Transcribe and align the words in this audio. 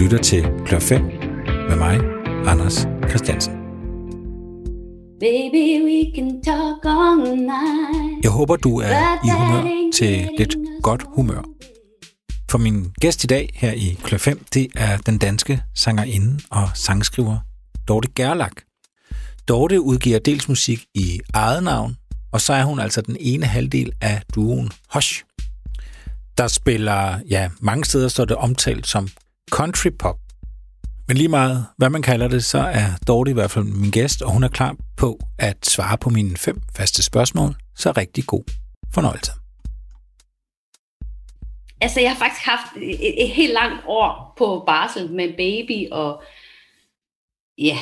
lytter 0.00 0.18
til 0.18 0.44
Klør 0.66 0.78
5 0.78 1.02
med 1.68 1.76
mig, 1.76 2.00
Anders 2.46 2.86
Christiansen. 3.08 3.52
Baby, 5.20 5.64
we 5.84 6.12
can 6.14 6.42
talk 6.42 6.84
all 6.84 7.36
night. 7.36 8.22
Jeg 8.22 8.30
håber, 8.30 8.56
du 8.56 8.78
er 8.78 9.24
i 9.24 9.30
humør 9.30 9.90
til 9.94 10.28
lidt 10.38 10.56
godt 10.82 11.04
humør. 11.14 11.42
For 12.50 12.58
min 12.58 12.92
gæst 13.00 13.24
i 13.24 13.26
dag 13.26 13.50
her 13.54 13.72
i 13.72 13.98
Klør 14.02 14.18
5, 14.18 14.44
det 14.54 14.68
er 14.76 14.96
den 14.96 15.18
danske 15.18 15.62
sangerinde 15.74 16.40
og 16.50 16.68
sangskriver 16.74 17.38
Dorte 17.88 18.08
Gerlach. 18.14 18.54
Dorte 19.48 19.80
udgiver 19.80 20.18
dels 20.18 20.48
musik 20.48 20.84
i 20.94 21.20
eget 21.34 21.62
navn, 21.62 21.96
og 22.32 22.40
så 22.40 22.52
er 22.52 22.64
hun 22.64 22.80
altså 22.80 23.00
den 23.00 23.16
ene 23.20 23.46
halvdel 23.46 23.92
af 24.00 24.22
duoen 24.34 24.70
Hush. 24.94 25.24
Der 26.38 26.48
spiller, 26.48 27.20
ja, 27.30 27.50
mange 27.60 27.84
steder 27.84 28.08
står 28.08 28.24
det 28.24 28.36
omtalt 28.36 28.86
som 28.86 29.08
country 29.50 29.90
pop. 29.98 30.16
Men 31.08 31.16
lige 31.16 31.28
meget, 31.28 31.66
hvad 31.76 31.90
man 31.90 32.02
kalder 32.02 32.28
det, 32.28 32.44
så 32.44 32.58
er 32.58 32.86
Dorte 33.06 33.30
i 33.30 33.34
hvert 33.34 33.50
fald 33.50 33.64
min 33.64 33.90
gæst, 33.90 34.22
og 34.22 34.32
hun 34.32 34.42
er 34.42 34.48
klar 34.48 34.76
på 34.96 35.18
at 35.38 35.66
svare 35.66 35.98
på 35.98 36.10
mine 36.10 36.36
fem 36.36 36.60
faste 36.76 37.02
spørgsmål. 37.02 37.54
Så 37.76 37.92
rigtig 37.96 38.26
god 38.26 38.44
fornøjelse. 38.94 39.32
Altså, 41.80 42.00
jeg 42.00 42.10
har 42.10 42.18
faktisk 42.18 42.46
haft 42.46 42.76
et, 42.76 43.22
et 43.24 43.30
helt 43.30 43.52
langt 43.52 43.82
år 43.86 44.34
på 44.38 44.62
barsel 44.66 45.12
med 45.12 45.28
baby, 45.36 45.90
og 45.92 46.22
ja, 47.58 47.78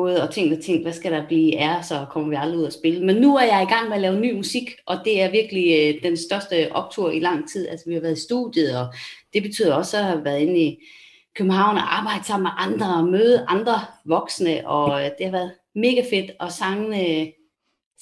gået 0.00 0.22
og 0.22 0.30
tænkt 0.34 0.52
og 0.52 0.64
tænkt, 0.64 0.82
hvad 0.82 0.92
skal 0.92 1.12
der 1.12 1.26
blive 1.26 1.58
af, 1.58 1.84
så 1.84 2.06
kommer 2.10 2.28
vi 2.28 2.36
aldrig 2.38 2.58
ud 2.60 2.66
at 2.66 2.72
spille. 2.72 3.06
Men 3.06 3.16
nu 3.16 3.36
er 3.36 3.44
jeg 3.44 3.62
i 3.62 3.72
gang 3.72 3.88
med 3.88 3.96
at 3.96 4.02
lave 4.02 4.20
ny 4.20 4.36
musik, 4.36 4.70
og 4.86 4.96
det 5.04 5.22
er 5.22 5.30
virkelig 5.30 5.66
øh, 5.78 6.02
den 6.02 6.16
største 6.16 6.72
optur 6.72 7.10
i 7.10 7.20
lang 7.20 7.50
tid. 7.50 7.68
Altså, 7.68 7.84
vi 7.88 7.94
har 7.94 8.00
været 8.00 8.18
i 8.18 8.20
studiet, 8.20 8.78
og 8.78 8.86
det 9.32 9.42
betyder 9.42 9.74
også 9.74 9.96
at 9.96 10.04
have 10.04 10.24
været 10.24 10.40
inde 10.40 10.58
i 10.60 10.78
København 11.36 11.76
og 11.76 11.98
arbejde 11.98 12.24
sammen 12.24 12.42
med 12.42 12.50
andre, 12.56 12.96
og 12.96 13.04
møde 13.04 13.44
andre 13.48 13.74
voksne, 14.04 14.68
og 14.68 15.04
øh, 15.04 15.10
det 15.18 15.26
har 15.26 15.32
været 15.32 15.52
mega 15.74 16.02
fedt, 16.10 16.30
og 16.40 16.52
sangene, 16.52 17.32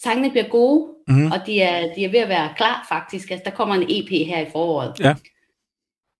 sangene 0.03 0.31
bliver 0.31 0.49
gode, 0.49 0.89
mm. 1.09 1.33
og 1.33 1.39
de 1.47 1.61
er, 1.61 1.95
de 1.95 2.05
er 2.05 2.11
ved 2.11 2.21
at 2.21 2.29
være 2.29 2.55
klar 2.57 2.87
faktisk. 2.89 3.31
Altså, 3.31 3.45
der 3.45 3.57
kommer 3.57 3.75
en 3.75 3.87
EP 3.89 4.27
her 4.27 4.41
i 4.47 4.51
foråret. 4.53 5.01
Ja. 5.01 5.15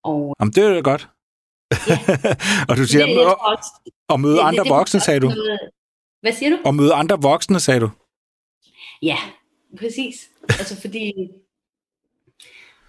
Og, 0.05 0.35
Jamen, 0.41 0.53
det 0.53 0.65
er 0.65 0.71
jo 0.71 0.81
godt. 0.85 1.09
Ja. 1.89 1.99
og 2.69 2.77
du 2.77 2.85
siger, 2.87 3.07
det, 3.07 3.27
og, 3.27 3.41
også, 3.41 3.71
og 4.09 4.21
møde 4.21 4.33
det- 4.33 4.41
det- 4.43 4.49
andre 4.49 4.65
det- 4.65 4.71
voksne, 4.71 5.01
sagde 5.01 5.21
du? 5.21 5.33
Hvad 6.21 6.33
siger 6.33 6.51
du? 6.51 6.59
Og 6.65 6.75
møde 6.75 6.95
andre 6.95 7.19
voksne, 7.23 7.61
sagde 7.61 7.81
du? 7.81 7.91
Ja, 9.03 9.17
præcis. 9.79 10.31
Altså 10.49 10.81
fordi 10.81 11.13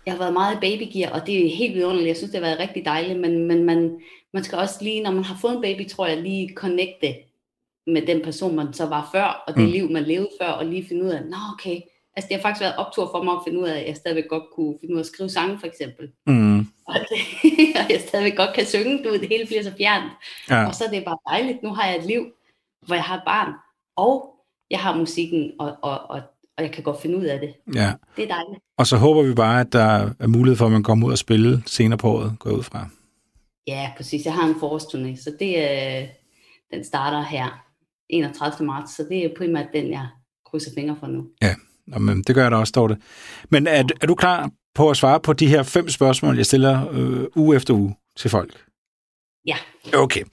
jeg 0.06 0.14
har 0.14 0.17
været 0.20 0.34
meget 0.34 0.56
i 0.56 0.59
babygear, 0.59 1.09
og 1.20 1.28
det 1.28 1.45
er 1.45 1.56
helt 1.56 1.73
vidunderligt. 1.76 2.08
Jeg 2.08 2.17
synes, 2.17 2.32
det 2.32 2.40
har 2.40 2.48
været 2.48 2.59
rigtig 2.59 2.86
dejligt, 2.86 3.20
men, 3.20 3.48
men 3.48 3.64
man, 3.64 4.00
man 4.34 4.44
skal 4.44 4.58
også 4.58 4.76
lige, 4.82 5.02
når 5.04 5.12
man 5.12 5.23
har 5.23 5.38
fået 5.42 5.56
en 5.56 5.62
baby, 5.62 5.89
tror 5.89 6.08
jeg, 6.08 6.22
lige 6.22 6.54
connecte 6.56 7.16
med 7.88 8.08
den 8.08 8.22
person, 8.22 8.56
man 8.56 8.73
så 8.73 8.86
var 8.86 9.10
før, 9.12 9.44
og 9.48 9.54
det 9.56 9.64
mm. 9.64 9.72
liv, 9.72 9.92
man 9.92 10.04
levede 10.04 10.30
før, 10.42 10.48
og 10.48 10.66
lige 10.66 10.88
finde 10.88 11.04
ud 11.04 11.10
af, 11.10 11.26
nå 11.26 11.38
okay, 11.54 11.80
altså 12.16 12.27
det 12.27 12.35
har 12.35 12.41
faktisk 12.41 12.61
været 12.61 12.75
optur 12.75 13.09
for 13.11 13.23
mig 13.23 13.33
at 13.33 13.41
finde 13.45 13.59
ud 13.59 13.67
af, 13.67 13.80
at 13.80 13.88
jeg 13.88 13.95
stadigvæk 13.95 14.27
godt 14.30 14.44
kunne 14.55 14.75
finde 14.81 14.94
ud 14.94 14.99
af 14.99 15.03
at 15.03 15.08
skrive 15.08 15.30
sange, 15.30 15.59
for 15.59 15.67
eksempel. 15.67 16.11
Mm. 16.27 16.59
Og, 16.59 16.95
det, 17.09 17.19
og 17.80 17.85
jeg 17.89 18.02
stadigvæk 18.08 18.38
godt 18.38 18.55
kan 18.55 18.66
synge, 18.66 19.03
du 19.03 19.09
ved, 19.09 19.19
det 19.19 19.30
hele 19.30 19.45
bliver 19.45 19.63
så 19.63 19.73
fjernt. 19.77 20.11
Ja. 20.49 20.67
Og 20.67 20.75
så 20.75 20.83
er 20.86 20.89
det 20.89 21.05
bare 21.05 21.17
dejligt. 21.30 21.63
Nu 21.63 21.69
har 21.69 21.88
jeg 21.88 21.97
et 21.97 22.05
liv, 22.05 22.25
hvor 22.86 22.95
jeg 22.95 23.03
har 23.03 23.17
et 23.17 23.23
barn, 23.25 23.53
og 23.97 24.36
jeg 24.71 24.80
har 24.80 24.97
musikken, 24.97 25.52
og, 25.59 25.77
og, 25.81 26.09
og, 26.09 26.21
og 26.58 26.63
jeg 26.63 26.71
kan 26.71 26.83
godt 26.83 27.02
finde 27.02 27.17
ud 27.17 27.23
af 27.23 27.39
det. 27.39 27.53
ja. 27.75 27.93
Det 28.16 28.23
er 28.23 28.27
dejligt. 28.36 28.59
Og 28.77 28.88
så 28.88 28.97
håber 28.97 29.23
vi 29.23 29.33
bare, 29.33 29.61
at 29.61 29.73
der 29.73 30.09
er 30.19 30.27
mulighed 30.27 30.58
for, 30.58 30.66
at 30.66 30.71
man 30.71 30.83
kommer 30.83 31.08
ud 31.08 31.11
og 31.11 31.17
spille 31.17 31.63
senere 31.66 31.97
på 31.97 32.11
året, 32.11 32.36
går 32.39 32.52
ud 32.52 32.63
fra. 32.63 32.88
Ja, 33.67 33.91
præcis. 33.97 34.25
Jeg 34.25 34.33
har 34.33 34.47
en 34.47 34.55
forårsturné, 34.55 35.23
så 35.23 35.36
det 35.39 35.59
er, 35.71 36.08
den 36.73 36.83
starter 36.83 37.21
her 37.21 37.66
31. 38.09 38.66
marts, 38.67 38.95
så 38.95 39.05
det 39.09 39.25
er 39.25 39.30
primært 39.38 39.67
den, 39.73 39.92
jeg 39.92 40.08
krydser 40.45 40.71
fingre 40.75 40.95
for 40.99 41.08
nu. 41.08 41.27
Nå, 41.42 41.48
men 41.88 42.23
det 42.23 42.36
gør 42.36 42.42
jeg 42.42 42.52
da 42.52 42.56
også, 42.56 42.70
står 42.70 42.88
det. 42.88 43.02
Men 43.50 43.68
er, 43.68 43.84
er 44.02 44.08
du 44.08 44.16
klar 44.16 44.50
på 44.76 44.90
at 44.90 44.98
svare 44.98 45.20
på 45.20 45.34
de 45.34 45.48
her 45.48 45.64
fem 45.64 45.90
spørgsmål, 45.90 46.36
jeg 46.38 46.46
stiller 46.46 46.90
øh, 46.92 47.28
uge 47.36 47.56
efter 47.56 47.73
uge 47.73 47.96
til 48.18 48.30
folk? 48.30 48.66
Ja. 49.46 49.58
Okay, 49.94 50.23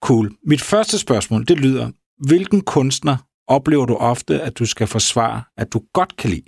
cool. 0.00 0.36
Mit 0.42 0.62
første 0.62 0.98
spørgsmål, 0.98 1.46
det 1.46 1.60
lyder, 1.60 1.90
hvilken 2.28 2.60
kunstner 2.60 3.16
oplever 3.46 3.86
du 3.86 3.96
ofte, 3.96 4.42
at 4.42 4.58
du 4.58 4.66
skal 4.66 4.86
forsvare, 4.86 5.42
at 5.56 5.72
du 5.72 5.82
godt 5.92 6.16
kan 6.16 6.30
lide? 6.30 6.44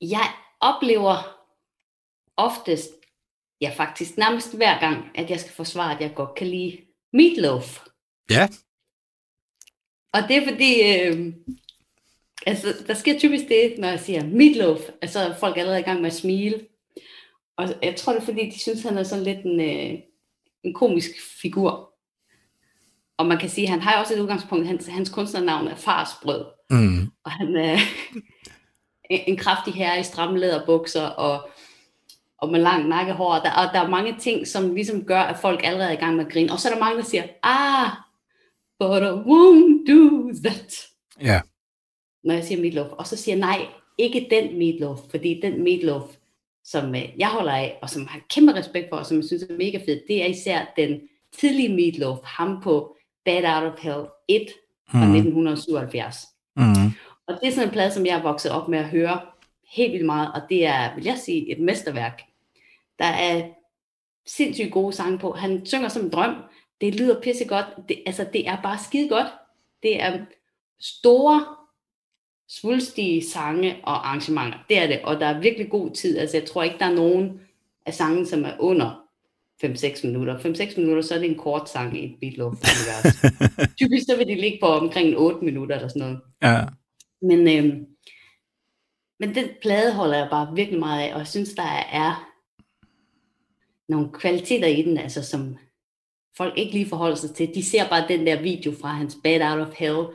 Jeg 0.00 0.32
oplever 0.60 1.16
oftest, 2.36 2.90
ja 3.60 3.72
faktisk 3.76 4.16
nærmest 4.16 4.56
hver 4.56 4.80
gang, 4.80 5.04
at 5.14 5.30
jeg 5.30 5.40
skal 5.40 5.52
forsvare, 5.52 5.94
at 5.94 6.00
jeg 6.00 6.12
godt 6.14 6.34
kan 6.34 6.46
lide 6.46 6.78
meatloaf. 7.12 7.84
Ja. 8.30 8.48
Og 10.12 10.22
det 10.28 10.36
er 10.36 10.46
fordi, 10.48 10.82
øh, 10.82 11.32
altså, 12.46 12.74
der 12.86 12.94
sker 12.94 13.18
typisk 13.18 13.48
det, 13.48 13.74
når 13.78 13.88
jeg 13.88 14.00
siger 14.00 14.26
meatloaf, 14.26 14.80
altså 15.02 15.18
er 15.18 15.34
folk 15.34 15.56
allerede 15.56 15.80
i 15.80 15.84
gang 15.84 16.00
med 16.00 16.10
at 16.10 16.16
smile. 16.16 16.60
Og 17.56 17.68
jeg 17.82 17.96
tror 17.96 18.12
det 18.12 18.20
er 18.20 18.24
fordi, 18.24 18.50
de 18.50 18.60
synes, 18.60 18.82
han 18.82 18.98
er 18.98 19.02
sådan 19.02 19.24
lidt 19.24 19.44
en, 19.44 19.60
øh, 19.60 19.98
en 20.64 20.74
komisk 20.74 21.10
figur. 21.42 21.92
Og 23.16 23.26
man 23.26 23.38
kan 23.38 23.48
sige, 23.48 23.64
at 23.64 23.70
han 23.70 23.80
har 23.80 23.92
jo 23.92 24.00
også 24.00 24.14
et 24.14 24.20
udgangspunkt, 24.20 24.66
hans, 24.66 24.86
hans 24.86 25.08
kunstnernavn 25.10 25.68
er 25.68 25.74
Farsbrød. 25.74 26.44
Mm. 26.70 27.10
Og 27.24 27.30
han 27.30 27.56
er 27.56 27.78
en 29.10 29.20
en 29.26 29.36
kraftig 29.36 29.74
herre 29.74 30.00
i 30.00 30.02
stramme 30.02 30.38
læderbukser 30.38 31.06
og, 31.06 31.50
og 32.38 32.52
med 32.52 32.60
lang 32.60 32.88
nakkehår. 32.88 33.34
Og 33.34 33.44
der, 33.44 33.52
og 33.52 33.74
der 33.74 33.80
er 33.80 33.88
mange 33.88 34.16
ting, 34.18 34.46
som 34.46 34.74
ligesom 34.74 35.04
gør, 35.04 35.20
at 35.20 35.38
folk 35.38 35.60
allerede 35.64 35.88
er 35.88 35.92
i 35.92 36.00
gang 36.00 36.16
med 36.16 36.26
at 36.26 36.32
grine. 36.32 36.52
Og 36.52 36.60
så 36.60 36.68
er 36.68 36.72
der 36.72 36.80
mange, 36.80 36.98
der 36.98 37.04
siger, 37.04 37.24
ah, 37.42 37.90
but 38.88 39.02
I 39.02 39.12
won't 39.30 39.92
do 39.92 40.32
that 40.44 40.88
Ja. 41.20 41.40
når 42.24 42.34
jeg 42.34 42.44
siger 42.44 42.60
meatloaf. 42.60 42.92
Og 42.92 43.06
så 43.06 43.16
siger 43.16 43.36
jeg, 43.36 43.40
nej, 43.40 43.66
ikke 43.98 44.26
den 44.30 44.58
meatloaf, 44.58 44.98
fordi 45.10 45.40
den 45.42 45.62
meatloaf, 45.64 46.02
som 46.64 46.94
øh, 46.94 47.02
jeg 47.18 47.28
holder 47.28 47.52
af, 47.52 47.78
og 47.82 47.90
som 47.90 48.06
har 48.06 48.20
kæmpe 48.30 48.52
respekt 48.54 48.86
for, 48.90 48.96
og 48.96 49.06
som 49.06 49.16
jeg 49.16 49.24
synes 49.24 49.42
er 49.42 49.56
mega 49.56 49.78
fed, 49.78 50.00
det 50.08 50.22
er 50.22 50.26
især 50.26 50.72
den 50.76 51.00
tidlige 51.38 51.68
meatloaf, 51.76 52.18
ham 52.24 52.60
på 52.62 52.96
Bad 53.24 53.44
Out 53.56 53.72
of 53.72 53.78
Hell 53.82 54.04
1 54.28 54.46
fra 54.90 54.98
Mhm. 55.06 55.14
1977. 55.16 56.16
Mm. 56.56 56.62
Og 57.26 57.34
det 57.40 57.48
er 57.48 57.52
sådan 57.52 57.68
en 57.68 57.72
plade, 57.72 57.90
som 57.90 58.06
jeg 58.06 58.18
er 58.18 58.22
vokset 58.22 58.50
op 58.52 58.68
med 58.68 58.78
at 58.78 58.84
høre 58.88 59.20
helt 59.72 59.92
vildt 59.92 60.06
meget, 60.06 60.30
og 60.34 60.40
det 60.48 60.66
er, 60.66 60.94
vil 60.94 61.04
jeg 61.04 61.18
sige, 61.18 61.52
et 61.52 61.60
mesterværk. 61.60 62.22
Der 62.98 63.04
er 63.04 63.48
sindssygt 64.26 64.72
gode 64.72 64.92
sange 64.92 65.18
på. 65.18 65.32
Han 65.32 65.66
synger 65.66 65.88
som 65.88 66.04
en 66.04 66.10
drøm. 66.10 66.34
Det 66.82 66.94
lyder 66.94 67.20
pissegodt. 67.20 67.66
Det, 67.88 68.02
altså, 68.06 68.26
det 68.32 68.48
er 68.48 68.62
bare 68.62 68.78
skide 68.84 69.08
godt. 69.08 69.26
Det 69.82 70.02
er 70.02 70.18
store, 70.80 71.46
svulstige 72.48 73.24
sange 73.30 73.76
og 73.82 74.08
arrangementer. 74.08 74.58
Det 74.68 74.78
er 74.78 74.86
det, 74.86 75.00
og 75.04 75.20
der 75.20 75.26
er 75.26 75.40
virkelig 75.40 75.70
god 75.70 75.90
tid. 75.90 76.18
Altså, 76.18 76.36
jeg 76.36 76.46
tror 76.46 76.62
ikke, 76.62 76.78
der 76.78 76.86
er 76.86 76.94
nogen 76.94 77.40
af 77.86 77.94
sangen, 77.94 78.26
som 78.26 78.44
er 78.44 78.52
under 78.58 79.02
5-6 79.64 80.06
minutter. 80.06 80.38
5-6 80.38 80.80
minutter, 80.80 81.02
så 81.02 81.14
er 81.14 81.18
det 81.18 81.30
en 81.30 81.38
kort 81.38 81.70
sang 81.70 81.98
i 81.98 82.04
et 82.04 82.16
Beatloaf-univers. 82.20 83.16
Typisk 83.80 84.06
så 84.06 84.16
vil 84.16 84.26
de 84.26 84.34
ligge 84.34 84.58
på 84.60 84.66
omkring 84.66 85.16
8 85.16 85.44
minutter 85.44 85.76
eller 85.76 85.88
sådan 85.88 86.02
noget. 86.02 86.20
Ja. 86.42 86.64
Men, 87.22 87.58
øhm, 87.58 87.86
men 89.20 89.34
den 89.34 89.48
plade 89.62 89.94
holder 89.94 90.18
jeg 90.18 90.28
bare 90.30 90.54
virkelig 90.54 90.80
meget 90.80 91.02
af, 91.02 91.12
og 91.12 91.18
jeg 91.18 91.26
synes, 91.26 91.54
der 91.54 91.86
er 91.92 92.28
nogle 93.88 94.12
kvaliteter 94.12 94.66
i 94.66 94.82
den, 94.82 94.98
altså 94.98 95.22
som 95.24 95.56
folk 96.36 96.58
ikke 96.58 96.72
lige 96.72 96.88
forholder 96.88 97.16
sig 97.16 97.34
til. 97.34 97.50
De 97.54 97.62
ser 97.62 97.88
bare 97.88 98.08
den 98.08 98.26
der 98.26 98.42
video 98.42 98.72
fra 98.80 98.88
hans 98.88 99.16
Bad 99.24 99.40
Out 99.52 99.68
of 99.68 99.74
Hell 99.76 100.06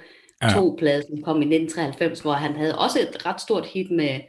Ja. 0.42 0.48
2-plade, 0.48 1.04
som 1.10 1.24
kom 1.24 1.42
i 1.42 1.46
1993, 1.46 2.20
hvor 2.20 2.34
han 2.34 2.56
havde 2.56 2.80
også 2.80 3.00
et 3.00 3.26
ret 3.26 3.42
stort 3.42 3.66
hit 3.66 3.92
med 3.92 4.20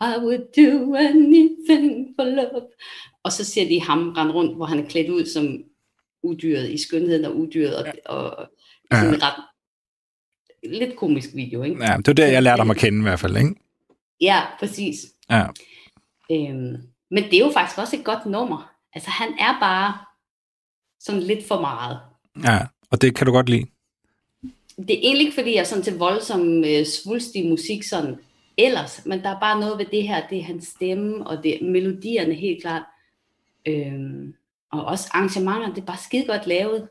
I 0.00 0.14
would 0.18 0.44
do 0.56 0.94
anything 0.94 2.08
for 2.16 2.24
love. 2.24 2.66
Og 3.24 3.32
så 3.32 3.44
ser 3.44 3.68
de 3.68 3.82
ham 3.82 4.08
rende 4.16 4.32
rundt, 4.32 4.56
hvor 4.56 4.66
han 4.66 4.78
er 4.78 4.88
klædt 4.88 5.10
ud 5.10 5.26
som 5.26 5.58
udyret 6.22 6.70
i 6.70 6.78
skønheden 6.88 7.24
og 7.24 7.36
udyret, 7.36 7.92
og, 8.06 8.36
og 8.36 8.48
sådan 8.92 9.14
en 9.14 9.22
ret 9.22 9.44
lidt 10.64 10.96
komisk 10.96 11.28
video, 11.34 11.62
ikke? 11.62 11.84
ja, 11.84 11.96
det 11.96 12.06
var 12.06 12.12
der, 12.12 12.26
jeg 12.26 12.42
lærte 12.42 12.60
ham 12.60 12.70
at 12.70 12.76
kende 12.76 12.98
i 12.98 13.02
hvert 13.02 13.20
fald, 13.20 13.36
ikke? 13.36 13.54
Ja, 14.20 14.42
præcis. 14.58 14.96
Ja. 15.30 15.46
Øhm, 16.30 16.76
men 17.10 17.24
det 17.24 17.34
er 17.34 17.38
jo 17.38 17.50
faktisk 17.50 17.78
også 17.78 17.96
et 17.96 18.04
godt 18.04 18.26
nummer. 18.26 18.72
Altså 18.94 19.10
han 19.10 19.28
er 19.38 19.60
bare 19.60 19.98
sådan 21.00 21.22
lidt 21.22 21.48
for 21.48 21.60
meget. 21.60 21.98
ja. 22.44 22.58
Og 22.90 23.02
det 23.02 23.14
kan 23.14 23.26
du 23.26 23.32
godt 23.32 23.48
lide. 23.48 23.66
Det 24.76 24.90
er 24.90 25.00
egentlig 25.02 25.26
ikke, 25.26 25.34
fordi 25.34 25.54
jeg 25.54 25.60
er 25.60 25.64
sådan 25.64 25.84
til 25.84 25.98
voldsom 25.98 26.64
øh, 26.64 26.84
svulstig 26.84 27.48
musik 27.48 27.82
sådan 27.82 28.16
ellers, 28.58 29.06
men 29.06 29.22
der 29.22 29.28
er 29.28 29.40
bare 29.40 29.60
noget 29.60 29.78
ved 29.78 29.86
det 29.86 30.02
her, 30.02 30.28
det 30.28 30.38
er 30.38 30.42
hans 30.42 30.66
stemme, 30.66 31.26
og 31.26 31.44
det 31.44 31.62
melodierne 31.62 32.34
helt 32.34 32.62
klart. 32.62 32.82
Øhm, 33.66 34.34
og 34.72 34.84
også 34.84 35.10
arrangementer, 35.12 35.68
det 35.74 35.80
er 35.80 35.86
bare 35.86 35.96
skide 36.04 36.26
godt 36.26 36.46
lavet. 36.46 36.88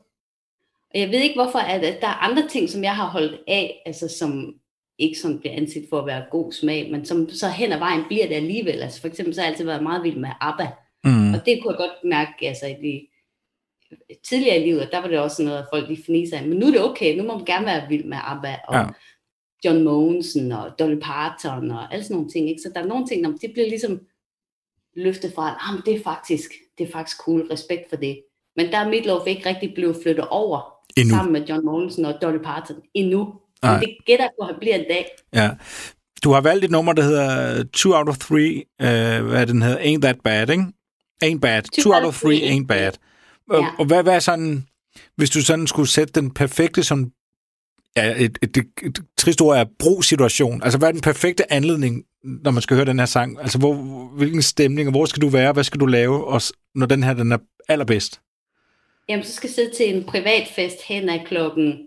Og 0.93 0.99
jeg 0.99 1.09
ved 1.09 1.19
ikke 1.19 1.35
hvorfor, 1.35 1.59
at, 1.59 1.83
at 1.83 2.01
der 2.01 2.07
er 2.07 2.23
andre 2.29 2.47
ting, 2.47 2.69
som 2.69 2.83
jeg 2.83 2.95
har 2.95 3.09
holdt 3.09 3.41
af, 3.47 3.81
altså 3.85 4.07
som 4.19 4.55
ikke 4.97 5.19
sådan 5.19 5.39
bliver 5.39 5.55
anset 5.55 5.85
for 5.89 5.99
at 5.99 6.05
være 6.05 6.25
god 6.31 6.51
smag, 6.51 6.91
men 6.91 7.05
som 7.05 7.29
så 7.29 7.49
hen 7.49 7.71
ad 7.71 7.79
vejen 7.79 8.03
bliver 8.07 8.27
det 8.27 8.35
alligevel. 8.35 8.81
Altså 8.81 9.01
for 9.01 9.07
eksempel 9.07 9.35
så 9.35 9.41
har 9.41 9.45
jeg 9.45 9.51
altid 9.51 9.65
været 9.65 9.83
meget 9.83 10.03
vild 10.03 10.17
med 10.17 10.29
ABBA. 10.41 10.67
Mm. 11.03 11.33
Og 11.33 11.45
det 11.45 11.59
kunne 11.61 11.71
jeg 11.71 11.77
godt 11.77 12.03
mærke, 12.03 12.47
altså 12.47 12.65
i 12.65 12.73
de 12.73 13.07
tidligere 14.23 14.57
i 14.57 14.65
livet, 14.65 14.89
der 14.91 15.01
var 15.01 15.07
det 15.07 15.19
også 15.19 15.35
sådan 15.35 15.45
noget, 15.45 15.59
at 15.59 15.67
folk 15.73 15.87
lige 15.87 16.03
fniser 16.05 16.37
af. 16.37 16.47
Men 16.47 16.57
nu 16.57 16.65
er 16.65 16.71
det 16.71 16.81
okay, 16.81 17.17
nu 17.17 17.23
må 17.23 17.37
man 17.37 17.45
gerne 17.45 17.65
være 17.65 17.89
vild 17.89 18.05
med 18.05 18.17
ABBA 18.23 18.55
og 18.67 18.75
ja. 18.75 18.85
John 19.65 19.83
Mogensen 19.83 20.51
og 20.51 20.79
Dolly 20.79 20.99
Parton 21.01 21.71
og 21.71 21.93
alle 21.93 22.03
sådan 22.03 22.15
nogle 22.15 22.29
ting. 22.29 22.49
Ikke? 22.49 22.61
Så 22.61 22.71
der 22.75 22.81
er 22.81 22.85
nogle 22.85 23.07
ting, 23.07 23.41
det 23.41 23.51
bliver 23.53 23.69
ligesom 23.69 23.99
løftet 24.95 25.33
fra, 25.35 25.49
at 25.49 25.55
ah, 25.59 25.85
det 25.85 25.93
er 25.99 26.03
faktisk, 26.03 26.51
det 26.77 26.87
er 26.87 26.91
faktisk 26.91 27.17
cool, 27.17 27.41
respekt 27.41 27.89
for 27.89 27.95
det. 27.95 28.21
Men 28.55 28.71
der 28.71 28.77
er 28.77 28.89
Meatloaf 28.89 29.27
ikke 29.27 29.49
rigtig 29.49 29.73
blevet 29.75 29.97
flyttet 30.03 30.27
over 30.27 30.73
endnu. 30.97 31.15
sammen 31.15 31.33
med 31.33 31.45
John 31.45 31.65
Mogensen 31.65 32.05
og 32.05 32.13
Dolly 32.21 32.37
Parton 32.43 32.75
endnu. 32.93 33.33
Men 33.63 33.79
det 33.79 33.97
gætter 34.05 34.27
på, 34.39 34.45
at 34.45 34.47
han 34.47 34.59
bliver 34.59 34.75
en 34.75 34.85
dag. 34.89 35.05
Ja. 35.33 35.49
Du 36.23 36.31
har 36.31 36.41
valgt 36.41 36.65
et 36.65 36.71
nummer, 36.71 36.93
der 36.93 37.03
hedder 37.03 37.63
Two 37.73 37.93
Out 37.93 38.09
of 38.09 38.17
Three, 38.17 38.55
uh, 38.57 39.27
hvad 39.27 39.47
den 39.47 39.61
hedder, 39.61 39.77
Ain't 39.77 40.01
That 40.01 40.17
Bad, 40.23 40.49
ikke? 40.49 40.63
Ain't 41.23 41.39
Bad. 41.39 41.61
Two, 41.61 41.83
Two 41.83 41.93
out 41.95 42.05
of 42.05 42.21
Three, 42.21 42.37
Ain't 42.37 42.65
Bad. 42.67 42.91
Og, 43.49 43.61
ja. 43.61 43.67
og 43.79 43.85
hvad, 43.85 44.03
hvad 44.03 44.15
er 44.15 44.19
sådan, 44.19 44.67
hvis 45.15 45.29
du 45.29 45.41
sådan 45.41 45.67
skulle 45.67 45.89
sætte 45.89 46.21
den 46.21 46.33
perfekte 46.33 46.83
sådan, 46.83 47.11
ja, 47.97 48.13
et, 48.17 48.37
et, 48.41 48.57
et, 48.57 48.67
et 48.83 48.99
trist 49.17 49.41
ord 49.41 49.57
er 49.57 49.65
brug-situation. 49.79 50.63
Altså, 50.63 50.79
hvad 50.79 50.87
er 50.87 50.91
den 50.91 51.01
perfekte 51.01 51.53
anledning, 51.53 52.03
når 52.23 52.51
man 52.51 52.61
skal 52.61 52.75
høre 52.75 52.85
den 52.85 52.99
her 52.99 53.05
sang? 53.05 53.41
Altså, 53.41 53.57
hvor, 53.57 53.73
hvilken 54.17 54.41
stemning, 54.41 54.87
og 54.87 54.91
hvor 54.91 55.05
skal 55.05 55.21
du 55.21 55.29
være, 55.29 55.53
hvad 55.53 55.63
skal 55.63 55.79
du 55.79 55.85
lave, 55.85 56.25
og, 56.27 56.41
når 56.75 56.85
den 56.85 57.03
her 57.03 57.13
den 57.13 57.31
er 57.31 57.37
allerbedst? 57.69 58.21
Jamen, 59.09 59.25
så 59.25 59.33
skal 59.33 59.47
jeg 59.47 59.55
sidde 59.55 59.75
til 59.75 59.95
en 59.95 60.03
privatfest 60.03 60.77
hen 60.87 61.09
af 61.09 61.25
klokken 61.27 61.79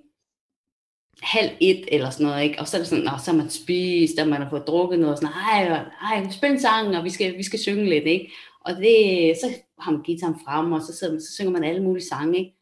halv 1.22 1.50
et 1.60 1.84
eller 1.88 2.10
sådan 2.10 2.26
noget, 2.26 2.42
ikke? 2.42 2.60
Og 2.60 2.68
så 2.68 2.76
er 2.76 2.80
det 2.80 2.88
sådan, 2.88 3.04
så 3.04 3.30
har 3.30 3.38
man 3.38 3.50
spist, 3.50 4.18
og 4.18 4.28
man 4.28 4.42
har 4.42 4.50
fået 4.50 4.66
drukket 4.66 4.98
noget, 4.98 5.12
og 5.12 5.18
sådan, 5.18 5.34
ej, 5.34 5.84
ej, 6.02 6.30
spil 6.30 6.50
en 6.50 6.60
sang, 6.60 6.96
og 6.96 7.04
vi 7.04 7.10
skal, 7.10 7.38
vi 7.38 7.42
skal 7.42 7.58
synge 7.58 7.84
lidt, 7.84 8.06
ikke? 8.06 8.32
Og 8.64 8.76
det, 8.76 9.36
så 9.40 9.46
har 9.78 9.92
man 9.92 10.02
gitaren 10.02 10.34
frem, 10.44 10.72
og 10.72 10.82
så, 10.82 10.96
sidder 10.96 11.12
man, 11.12 11.20
så 11.20 11.32
synger 11.32 11.52
man 11.52 11.64
alle 11.64 11.82
mulige 11.82 12.06
sange, 12.06 12.38
ikke? 12.38 12.54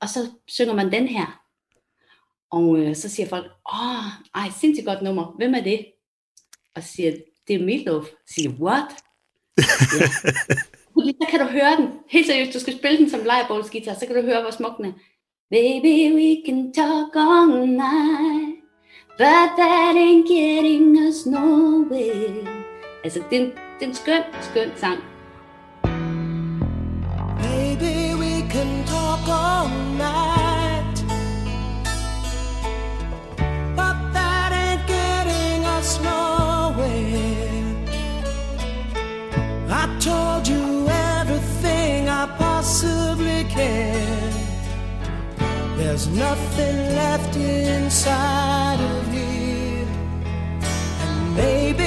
Og 0.00 0.08
så 0.08 0.30
synger 0.46 0.74
man 0.74 0.92
den 0.92 1.08
her. 1.08 1.40
Og 2.50 2.78
øh, 2.78 2.96
så 2.96 3.08
siger 3.08 3.28
folk, 3.28 3.46
åh, 3.72 4.06
ej, 4.34 4.50
sindssygt 4.60 4.86
godt 4.86 5.02
nummer, 5.02 5.34
hvem 5.36 5.54
er 5.54 5.60
det? 5.60 5.86
Og 6.74 6.82
så 6.82 6.88
siger 6.88 7.12
det 7.48 7.54
er 7.56 7.64
Meatloaf. 7.64 8.04
Så 8.04 8.34
siger 8.34 8.50
what? 8.50 8.90
ja. 9.58 10.06
så 11.20 11.26
kan 11.30 11.40
du 11.40 11.46
høre 11.46 11.76
den. 11.76 11.88
Helt 12.08 12.26
seriøst, 12.26 12.54
du 12.54 12.60
skal 12.60 12.78
spille 12.78 12.98
den 12.98 13.10
som 13.10 13.20
lejebålsgitar, 13.24 13.94
så 13.94 14.06
kan 14.06 14.16
du 14.16 14.22
høre, 14.22 14.42
hvor 14.42 14.50
smuk 14.50 14.76
den 14.76 14.84
er. 14.84 14.92
Baby, 15.50 16.14
we 16.14 16.42
can 16.46 16.72
talk 16.72 17.16
all 17.16 17.66
night, 17.66 18.60
but 19.18 19.50
that 19.58 19.94
ain't 19.96 20.26
getting 20.28 20.98
us 21.08 21.26
nowhere. 21.26 22.64
Altså, 23.04 23.22
det 23.30 23.38
er 23.38 23.44
en, 23.44 23.52
er 23.80 23.86
en 23.86 23.94
skøn, 23.94 24.22
skøn 24.40 24.70
sang. 24.76 25.00
Baby, 27.42 28.14
we 28.14 28.42
can 28.50 28.84
talk 28.86 29.28
all 29.28 29.68
night, 29.98 30.96
but 33.76 33.96
that 34.14 34.50
ain't 34.52 34.86
getting 34.86 35.66
us 35.78 36.00
nowhere. 36.02 37.64
I 39.70 39.84
told 40.00 40.48
you 40.48 40.88
everything 41.20 42.08
I 42.08 42.26
possibly 42.38 43.44
can. 43.50 44.32
There's 45.76 46.06
nothing 46.08 46.76
left 47.02 47.36
inside 47.36 48.80
of 48.80 49.12
me, 49.12 49.84
and 51.04 51.36
maybe 51.36 51.83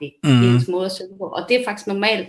teateragtig 0.00 0.12
mm. 0.24 0.42
I 0.48 0.50
hans 0.52 0.68
måde 0.68 0.86
at 0.86 0.92
synge 0.92 1.18
på, 1.18 1.24
og 1.24 1.42
det 1.48 1.60
er 1.60 1.64
faktisk 1.64 1.86
normalt 1.86 2.28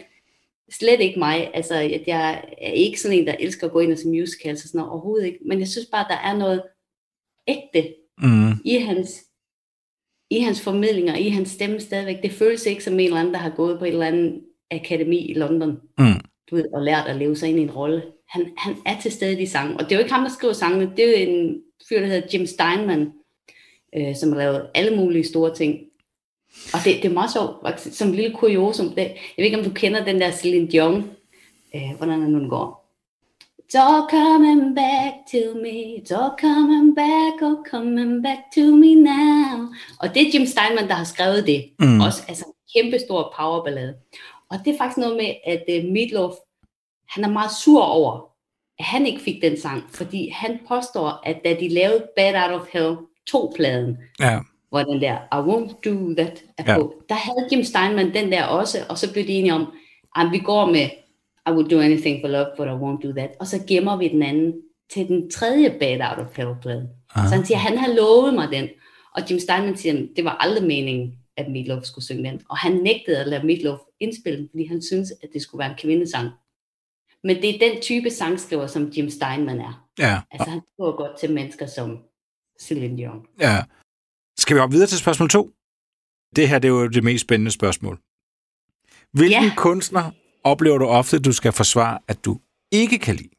slet 0.71 0.99
ikke 1.01 1.19
mig. 1.19 1.51
Altså, 1.53 1.75
at 1.75 2.03
jeg 2.07 2.43
er 2.61 2.71
ikke 2.71 3.01
sådan 3.01 3.17
en, 3.17 3.27
der 3.27 3.35
elsker 3.39 3.67
at 3.67 3.73
gå 3.73 3.79
ind 3.79 3.91
og 3.91 3.97
se 3.97 4.07
musicals 4.07 4.63
og 4.63 4.67
sådan 4.67 4.79
noget, 4.79 4.91
overhovedet 4.91 5.25
ikke. 5.25 5.39
Men 5.45 5.59
jeg 5.59 5.67
synes 5.67 5.87
bare, 5.91 6.05
der 6.09 6.17
er 6.17 6.37
noget 6.37 6.63
ægte 7.47 7.93
Mm. 8.21 8.51
i 8.65 8.75
hans, 8.77 9.25
i 10.29 10.39
hans 10.39 10.61
formidlinger, 10.61 11.15
i 11.15 11.29
hans 11.29 11.49
stemme 11.49 11.79
stadigvæk. 11.79 12.21
Det 12.23 12.31
føles 12.31 12.65
ikke 12.65 12.83
som 12.83 12.93
en 12.93 12.99
eller 12.99 13.19
anden, 13.19 13.33
der 13.33 13.39
har 13.39 13.49
gået 13.49 13.79
på 13.79 13.85
et 13.85 13.89
eller 13.89 14.05
andet 14.07 14.41
akademi 14.71 15.17
i 15.17 15.33
London, 15.33 15.79
Mm. 15.97 16.05
du 16.49 16.55
ved, 16.55 16.65
og 16.73 16.81
lært 16.81 17.07
at 17.07 17.15
leve 17.15 17.35
sig 17.35 17.49
ind 17.49 17.59
i 17.59 17.61
en 17.61 17.71
rolle. 17.71 18.03
Han, 18.27 18.51
han 18.57 18.75
er 18.85 18.99
til 19.01 19.11
stede 19.11 19.33
i 19.33 19.35
de 19.35 19.47
sange, 19.49 19.73
og 19.77 19.83
det 19.83 19.91
er 19.91 19.95
jo 19.95 19.99
ikke 19.99 20.13
ham, 20.13 20.23
der 20.23 20.29
skriver 20.31 20.53
sangene, 20.53 20.91
det 20.97 21.05
er 21.05 21.23
jo 21.23 21.31
en 21.31 21.61
fyr, 21.89 21.99
der 21.99 22.07
hedder 22.07 22.27
Jim 22.33 22.45
Steinman, 22.45 23.11
øh, 23.95 24.15
som 24.15 24.31
har 24.31 24.37
lavet 24.39 24.69
alle 24.75 24.97
mulige 24.97 25.23
store 25.23 25.55
ting. 25.55 25.79
Og 26.73 26.79
det, 26.85 26.95
det 27.03 27.05
er 27.05 27.13
meget 27.13 27.31
sjovt, 27.31 27.61
faktisk, 27.65 27.97
som 27.97 28.07
en 28.07 28.15
lille 28.15 28.35
kuriosum. 28.35 28.89
Det, 28.89 28.97
jeg 28.97 29.37
ved 29.37 29.45
ikke, 29.45 29.57
om 29.57 29.63
du 29.63 29.73
kender 29.73 30.05
den 30.05 30.21
der 30.21 30.31
Celine 30.31 30.67
Dion, 30.67 31.11
øh, 31.75 31.91
hvordan 31.97 32.23
er 32.23 32.27
nu 32.27 32.39
den 32.39 32.49
går. 32.49 32.79
It's 33.63 33.77
all 33.77 34.03
coming 34.09 34.75
back 34.75 35.13
to 35.31 35.59
me, 35.63 35.97
it's 35.97 36.11
all 36.19 36.31
coming 36.39 36.95
back, 36.95 37.41
all 37.41 37.57
coming 37.71 38.23
back 38.23 38.39
to 38.55 38.61
me 38.75 38.95
now. 38.95 39.67
Og 39.99 40.13
det 40.13 40.27
er 40.27 40.31
Jim 40.33 40.45
Steinman, 40.45 40.87
der 40.87 40.93
har 40.93 41.03
skrevet 41.03 41.47
det. 41.47 41.69
Mm. 41.79 42.01
Også 42.01 42.23
altså 42.27 42.45
en 42.45 42.81
kæmpe 42.81 42.99
stor 42.99 43.33
powerballade. 43.37 43.95
Og 44.51 44.57
det 44.65 44.73
er 44.73 44.77
faktisk 44.77 44.97
noget 44.97 45.17
med, 45.17 45.33
at 45.45 45.63
uh, 45.67 45.91
Meatloaf, 45.91 46.33
han 47.09 47.23
er 47.23 47.29
meget 47.29 47.51
sur 47.51 47.81
over, 47.83 48.29
at 48.79 48.85
han 48.85 49.05
ikke 49.05 49.21
fik 49.21 49.41
den 49.41 49.59
sang, 49.61 49.83
fordi 49.89 50.29
han 50.29 50.59
påstår, 50.67 51.19
at 51.23 51.37
da 51.45 51.53
de 51.59 51.67
lavede 51.67 52.07
Bad 52.15 52.35
Out 52.43 52.61
of 52.61 52.67
Hell 52.73 52.95
2-pladen, 53.29 53.97
Ja. 54.19 54.39
Hvor 54.69 54.79
den 54.83 55.01
der 55.01 55.15
I 55.17 55.39
won't 55.49 55.79
do 55.85 56.13
that 56.17 56.43
er 56.57 56.63
Ja. 56.67 56.79
på, 56.79 57.03
der 57.09 57.15
havde 57.15 57.47
Jim 57.51 57.63
Steinman 57.63 58.13
den 58.13 58.31
der 58.31 58.43
også, 58.43 58.77
og 58.89 58.97
så 58.97 59.11
blev 59.13 59.27
de 59.27 59.31
enige 59.33 59.53
om, 59.53 59.73
at 60.15 60.27
vi 60.31 60.37
går 60.39 60.65
med 60.65 60.89
I 61.47 61.51
would 61.51 61.69
do 61.69 61.79
anything 61.79 62.21
for 62.23 62.27
love, 62.27 62.47
but 62.57 62.67
I 62.67 62.69
won't 62.69 63.07
do 63.07 63.11
that, 63.17 63.29
og 63.39 63.47
så 63.47 63.63
gemmer 63.67 63.97
vi 63.97 64.07
den 64.07 64.23
anden 64.23 64.53
til 64.93 65.07
den 65.07 65.31
tredje 65.31 65.75
Bad 65.79 66.01
Out 66.09 66.25
of 66.27 66.37
Hell-plade. 66.37 66.89
Så 67.15 67.35
han 67.35 67.45
siger, 67.45 67.57
han 67.57 67.77
har 67.77 67.87
lovet 67.93 68.33
mig 68.33 68.47
den, 68.51 68.69
og 69.15 69.29
Jim 69.29 69.39
Steinman 69.39 69.77
siger, 69.77 70.07
det 70.15 70.25
var 70.25 70.37
aldrig 70.39 70.63
meningen, 70.67 71.15
at 71.37 71.51
Meatloaf 71.51 71.83
skulle 71.83 72.05
synge 72.05 72.29
den, 72.29 72.41
og 72.49 72.57
han 72.57 72.71
nægtede 72.73 73.17
at 73.17 73.27
lade 73.27 73.45
Meatloaf 73.45 73.77
indspille 73.99 74.39
den, 74.39 74.49
fordi 74.51 74.65
han 74.65 74.81
syntes, 74.81 75.13
at 75.23 75.29
det 75.33 75.41
skulle 75.41 75.59
være 75.59 75.69
en 75.71 75.77
kvindesang. 75.77 76.29
Men 77.23 77.35
det 77.35 77.55
er 77.55 77.69
den 77.71 77.81
type 77.81 78.09
sangskriver, 78.09 78.67
som 78.67 78.91
Jim 78.97 79.09
Steinman 79.09 79.59
er. 79.59 79.87
Ja. 79.99 80.19
Altså 80.31 80.49
han 80.49 80.61
skriver 80.73 80.91
godt 80.91 81.17
til 81.19 81.33
mennesker 81.33 81.65
som 81.65 81.99
Celine 82.61 82.97
Dion. 82.97 83.25
ja. 83.39 83.57
Skal 84.39 84.55
vi 84.55 84.59
op 84.61 84.71
videre 84.71 84.87
til 84.87 84.97
spørgsmål 84.97 85.29
to? 85.29 85.51
Det 86.35 86.49
her 86.49 86.59
det 86.59 86.67
er 86.67 86.71
jo 86.73 86.87
det 86.87 87.03
mest 87.03 87.21
spændende 87.21 87.51
spørgsmål. 87.51 87.99
Hvilken 89.13 89.43
Ja. 89.43 89.53
kunstner 89.57 90.11
oplever 90.43 90.77
du 90.77 90.85
ofte, 90.85 91.19
du 91.19 91.31
skal 91.31 91.51
forsvare, 91.51 91.99
at 92.07 92.25
du 92.25 92.39
ikke 92.71 92.97
kan 92.99 93.15
lide? 93.15 93.29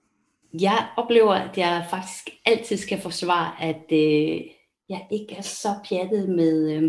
Jeg 0.60 0.86
oplever, 0.96 1.34
at 1.34 1.58
jeg 1.58 1.86
faktisk 1.90 2.30
altid 2.46 2.76
skal 2.76 3.00
forsvare, 3.00 3.62
at 3.62 3.84
øh, 3.92 4.40
jeg 4.88 5.06
ikke 5.12 5.34
er 5.34 5.42
så 5.42 5.74
pjattet 5.88 6.28
med 6.28 6.72
øh, 6.76 6.82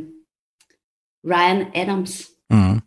Ryan 1.25 1.67
Adams. 1.75 2.29
Mm. 2.49 2.79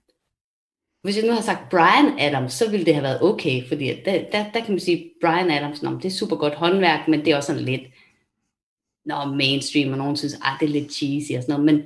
Hvis 1.03 1.17
jeg 1.17 1.27
nu 1.27 1.33
har 1.33 1.41
sagt 1.41 1.71
Brian 1.71 2.19
Adams, 2.19 2.53
så 2.53 2.71
ville 2.71 2.87
det 2.87 2.95
have 2.95 3.03
været 3.03 3.23
okay, 3.23 3.69
fordi 3.69 3.89
at 3.89 3.99
der, 4.05 4.25
der, 4.33 4.53
der 4.53 4.61
kan 4.61 4.71
man 4.71 4.81
sige, 4.81 5.11
Brian 5.21 5.51
Adams, 5.51 5.83
nå, 5.83 5.91
det 5.91 6.05
er 6.05 6.11
super 6.11 6.37
godt 6.37 6.55
håndværk, 6.55 7.09
men 7.09 7.21
det 7.25 7.29
er 7.29 7.37
også 7.37 7.47
sådan 7.47 7.63
lidt 7.63 7.83
nå, 9.05 9.25
mainstream, 9.25 9.93
og 9.93 9.99
nogen 9.99 10.17
synes, 10.17 10.35
at 10.35 10.41
det 10.61 10.67
er 10.69 10.73
lidt 10.73 10.93
cheesy 10.93 11.33
og 11.33 11.43
sådan 11.43 11.61
noget. 11.61 11.65
Men 11.75 11.85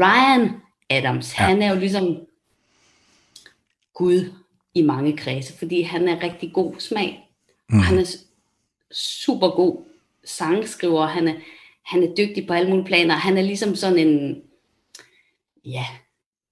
Ryan 0.00 0.50
Adams, 0.90 1.34
Ja. 1.38 1.44
han 1.44 1.62
er 1.62 1.70
jo 1.74 1.78
ligesom 1.80 2.16
Gud 3.94 4.32
i 4.74 4.82
mange 4.82 5.16
kredse, 5.16 5.58
fordi 5.58 5.82
han 5.82 6.08
er 6.08 6.22
rigtig 6.22 6.52
god 6.52 6.74
smag. 6.78 7.28
Mm. 7.68 7.78
Og 7.78 7.84
han 7.84 7.98
er 7.98 8.04
s- 8.04 8.26
super 8.92 9.48
god 9.50 9.84
sangskriver, 10.24 11.06
han 11.06 11.28
er, 11.28 11.34
han 11.82 12.02
er 12.02 12.14
dygtig 12.14 12.46
på 12.46 12.52
alle 12.52 12.68
mulige 12.70 12.86
planer. 12.86 13.14
Han 13.14 13.38
er 13.38 13.42
ligesom 13.42 13.74
sådan 13.74 13.98
en, 14.08 14.42
ja, 15.64 15.84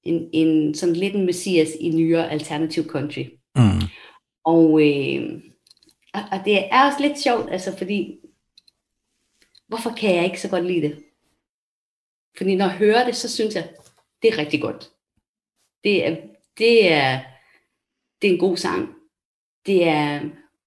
en, 0.04 0.28
en 0.32 0.74
sådan 0.74 0.96
lidt 0.96 1.14
en 1.14 1.26
messias 1.26 1.68
i 1.80 1.88
nyere 1.90 2.30
alternative 2.30 2.84
country. 2.84 3.24
Mm. 3.56 3.82
Og, 4.44 4.88
øh, 4.88 5.40
og, 6.14 6.20
og 6.32 6.40
det 6.44 6.58
er 6.74 6.84
også 6.86 6.98
lidt 7.00 7.20
sjovt, 7.20 7.50
altså 7.52 7.78
fordi, 7.78 8.16
hvorfor 9.72 9.90
kan 9.90 10.14
jeg 10.14 10.24
ikke 10.24 10.40
så 10.40 10.48
godt 10.48 10.66
lide 10.66 10.82
det? 10.82 11.04
Fordi 12.36 12.54
når 12.56 12.64
jeg 12.64 12.76
hører 12.76 13.04
det, 13.04 13.16
så 13.16 13.28
synes 13.30 13.54
jeg, 13.54 13.68
det 14.22 14.32
er 14.32 14.38
rigtig 14.38 14.60
godt. 14.60 14.90
Det 15.84 16.06
er, 16.06 16.16
det 16.58 16.92
er, 16.92 17.20
det 18.22 18.30
er 18.30 18.32
en 18.32 18.38
god 18.38 18.56
sang. 18.56 18.94
Det 19.66 19.88
er 19.88 20.20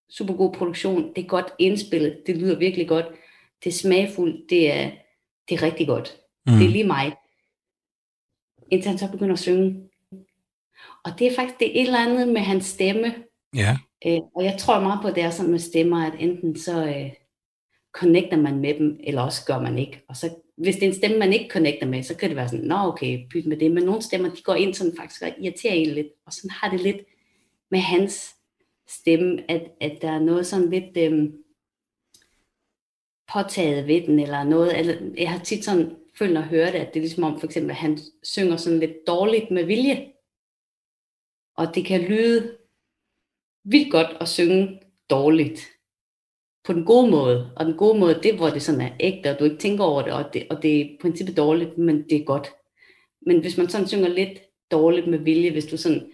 super 0.10 0.34
god 0.34 0.54
produktion. 0.54 1.14
Det 1.16 1.24
er 1.24 1.28
godt 1.28 1.54
indspillet. 1.60 2.22
Det 2.28 2.38
lyder 2.38 2.60
virkelig 2.60 2.88
godt. 2.88 3.06
Det 3.64 3.70
er 3.70 3.74
smagfuldt. 3.74 4.50
Det 4.50 4.72
er, 4.72 4.92
det 5.50 5.56
er 5.56 5.62
rigtig 5.62 5.88
godt. 5.88 6.18
Mm. 6.46 6.54
Det 6.54 6.66
er 6.66 6.70
lige 6.70 6.88
mig. 6.88 7.16
Indtil 8.72 8.90
han 8.90 8.98
så 8.98 9.12
begynder 9.12 9.34
at 9.34 9.40
synge. 9.40 9.90
Og 11.06 11.20
det 11.20 11.28
er 11.28 11.36
faktisk 11.36 11.60
det 11.60 11.68
er 11.68 11.82
et 11.82 11.88
eller 11.88 12.06
andet 12.06 12.28
med 12.28 12.42
hans 12.42 12.66
stemme. 12.66 13.16
Ja. 13.56 13.78
Øh, 14.06 14.20
og 14.36 14.44
jeg 14.44 14.56
tror 14.60 14.80
meget 14.80 15.00
på, 15.02 15.08
at 15.08 15.16
det 15.16 15.24
er 15.24 15.30
sådan 15.30 15.52
med 15.52 15.60
stemmer, 15.60 16.06
at 16.06 16.14
enten 16.20 16.60
så 16.60 16.86
øh, 16.86 17.12
connecter 17.96 18.38
man 18.38 18.60
med 18.60 18.74
dem, 18.80 19.00
eller 19.04 19.22
også 19.22 19.46
gør 19.46 19.60
man 19.60 19.78
ikke. 19.78 20.02
Og 20.08 20.16
så, 20.16 20.36
hvis 20.58 20.76
det 20.76 20.84
er 20.84 20.88
en 20.88 20.96
stemme, 20.96 21.18
man 21.18 21.34
ikke 21.34 21.50
connecter 21.50 21.88
med, 21.88 22.04
så 22.04 22.18
kan 22.18 22.30
det 22.30 22.36
være 22.36 22.50
sådan, 22.50 22.66
nå 22.66 22.76
okay, 22.76 23.28
byt 23.30 23.46
med 23.46 23.58
det. 23.58 23.72
Men 23.72 23.84
nogle 23.84 24.02
stemmer, 24.02 24.30
de 24.30 24.42
går 24.42 24.56
ind 24.56 24.74
sådan 24.74 24.94
faktisk 24.98 25.22
og 25.22 25.30
irriterer 25.40 25.74
en 25.74 25.90
lidt. 25.90 26.08
Og 26.26 26.34
sådan 26.34 26.50
har 26.50 26.70
det 26.70 26.82
lidt 26.82 26.98
med 27.72 27.80
hans 27.80 28.36
stemme, 28.88 29.52
at, 29.52 29.62
at 29.82 29.98
der 30.02 30.12
er 30.12 30.20
noget 30.20 30.48
sådan 30.48 30.70
lidt 30.70 30.98
øhm, 30.98 31.34
påtaget 33.34 33.88
ved 33.88 34.02
den, 34.02 34.20
eller 34.20 34.44
noget. 34.44 34.80
Eller, 34.80 34.96
jeg 35.18 35.32
har 35.32 35.40
tit 35.40 35.66
sådan 35.66 35.96
følt, 36.18 36.38
og 36.38 36.44
hørt 36.44 36.74
det, 36.74 36.80
at 36.80 36.94
det 36.94 37.00
er 37.00 37.04
ligesom 37.04 37.24
om, 37.24 37.40
for 37.40 37.48
eksempel, 37.48 37.72
at 37.72 37.78
han 37.78 38.00
synger 38.24 38.58
sådan 38.58 38.80
lidt 38.80 39.08
dårligt 39.08 39.52
med 39.52 39.64
vilje. 39.64 40.12
Og 41.58 41.76
det 41.76 41.86
kan 41.86 42.02
lyde 42.02 42.58
vildt 43.64 43.92
godt 43.92 44.18
at 44.22 44.28
synge 44.28 44.82
dårligt. 45.10 45.75
På 46.66 46.74
den 46.74 46.86
gode 46.86 47.12
måde. 47.12 47.54
Og 47.56 47.66
den 47.66 47.78
gode 47.78 48.00
måde, 48.00 48.20
det 48.24 48.26
er, 48.26 48.38
hvor 48.38 48.50
det 48.50 48.62
sådan 48.62 48.82
er 48.82 48.92
ægte, 49.00 49.32
og 49.32 49.40
du 49.40 49.44
ikke 49.44 49.58
tænker 49.58 49.84
over 49.84 50.02
det, 50.02 50.14
og 50.14 50.34
det, 50.34 50.48
og 50.50 50.64
det 50.64 50.76
er 50.76 50.80
i 50.86 50.98
princippet 51.02 51.38
dårligt, 51.38 51.78
men 51.78 52.04
det 52.10 52.22
er 52.22 52.26
godt. 52.26 52.54
Men 53.26 53.40
hvis 53.40 53.58
man 53.58 53.70
sådan 53.70 53.88
synger 53.88 54.08
lidt 54.08 54.40
dårligt 54.72 55.08
med 55.08 55.20
vilje, 55.20 55.52
hvis 55.52 55.66
du 55.66 55.78
sådan 55.78 56.12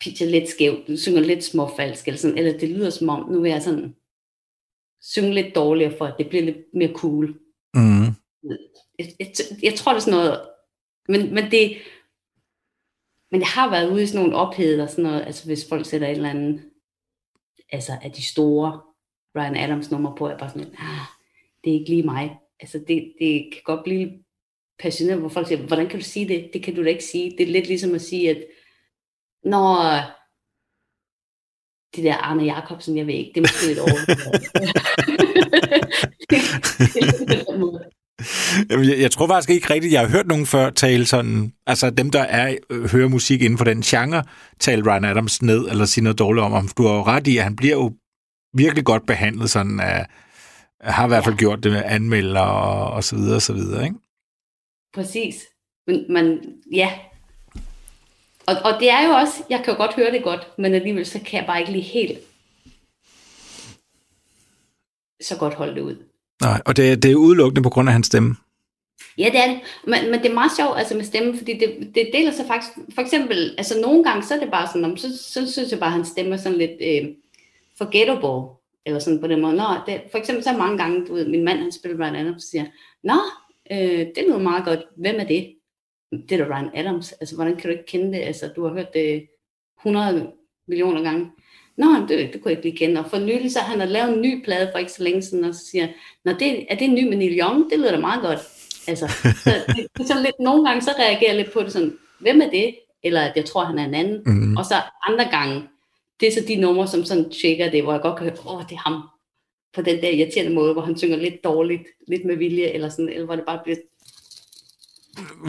pitcher 0.00 0.26
lidt 0.26 0.48
skævt, 0.48 0.88
du 0.88 0.96
synger 0.96 1.20
lidt 1.20 1.44
småfalsk, 1.44 2.08
eller, 2.08 2.18
sådan, 2.18 2.38
eller 2.38 2.58
det 2.58 2.68
lyder 2.68 2.90
som 2.90 3.08
om, 3.08 3.32
nu 3.32 3.40
vil 3.40 3.50
jeg 3.50 3.62
sådan 3.62 3.94
synge 5.02 5.34
lidt 5.34 5.54
dårligere, 5.54 5.98
for 5.98 6.04
at 6.04 6.14
det 6.18 6.28
bliver 6.28 6.44
lidt 6.44 6.58
mere 6.74 6.92
cool. 6.92 7.26
Mm. 7.74 8.04
Jeg, 8.98 9.06
jeg, 9.18 9.26
jeg 9.62 9.74
tror, 9.74 9.92
det 9.92 9.96
er 9.96 10.04
sådan 10.04 10.18
noget, 10.18 10.40
men, 11.08 11.34
men 11.34 11.50
det, 11.50 11.76
men 13.30 13.40
jeg 13.40 13.48
har 13.48 13.70
været 13.70 13.90
ude 13.92 14.02
i 14.02 14.06
sådan 14.06 14.20
nogle 14.20 14.36
opheder, 14.36 14.86
sådan 14.86 15.04
noget, 15.04 15.22
altså 15.26 15.46
hvis 15.46 15.68
folk 15.68 15.86
sætter 15.86 16.08
et 16.08 16.16
eller 16.16 16.30
andet, 16.30 16.70
altså 17.72 17.92
af 18.02 18.12
de 18.12 18.26
store 18.26 18.80
Brian 19.34 19.56
Adams 19.56 19.90
nummer 19.90 20.16
på, 20.16 20.26
er 20.26 20.38
bare 20.38 20.50
sådan, 20.50 20.74
ah, 20.78 21.06
det 21.64 21.70
er 21.70 21.78
ikke 21.78 21.90
lige 21.90 22.02
mig. 22.02 22.38
Altså 22.60 22.78
det, 22.88 23.12
det 23.20 23.48
kan 23.52 23.62
godt 23.64 23.84
blive 23.84 24.10
passioneret, 24.78 25.20
hvor 25.20 25.28
folk 25.28 25.48
siger, 25.48 25.66
hvordan 25.66 25.88
kan 25.88 25.98
du 25.98 26.04
sige 26.04 26.28
det? 26.28 26.50
Det 26.52 26.62
kan 26.62 26.74
du 26.74 26.84
da 26.84 26.88
ikke 26.88 27.04
sige. 27.04 27.30
Det 27.38 27.48
er 27.48 27.52
lidt 27.52 27.66
ligesom 27.66 27.94
at 27.94 28.00
sige, 28.00 28.30
at 28.30 28.44
når 29.44 30.00
det 31.96 32.04
der 32.04 32.16
Arne 32.16 32.42
Jacobsen, 32.42 32.96
jeg 32.96 33.06
ved 33.06 33.14
ikke, 33.14 33.32
det 33.34 33.40
er 33.40 33.44
måske 33.44 33.72
et 33.72 33.78
over. 33.78 34.00
Jamen, 38.70 38.88
jeg, 38.88 39.00
jeg 39.00 39.10
tror 39.10 39.26
faktisk 39.26 39.50
ikke 39.50 39.74
rigtigt, 39.74 39.92
jeg 39.92 40.00
har 40.00 40.08
hørt 40.08 40.26
nogen 40.26 40.46
før 40.46 40.70
tale 40.70 41.06
sådan, 41.06 41.52
altså 41.66 41.90
dem, 41.90 42.10
der 42.10 42.20
er 42.20 42.56
øh, 42.70 42.90
hører 42.90 43.08
musik 43.08 43.42
inden 43.42 43.58
for 43.58 43.64
den 43.64 43.82
genre, 43.82 44.24
tale 44.58 44.90
Ryan 44.90 45.04
Adams 45.04 45.42
ned, 45.42 45.68
eller 45.68 45.84
sige 45.84 46.04
noget 46.04 46.18
dårligt 46.18 46.44
om 46.44 46.52
ham. 46.52 46.68
Du 46.68 46.86
har 46.86 46.94
jo 46.94 47.02
ret 47.02 47.26
i, 47.26 47.36
at 47.36 47.44
han 47.44 47.56
bliver 47.56 47.74
jo 47.74 47.92
virkelig 48.52 48.84
godt 48.84 49.06
behandlet, 49.06 49.50
sådan 49.50 49.80
af, 49.80 50.06
har 50.80 51.04
i 51.04 51.08
hvert 51.08 51.24
fald 51.24 51.34
ja. 51.34 51.38
gjort 51.38 51.62
det 51.62 51.72
med 51.72 51.82
anmelder 51.84 52.40
og, 52.40 52.92
og 52.92 53.04
så 53.04 53.16
videre, 53.16 53.36
og 53.36 53.42
så 53.42 53.52
videre, 53.52 53.84
ikke? 53.84 53.96
Præcis. 54.94 55.34
Men, 55.86 56.12
men 56.12 56.40
ja. 56.72 56.92
Og, 58.46 58.54
og 58.64 58.80
det 58.80 58.90
er 58.90 59.08
jo 59.08 59.10
også, 59.10 59.42
jeg 59.50 59.60
kan 59.64 59.74
jo 59.74 59.76
godt 59.76 59.94
høre 59.96 60.12
det 60.12 60.22
godt, 60.22 60.58
men 60.58 60.74
alligevel 60.74 61.06
så 61.06 61.20
kan 61.26 61.38
jeg 61.38 61.46
bare 61.46 61.60
ikke 61.60 61.72
lige 61.72 61.84
helt 61.84 62.18
så 65.20 65.36
godt 65.36 65.54
holde 65.54 65.74
det 65.74 65.80
ud. 65.80 65.96
Nej, 66.42 66.62
og 66.66 66.76
det, 66.76 67.02
det 67.02 67.10
er 67.10 67.14
udelukkende 67.14 67.62
på 67.62 67.70
grund 67.70 67.88
af 67.88 67.92
hans 67.92 68.06
stemme. 68.06 68.36
Ja, 69.18 69.24
det 69.24 69.38
er 69.38 69.46
det. 69.46 69.60
Men, 69.84 70.10
men 70.10 70.22
det 70.22 70.30
er 70.30 70.34
meget 70.34 70.52
sjovt 70.56 70.78
altså 70.78 70.94
med 70.94 71.04
stemme, 71.04 71.38
fordi 71.38 71.58
det, 71.58 71.94
det 71.94 72.10
deler 72.12 72.32
sig 72.32 72.46
faktisk... 72.46 72.72
For 72.94 73.02
eksempel, 73.02 73.54
altså 73.58 73.80
nogle 73.80 74.04
gange, 74.04 74.26
så 74.26 74.34
er 74.34 74.40
det 74.40 74.50
bare 74.50 74.66
sådan, 74.66 74.84
om, 74.84 74.96
så, 74.96 75.08
så 75.18 75.52
synes 75.52 75.70
jeg 75.70 75.78
bare, 75.78 75.88
at 75.88 75.92
hans 75.92 76.08
stemme 76.08 76.32
er 76.32 76.36
sådan 76.36 76.58
lidt 76.58 76.70
øh, 76.80 77.14
forgettable. 77.80 78.56
Eller 78.86 79.00
sådan 79.00 79.20
på 79.20 79.26
den 79.26 79.40
måde. 79.40 79.56
Nå, 79.56 79.64
det, 79.86 80.02
for 80.10 80.18
eksempel 80.18 80.44
så 80.44 80.52
mange 80.52 80.78
gange, 80.78 81.06
du 81.06 81.14
ved, 81.14 81.28
min 81.28 81.44
mand, 81.44 81.58
han 81.58 81.72
spiller 81.72 81.98
Ryan 81.98 82.16
Adams, 82.16 82.44
og 82.44 82.48
siger, 82.50 82.64
Nå, 83.04 83.18
øh, 83.72 84.06
det 84.14 84.24
lyder 84.26 84.38
meget 84.38 84.64
godt. 84.64 84.80
Hvem 84.96 85.16
er 85.18 85.24
det? 85.24 85.54
Det 86.28 86.40
er 86.40 86.44
da 86.44 86.54
Ryan 86.54 86.70
Adams. 86.74 87.12
Altså, 87.12 87.34
hvordan 87.34 87.56
kan 87.56 87.70
du 87.70 87.76
ikke 87.76 87.86
kende 87.86 88.18
det? 88.18 88.24
Altså, 88.24 88.48
du 88.56 88.66
har 88.66 88.74
hørt 88.74 88.94
det 88.94 89.26
100 89.80 90.30
millioner 90.68 91.02
gange. 91.02 91.30
Nå, 91.76 91.86
det, 92.08 92.32
det 92.32 92.42
kunne 92.42 92.50
jeg 92.50 92.58
ikke 92.58 92.62
lige 92.62 92.86
kende. 92.86 93.00
Og 93.00 93.10
for 93.10 93.18
nylig, 93.18 93.52
så 93.52 93.58
han 93.58 93.80
har 93.80 93.86
lavet 93.86 94.14
en 94.14 94.22
ny 94.22 94.44
plade 94.44 94.68
for 94.72 94.78
ikke 94.78 94.92
så 94.92 95.02
længe 95.02 95.22
siden, 95.22 95.44
og 95.44 95.54
så 95.54 95.66
siger 95.70 95.88
Nå, 96.24 96.32
det, 96.32 96.72
er 96.72 96.76
det 96.76 96.84
en 96.84 96.94
ny 96.94 97.08
med 97.08 97.16
Neil 97.16 97.40
Young? 97.40 97.70
Det 97.70 97.78
lyder 97.78 97.92
da 97.92 98.00
meget 98.00 98.22
godt. 98.22 98.40
Altså, 98.88 99.08
så, 99.44 99.50
det, 99.96 100.06
så 100.06 100.22
lidt, 100.22 100.40
nogle 100.40 100.68
gange 100.68 100.82
så 100.82 100.90
reagerer 100.98 101.30
jeg 101.30 101.36
lidt 101.36 101.52
på 101.52 101.62
det 101.62 101.72
sådan, 101.72 101.98
hvem 102.18 102.40
er 102.40 102.50
det? 102.50 102.74
Eller 103.02 103.20
at 103.20 103.32
jeg 103.36 103.44
tror, 103.44 103.64
han 103.64 103.78
er 103.78 103.84
en 103.84 103.94
anden. 103.94 104.22
Mm. 104.26 104.56
Og 104.56 104.64
så 104.64 104.74
andre 105.08 105.24
gange, 105.24 105.62
det 106.20 106.28
er 106.28 106.32
så 106.32 106.44
de 106.48 106.56
numre, 106.56 106.88
som 106.88 107.04
sådan 107.04 107.30
tjekker 107.30 107.70
det, 107.70 107.82
hvor 107.82 107.92
jeg 107.92 108.02
godt 108.02 108.18
kan 108.18 108.26
høre, 108.26 108.54
åh, 108.54 108.62
det 108.62 108.72
er 108.72 108.88
ham. 108.88 109.02
På 109.74 109.82
den 109.82 110.02
der 110.02 110.08
irriterende 110.08 110.54
måde, 110.54 110.72
hvor 110.72 110.82
han 110.82 110.98
synger 110.98 111.16
lidt 111.16 111.44
dårligt, 111.44 111.82
lidt 112.08 112.24
med 112.24 112.36
vilje, 112.36 112.66
eller 112.66 112.88
sådan, 112.88 113.08
eller 113.08 113.24
hvor 113.24 113.36
det 113.36 113.44
bare 113.46 113.60
bliver... 113.64 113.76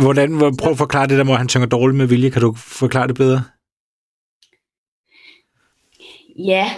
Hvordan, 0.02 0.58
prøv 0.58 0.72
at 0.72 0.78
forklare 0.78 1.08
det 1.08 1.18
der, 1.18 1.24
hvor 1.24 1.36
han 1.36 1.50
synger 1.50 1.68
dårligt 1.68 1.98
med 1.98 2.08
vilje. 2.08 2.30
Kan 2.30 2.42
du 2.42 2.54
forklare 2.54 3.08
det 3.08 3.16
bedre? 3.16 3.44
Ja, 6.38 6.72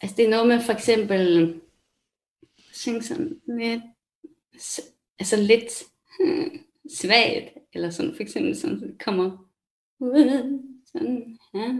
altså 0.00 0.16
det 0.16 0.24
er 0.24 0.30
noget 0.30 0.48
med 0.48 0.60
for 0.60 0.72
eksempel, 0.72 1.54
synge 2.72 3.02
sådan 3.02 3.40
lidt, 3.46 3.82
altså 5.18 5.36
lidt 5.36 5.84
hmm, 6.18 6.50
svagt, 6.98 7.48
eller 7.72 7.90
sådan 7.90 8.14
for 8.14 8.22
eksempel 8.22 8.56
sådan, 8.56 8.96
kommer 9.04 9.50
sådan, 10.92 11.38
ja, 11.54 11.74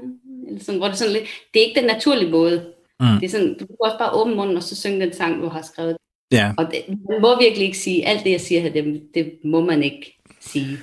eller 0.49 0.61
sådan, 0.61 0.79
hvor 0.79 0.89
det 0.89 0.99
sådan 0.99 1.13
lidt, 1.13 1.25
det 1.55 1.63
er 1.63 1.67
ikke 1.67 1.81
den 1.81 1.87
naturlige 1.87 2.31
måde. 2.31 2.67
Mm. 3.01 3.07
Det 3.07 3.25
er 3.25 3.31
sådan, 3.31 3.53
du 3.59 3.67
kan 3.67 3.77
også 3.85 3.99
bare 3.99 4.13
åbne 4.13 4.35
munden, 4.35 4.57
og 4.57 4.63
så 4.63 4.77
synge 4.77 5.01
den 5.01 5.13
sang, 5.13 5.43
du 5.43 5.49
har 5.49 5.63
skrevet. 5.63 5.97
Ja. 6.33 6.53
Og 6.59 6.67
det, 6.71 6.85
man 6.89 7.21
må 7.21 7.39
virkelig 7.39 7.67
ikke 7.67 7.79
sige, 7.79 8.07
alt 8.07 8.25
det 8.25 8.31
jeg 8.31 8.41
siger 8.41 8.61
her, 8.61 8.73
det, 8.73 9.03
det 9.15 9.33
må 9.45 9.65
man 9.65 9.83
ikke 9.83 10.21
sige 10.41 10.79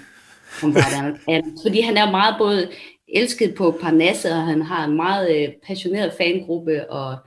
om 0.63 0.75
fordi 1.63 1.81
han 1.81 1.97
er 1.97 2.11
meget 2.11 2.35
både 2.37 2.69
elsket 3.07 3.55
på 3.55 3.77
Parnasse, 3.81 4.31
og 4.31 4.45
han 4.45 4.61
har 4.61 4.85
en 4.85 4.95
meget 4.95 5.37
øh, 5.37 5.49
passioneret 5.67 6.13
fangruppe. 6.17 6.91
Og... 6.91 7.17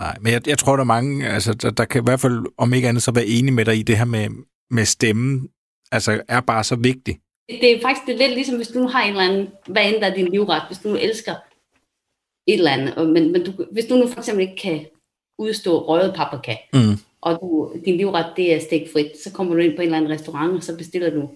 Nej, 0.00 0.16
men 0.20 0.32
jeg, 0.32 0.48
jeg 0.48 0.58
tror, 0.58 0.76
der 0.76 0.80
er 0.80 0.86
mange, 0.86 1.28
altså, 1.28 1.54
der, 1.54 1.70
der 1.70 1.84
kan 1.84 2.02
i 2.02 2.04
hvert 2.04 2.20
fald, 2.20 2.40
om 2.58 2.74
ikke 2.74 2.88
andet, 2.88 3.02
så 3.02 3.12
være 3.12 3.26
enige 3.26 3.54
med 3.54 3.64
dig 3.64 3.78
i 3.78 3.82
det 3.82 3.98
her 3.98 4.04
med, 4.04 4.28
med 4.70 4.84
stemmen, 4.84 5.48
altså 5.92 6.22
er 6.28 6.40
bare 6.40 6.64
så 6.64 6.76
vigtigt. 6.76 7.18
Det 7.48 7.76
er 7.76 7.82
faktisk 7.82 8.06
det 8.06 8.14
er 8.14 8.18
lidt 8.18 8.34
ligesom, 8.34 8.56
hvis 8.56 8.68
du 8.68 8.86
har 8.86 9.02
en 9.02 9.10
eller 9.10 9.22
anden, 9.22 9.48
hvad 9.68 9.92
end 9.92 10.00
der 10.00 10.10
er 10.10 10.14
din 10.14 10.30
livret, 10.30 10.62
hvis 10.68 10.78
du 10.78 10.94
elsker 10.94 11.34
et 12.52 12.58
eller 12.58 12.70
andet, 12.70 12.94
og, 12.94 13.06
men, 13.06 13.32
men 13.32 13.44
du, 13.44 13.52
hvis 13.72 13.84
du 13.84 13.94
nu 13.94 14.06
for 14.06 14.18
eksempel 14.18 14.42
ikke 14.42 14.62
kan 14.62 14.86
udstå 15.38 15.88
røget 15.88 16.14
paprika, 16.14 16.56
mm. 16.74 16.98
og 17.20 17.38
du, 17.42 17.72
din 17.84 17.96
livret 17.96 18.26
det 18.36 18.54
er 18.54 18.60
stikfrit, 18.60 19.22
så 19.24 19.32
kommer 19.32 19.54
du 19.54 19.60
ind 19.60 19.76
på 19.76 19.82
en 19.82 19.86
eller 19.86 19.98
anden 19.98 20.12
restaurant, 20.12 20.56
og 20.56 20.62
så 20.62 20.76
bestiller 20.76 21.10
du 21.10 21.28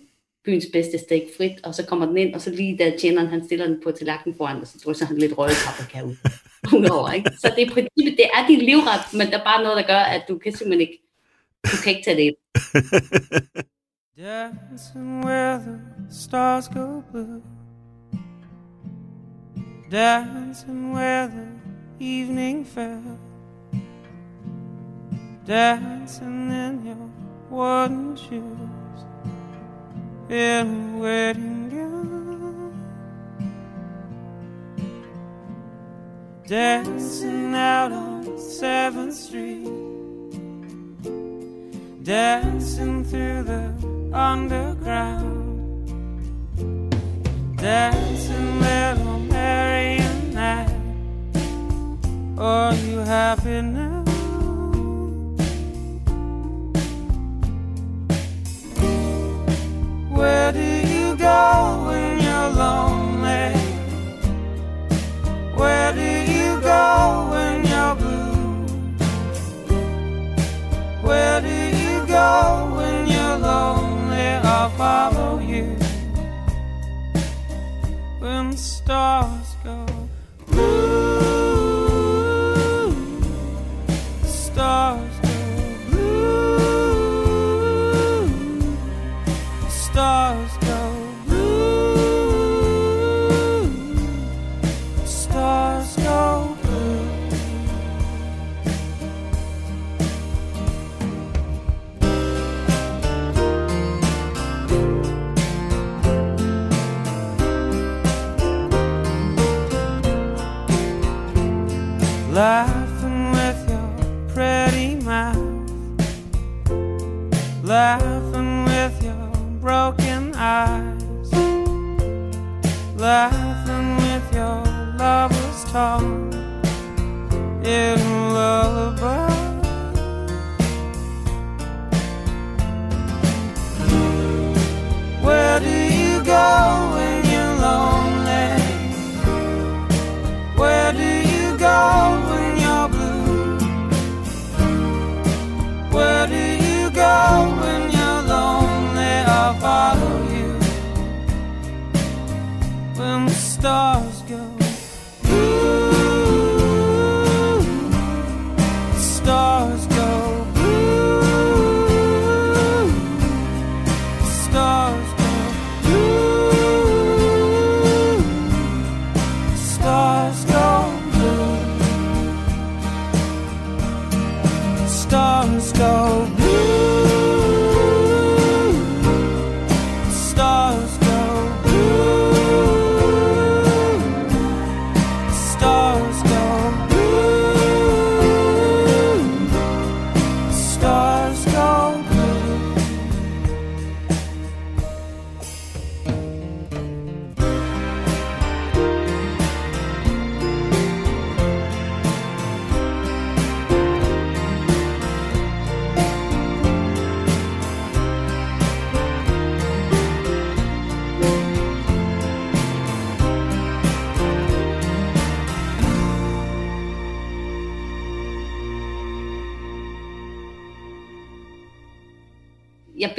byens 0.45 0.67
bedste 0.73 0.99
steak 0.99 1.23
frit, 1.37 1.65
og 1.65 1.75
så 1.75 1.87
kommer 1.87 2.07
den 2.07 2.17
ind, 2.17 2.35
og 2.35 2.41
så 2.41 2.51
lige 2.51 2.77
da 2.79 2.93
tjeneren 2.99 3.27
han 3.27 3.45
stiller 3.45 3.67
den 3.67 3.81
på 3.85 3.91
tallerkenen 3.91 4.37
foran 4.37 4.59
dig, 4.59 4.69
så 4.69 4.79
drysser 4.85 5.07
han 5.07 5.19
lidt 5.19 5.39
røget 5.39 5.57
paprika 5.67 6.03
ud. 6.03 6.17
Udover, 6.79 7.13
ikke? 7.13 7.31
Så 7.39 7.53
det 7.57 7.63
er 7.63 7.71
princippet, 7.71 8.17
det 8.17 8.27
er 8.35 8.47
din 8.49 8.59
livret, 8.59 9.05
men 9.13 9.27
der 9.27 9.39
er 9.39 9.45
bare 9.45 9.63
noget, 9.63 9.77
der 9.77 9.87
gør, 9.87 9.99
at 9.99 10.23
du 10.29 10.39
kan 10.39 10.53
simpelthen 10.53 10.81
ikke, 10.81 11.03
du 11.65 11.77
kan 11.83 11.93
ikke 11.93 12.05
tage 12.05 12.17
det 12.17 12.23
ind. 12.23 12.37
Dancing 14.17 15.25
where 15.25 15.59
the 15.59 15.81
stars 16.09 16.69
go 16.69 17.03
blue 17.11 17.43
Dancing 19.95 20.93
where 20.93 21.29
the 21.29 21.47
evening 22.05 22.65
fell. 22.65 23.17
Dancing 25.47 26.51
in 26.51 26.85
your 26.85 27.09
wooden 27.49 28.17
shoes. 28.17 29.01
In 30.29 30.67
a 30.67 30.99
wedding 30.99 31.69
gown, 31.69 32.75
dancing 36.49 37.55
out 37.55 37.93
on 37.93 38.37
Seventh 38.37 39.15
Street, 39.15 39.63
dancing 42.03 43.05
through 43.05 43.45
the 43.45 43.73
underground, 44.13 45.87
dancing 47.57 48.61
little 48.61 49.04
Are 52.37 52.75
you 52.75 52.99
happy 52.99 53.63
now? 53.63 53.94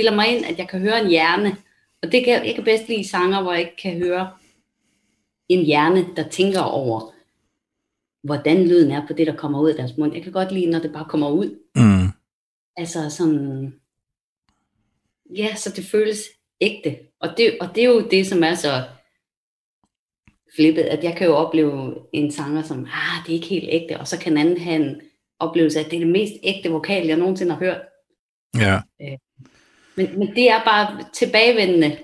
Bilder 0.05 0.15
mig 0.15 0.37
ind, 0.37 0.45
at 0.45 0.57
jeg 0.57 0.69
kan 0.69 0.79
høre 0.79 1.01
en 1.01 1.09
hjerne. 1.09 1.57
Og 2.01 2.11
det 2.11 2.25
kan, 2.25 2.45
jeg 2.45 2.55
kan 2.55 2.63
bedst 2.63 2.87
lide 2.87 3.09
sanger, 3.09 3.41
hvor 3.41 3.51
jeg 3.51 3.61
ikke 3.61 3.81
kan 3.81 3.97
høre 3.97 4.31
en 5.49 5.65
hjerne, 5.65 6.15
der 6.15 6.29
tænker 6.29 6.61
over, 6.61 7.11
hvordan 8.23 8.67
lyden 8.67 8.91
er 8.91 9.07
på 9.07 9.13
det, 9.13 9.27
der 9.27 9.35
kommer 9.35 9.61
ud 9.61 9.69
af 9.69 9.75
deres 9.75 9.97
mund. 9.97 10.13
Jeg 10.13 10.23
kan 10.23 10.31
godt 10.31 10.51
lide, 10.51 10.65
når 10.65 10.79
det 10.79 10.93
bare 10.93 11.05
kommer 11.09 11.29
ud. 11.29 11.59
Mm. 11.75 12.07
Altså 12.77 13.09
sådan, 13.09 13.73
ja, 15.35 15.55
så 15.55 15.69
det 15.75 15.85
føles 15.85 16.19
ægte. 16.61 16.97
Og 17.19 17.29
det, 17.37 17.57
og 17.61 17.75
det 17.75 17.83
er 17.83 17.87
jo 17.87 18.07
det, 18.09 18.27
som 18.27 18.43
er 18.43 18.55
så 18.55 18.83
flippet, 20.55 20.81
at 20.81 21.03
jeg 21.03 21.15
kan 21.17 21.27
jo 21.27 21.35
opleve 21.35 21.95
en 22.13 22.31
sanger 22.31 22.61
som, 22.61 22.79
ah, 22.79 23.25
det 23.25 23.31
er 23.31 23.35
ikke 23.35 23.47
helt 23.47 23.69
ægte, 23.69 23.99
og 23.99 24.07
så 24.07 24.19
kan 24.19 24.31
en 24.31 24.37
anden 24.37 24.57
have 24.57 24.75
en 24.75 25.01
oplevelse 25.39 25.79
af, 25.79 25.83
at 25.83 25.91
det 25.91 25.97
er 25.97 26.03
det 26.03 26.11
mest 26.11 26.33
ægte 26.43 26.69
vokal, 26.69 27.07
jeg 27.07 27.17
nogensinde 27.17 27.51
har 27.51 27.59
hørt. 27.59 27.81
Ja. 28.57 28.79
Men, 29.97 30.19
men 30.19 30.35
det 30.35 30.49
er 30.49 30.63
bare 30.63 31.03
tilbagevendende. 31.13 31.97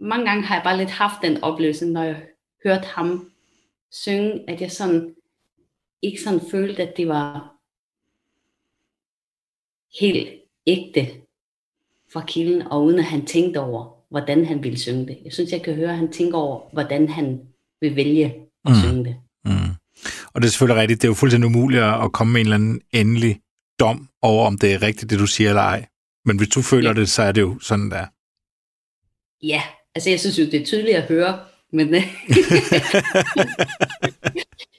Mange 0.00 0.26
gange 0.26 0.42
har 0.42 0.54
jeg 0.54 0.64
bare 0.64 0.76
lidt 0.76 0.90
haft 0.90 1.22
den 1.22 1.42
oplevelse, 1.44 1.86
når 1.86 2.02
jeg 2.02 2.22
hørte 2.64 2.86
ham 2.86 3.30
synge, 3.92 4.50
at 4.50 4.60
jeg 4.60 4.72
sådan 4.72 5.14
ikke 6.02 6.22
sådan 6.22 6.40
følte, 6.50 6.82
at 6.82 6.96
det 6.96 7.08
var 7.08 7.52
helt 10.00 10.28
ægte 10.66 11.06
fra 12.12 12.24
kilden, 12.26 12.62
og 12.62 12.84
uden 12.84 12.98
at 12.98 13.04
han 13.04 13.26
tænkte 13.26 13.58
over, 13.60 13.96
hvordan 14.10 14.44
han 14.46 14.62
ville 14.62 14.78
synge 14.78 15.06
det. 15.06 15.18
Jeg 15.24 15.32
synes, 15.32 15.52
jeg 15.52 15.62
kan 15.62 15.74
høre, 15.74 15.90
at 15.90 15.96
han 15.96 16.12
tænker 16.12 16.38
over, 16.38 16.60
hvordan 16.72 17.08
han 17.08 17.40
vil 17.80 17.96
vælge 17.96 18.24
at 18.64 18.72
Mm. 18.72 18.74
synge 18.84 19.04
det. 19.04 19.16
Mm. 19.44 19.74
Og 20.34 20.42
det 20.42 20.48
er 20.48 20.50
selvfølgelig 20.50 20.80
rigtigt. 20.82 21.02
Det 21.02 21.08
er 21.08 21.10
jo 21.10 21.14
fuldstændig 21.14 21.46
umuligt 21.46 21.82
at 21.82 22.12
komme 22.12 22.32
med 22.32 22.40
en 22.40 22.46
eller 22.46 22.54
anden 22.56 22.80
endelig 22.92 23.40
dom 23.80 24.08
over, 24.22 24.46
om 24.46 24.58
det 24.58 24.74
er 24.74 24.82
rigtigt, 24.82 25.10
det 25.10 25.18
du 25.18 25.26
siger 25.26 25.50
eller 25.50 25.62
ej. 25.62 25.86
Men 26.26 26.36
hvis 26.36 26.48
du 26.48 26.62
føler 26.62 26.90
Ja. 26.90 27.00
det, 27.00 27.08
så 27.08 27.22
er 27.22 27.32
det 27.32 27.40
jo 27.40 27.58
sådan 27.60 27.90
der. 27.90 28.06
Ja, 29.42 29.62
altså 29.94 30.10
jeg 30.10 30.20
synes 30.20 30.38
jo, 30.38 30.44
det 30.44 30.54
er 30.60 30.64
tydeligt 30.64 30.96
at 30.96 31.08
høre, 31.08 31.38
men 31.72 31.94
øh, 31.94 32.02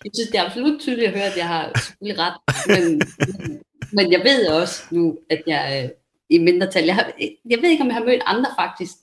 jeg 0.05 0.11
synes, 0.15 0.29
det 0.31 0.35
er 0.39 0.45
absolut 0.45 0.79
tydeligt 0.79 1.07
at 1.07 1.13
høre, 1.13 1.25
at 1.31 1.37
jeg 1.37 1.47
har 1.47 1.71
selvfølgelig 1.75 2.23
ret. 2.23 2.37
Men, 2.67 3.01
men, 3.91 4.11
jeg 4.11 4.21
ved 4.23 4.47
også 4.47 4.83
nu, 4.91 5.17
at 5.29 5.43
jeg 5.47 5.79
er 5.79 5.89
i 6.29 6.37
mindretal. 6.37 6.85
Jeg, 6.85 6.95
har, 6.95 7.11
jeg 7.49 7.59
ved 7.61 7.69
ikke, 7.69 7.81
om 7.81 7.87
jeg 7.87 7.95
har 7.95 8.03
mødt 8.03 8.21
andre 8.25 8.49
faktisk, 8.59 8.93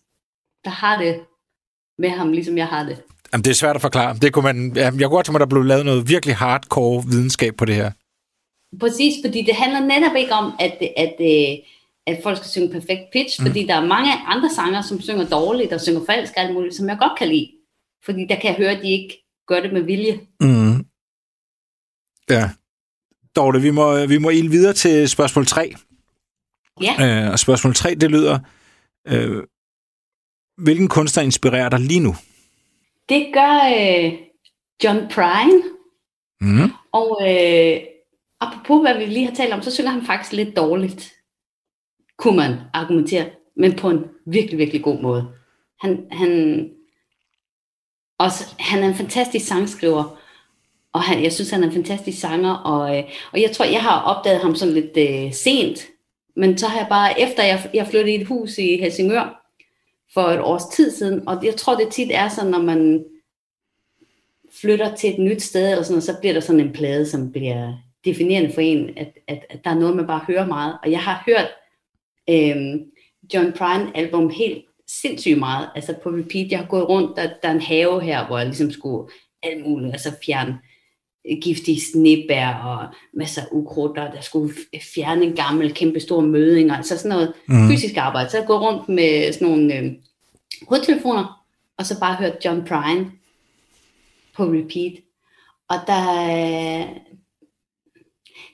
der 0.64 0.70
har 0.70 1.02
det 1.02 1.20
med 1.98 2.08
ham, 2.08 2.32
ligesom 2.32 2.58
jeg 2.58 2.66
har 2.66 2.84
det. 2.84 3.02
Jamen, 3.32 3.44
det 3.44 3.50
er 3.50 3.54
svært 3.54 3.76
at 3.76 3.82
forklare. 3.82 4.16
Det 4.22 4.32
kunne 4.32 4.42
man, 4.42 4.76
jeg 4.76 4.92
kunne 4.92 5.08
godt 5.08 5.26
tænke 5.26 5.32
mig, 5.32 5.42
at 5.42 5.46
der 5.50 5.54
blev 5.54 5.62
lavet 5.62 5.84
noget 5.84 6.08
virkelig 6.08 6.36
hardcore 6.36 7.04
videnskab 7.06 7.54
på 7.56 7.64
det 7.64 7.74
her. 7.74 7.90
Præcis, 8.80 9.14
fordi 9.24 9.42
det 9.42 9.54
handler 9.54 9.80
netop 9.80 10.16
ikke 10.16 10.32
om, 10.32 10.52
at, 10.60 10.76
at, 10.96 11.14
at, 11.20 11.60
at 12.06 12.20
folk 12.22 12.36
skal 12.36 12.48
synge 12.48 12.68
perfekt 12.72 13.02
pitch, 13.12 13.40
mm. 13.40 13.46
fordi 13.46 13.66
der 13.66 13.74
er 13.74 13.86
mange 13.86 14.12
andre 14.12 14.50
sanger, 14.50 14.82
som 14.82 15.00
synger 15.00 15.28
dårligt 15.28 15.72
og 15.72 15.80
synger 15.80 16.00
falsk 16.06 16.32
og 16.36 16.42
alt 16.42 16.54
muligt, 16.54 16.74
som 16.74 16.88
jeg 16.88 16.98
godt 16.98 17.18
kan 17.18 17.28
lide. 17.28 17.50
Fordi 18.04 18.26
der 18.28 18.36
kan 18.40 18.44
jeg 18.50 18.54
høre, 18.56 18.70
at 18.70 18.82
de 18.82 18.90
ikke 18.90 19.24
gør 19.46 19.60
det 19.60 19.72
med 19.72 19.82
vilje. 19.82 20.20
Mm. 20.40 20.84
Ja. 22.30 22.50
Dorte, 23.36 23.60
vi 23.60 23.70
må, 23.70 24.06
vi 24.06 24.18
må 24.18 24.30
ilde 24.30 24.50
videre 24.50 24.72
til 24.72 25.08
spørgsmål 25.08 25.46
3. 25.46 25.74
Ja. 26.82 27.24
Øh, 27.24 27.32
og 27.32 27.38
spørgsmål 27.38 27.74
3, 27.74 27.94
det 27.94 28.10
lyder, 28.10 28.38
øh, 29.08 29.42
hvilken 30.58 30.88
kunstner 30.88 31.22
inspirerer 31.22 31.68
dig 31.68 31.80
lige 31.80 32.00
nu? 32.00 32.14
Det 33.08 33.26
gør 33.34 33.60
øh, 33.78 34.12
John 34.84 35.08
Prine, 35.08 35.62
Mm. 36.40 36.70
og 36.92 37.20
øh, 37.22 37.80
apropos 38.40 38.80
hvad 38.82 38.98
vi 38.98 39.06
lige 39.06 39.26
har 39.26 39.34
talt 39.34 39.52
om, 39.52 39.62
så 39.62 39.70
synger 39.70 39.90
han 39.90 40.06
faktisk 40.06 40.32
lidt 40.32 40.56
dårligt, 40.56 41.13
kunne 42.18 42.36
man 42.36 42.54
argumentere, 42.72 43.30
men 43.56 43.76
på 43.76 43.90
en 43.90 44.04
virkelig, 44.26 44.58
virkelig 44.58 44.82
god 44.82 45.00
måde. 45.00 45.28
Han, 45.80 46.06
han, 46.10 46.70
også, 48.18 48.54
han 48.58 48.82
er 48.82 48.88
en 48.88 48.94
fantastisk 48.94 49.46
sangskriver, 49.46 50.20
og 50.92 51.02
han, 51.02 51.22
jeg 51.22 51.32
synes, 51.32 51.50
han 51.50 51.62
er 51.62 51.66
en 51.66 51.72
fantastisk 51.72 52.20
sanger, 52.20 52.54
og, 52.54 52.98
øh, 52.98 53.04
og 53.32 53.42
jeg 53.42 53.50
tror, 53.50 53.64
jeg 53.64 53.82
har 53.82 54.00
opdaget 54.00 54.40
ham 54.40 54.54
sådan 54.54 54.74
lidt 54.74 54.96
øh, 54.96 55.32
sent, 55.32 55.86
men 56.36 56.58
så 56.58 56.66
har 56.66 56.78
jeg 56.78 56.86
bare, 56.88 57.20
efter 57.20 57.42
jeg, 57.44 57.70
jeg 57.74 57.86
flyttede 57.86 58.12
i 58.12 58.20
et 58.20 58.26
hus 58.26 58.58
i 58.58 58.76
Helsingør, 58.76 59.40
for 60.14 60.22
et 60.22 60.40
års 60.40 60.64
tid 60.64 60.90
siden, 60.90 61.28
og 61.28 61.44
jeg 61.44 61.56
tror, 61.56 61.74
det 61.74 61.88
tit 61.88 62.10
er 62.12 62.28
sådan, 62.28 62.50
når 62.50 62.62
man 62.62 63.04
flytter 64.60 64.94
til 64.94 65.10
et 65.10 65.18
nyt 65.18 65.42
sted, 65.42 65.70
eller 65.70 65.82
sådan 65.82 65.96
og 65.96 66.02
så 66.02 66.16
bliver 66.20 66.32
der 66.32 66.40
sådan 66.40 66.60
en 66.60 66.72
plade, 66.72 67.06
som 67.06 67.32
bliver 67.32 67.72
definerende 68.04 68.52
for 68.52 68.60
en, 68.60 68.90
at, 68.96 69.18
at, 69.28 69.46
at 69.50 69.64
der 69.64 69.70
er 69.70 69.74
noget, 69.74 69.96
man 69.96 70.06
bare 70.06 70.24
hører 70.26 70.46
meget. 70.46 70.78
Og 70.82 70.90
jeg 70.90 71.00
har 71.00 71.22
hørt 71.26 71.48
øhm, 72.30 72.80
John 73.34 73.52
Prine 73.52 73.96
album 73.96 74.30
helt 74.30 74.64
sindssygt 75.02 75.38
meget, 75.38 75.68
altså 75.74 75.94
på 76.02 76.08
repeat. 76.08 76.50
Jeg 76.50 76.58
har 76.58 76.66
gået 76.66 76.88
rundt, 76.88 77.16
der, 77.16 77.30
der 77.42 77.48
er 77.48 77.52
en 77.52 77.60
have 77.60 78.02
her, 78.02 78.26
hvor 78.26 78.38
jeg 78.38 78.46
ligesom 78.46 78.70
skulle 78.70 79.10
alt 79.42 79.66
muligt, 79.66 79.92
altså 79.92 80.12
fjerne 80.26 80.58
giftige 81.42 81.80
snebær 81.80 82.48
og 82.48 82.94
masser 83.14 83.42
af 83.42 83.46
ukrudt, 83.52 83.98
og 83.98 84.12
der 84.14 84.20
skulle 84.20 84.54
fjerne 84.94 85.24
en 85.24 85.36
gammel, 85.36 85.74
kæmpe 85.74 86.00
stor 86.00 86.20
møding, 86.20 86.70
altså 86.70 86.98
sådan 86.98 87.08
noget 87.08 87.32
Mm. 87.48 87.68
fysisk 87.68 87.96
arbejde. 87.96 88.30
Så 88.30 88.38
jeg 88.38 88.46
går 88.46 88.58
rundt 88.58 88.88
med 88.88 89.32
sådan 89.32 89.48
nogle 89.48 89.78
øh, 89.78 89.92
hovedtelefoner, 90.68 91.44
og 91.78 91.86
så 91.86 92.00
bare 92.00 92.14
hørt 92.16 92.44
John 92.44 92.64
Prine 92.64 93.10
på 94.36 94.44
repeat. 94.44 94.92
Og 95.68 95.76
der, 95.86 96.24
øh, 96.24 96.86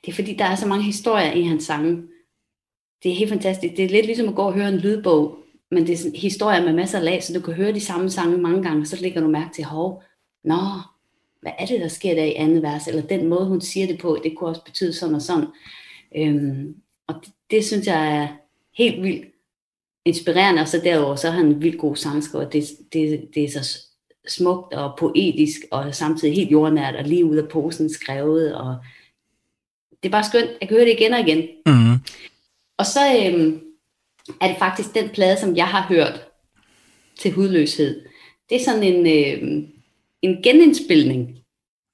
det 0.05 0.11
er 0.11 0.15
fordi, 0.15 0.35
der 0.35 0.45
er 0.45 0.55
så 0.55 0.67
mange 0.67 0.85
historier 0.85 1.33
i 1.33 1.43
hans 1.43 1.65
sange. 1.65 2.03
Det 3.03 3.11
er 3.11 3.17
helt 3.17 3.31
fantastisk. 3.31 3.77
Det 3.77 3.85
er 3.85 3.89
lidt 3.89 4.07
ligesom 4.07 4.29
at 4.29 4.35
gå 4.35 4.43
og 4.43 4.53
høre 4.53 4.69
en 4.69 4.79
lydbog, 4.79 5.39
men 5.71 5.87
det 5.87 5.93
er 5.93 5.97
sådan 5.97 6.17
historier 6.17 6.65
med 6.65 6.73
masser 6.73 6.99
af 6.99 7.05
lag, 7.05 7.23
så 7.23 7.33
du 7.33 7.41
kan 7.41 7.55
høre 7.55 7.73
de 7.73 7.81
samme 7.81 8.11
sange 8.11 8.39
mange 8.39 8.63
gange, 8.63 8.87
så 8.87 8.97
lægger 9.01 9.21
du 9.21 9.29
mærke 9.29 9.55
til, 9.55 9.65
hov, 9.65 10.03
nå, 10.45 10.57
hvad 11.43 11.53
er 11.59 11.67
det, 11.67 11.81
der 11.81 11.89
sker 11.89 12.15
der 12.15 12.25
i 12.25 12.35
andet 12.35 12.63
vers, 12.63 12.87
eller 12.87 13.03
den 13.03 13.27
måde, 13.27 13.47
hun 13.47 13.61
siger 13.61 13.87
det 13.87 13.99
på, 13.99 14.19
det 14.25 14.37
kunne 14.37 14.51
også 14.51 14.65
betyde 14.65 14.93
sådan 14.93 15.15
og 15.15 15.23
sådan. 15.23 15.47
Øhm, 16.17 16.75
og 17.07 17.15
det, 17.25 17.33
det 17.51 17.65
synes 17.65 17.87
jeg 17.87 18.17
er 18.17 18.29
helt 18.79 19.03
vildt 19.03 19.27
inspirerende, 20.05 20.63
og 20.63 20.69
så 20.69 20.81
derover 20.85 21.17
så 21.17 21.29
er 21.29 21.33
han 21.33 21.47
en 21.47 21.63
vildt 21.63 21.81
god 21.81 21.97
sangskriver. 21.97 22.49
Det, 22.49 22.65
det, 22.93 23.29
det 23.35 23.45
er 23.45 23.49
så 23.49 23.79
smukt 24.29 24.75
og 24.75 24.93
poetisk, 24.99 25.57
og 25.71 25.95
samtidig 25.95 26.35
helt 26.35 26.51
jordnært, 26.51 26.97
og 26.97 27.05
lige 27.05 27.25
ud 27.25 27.37
af 27.37 27.49
posen 27.49 27.93
skrevet, 27.93 28.55
og 28.55 28.77
det 29.91 30.09
er 30.09 30.11
bare 30.11 30.25
skønt. 30.25 30.51
Jeg 30.61 30.69
kan 30.69 30.77
høre 30.77 30.87
det 30.87 30.97
igen 31.01 31.13
og 31.13 31.21
igen. 31.21 31.49
Mm. 31.67 31.95
Og 32.81 32.87
så 32.87 33.01
øhm, 33.17 33.61
er 34.41 34.49
det 34.49 34.57
faktisk 34.59 34.95
den 34.95 35.09
plade, 35.09 35.37
som 35.37 35.57
jeg 35.57 35.69
har 35.69 35.83
hørt 35.83 36.29
til 37.19 37.33
hudløshed. 37.33 38.03
Det 38.51 38.61
er 38.61 38.65
sådan 38.65 38.83
en, 38.83 39.07
øhm, 39.07 39.69
en 40.23 40.43
genindspilning 40.43 41.39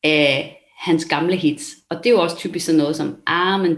af 0.02 0.62
hans 0.78 1.04
gamle 1.04 1.36
hits. 1.36 1.70
Og 1.88 1.96
det 1.96 2.06
er 2.06 2.10
jo 2.10 2.22
også 2.22 2.36
typisk 2.36 2.66
sådan 2.66 2.78
noget 2.78 2.96
som, 2.96 3.16
ah, 3.26 3.60
men 3.60 3.76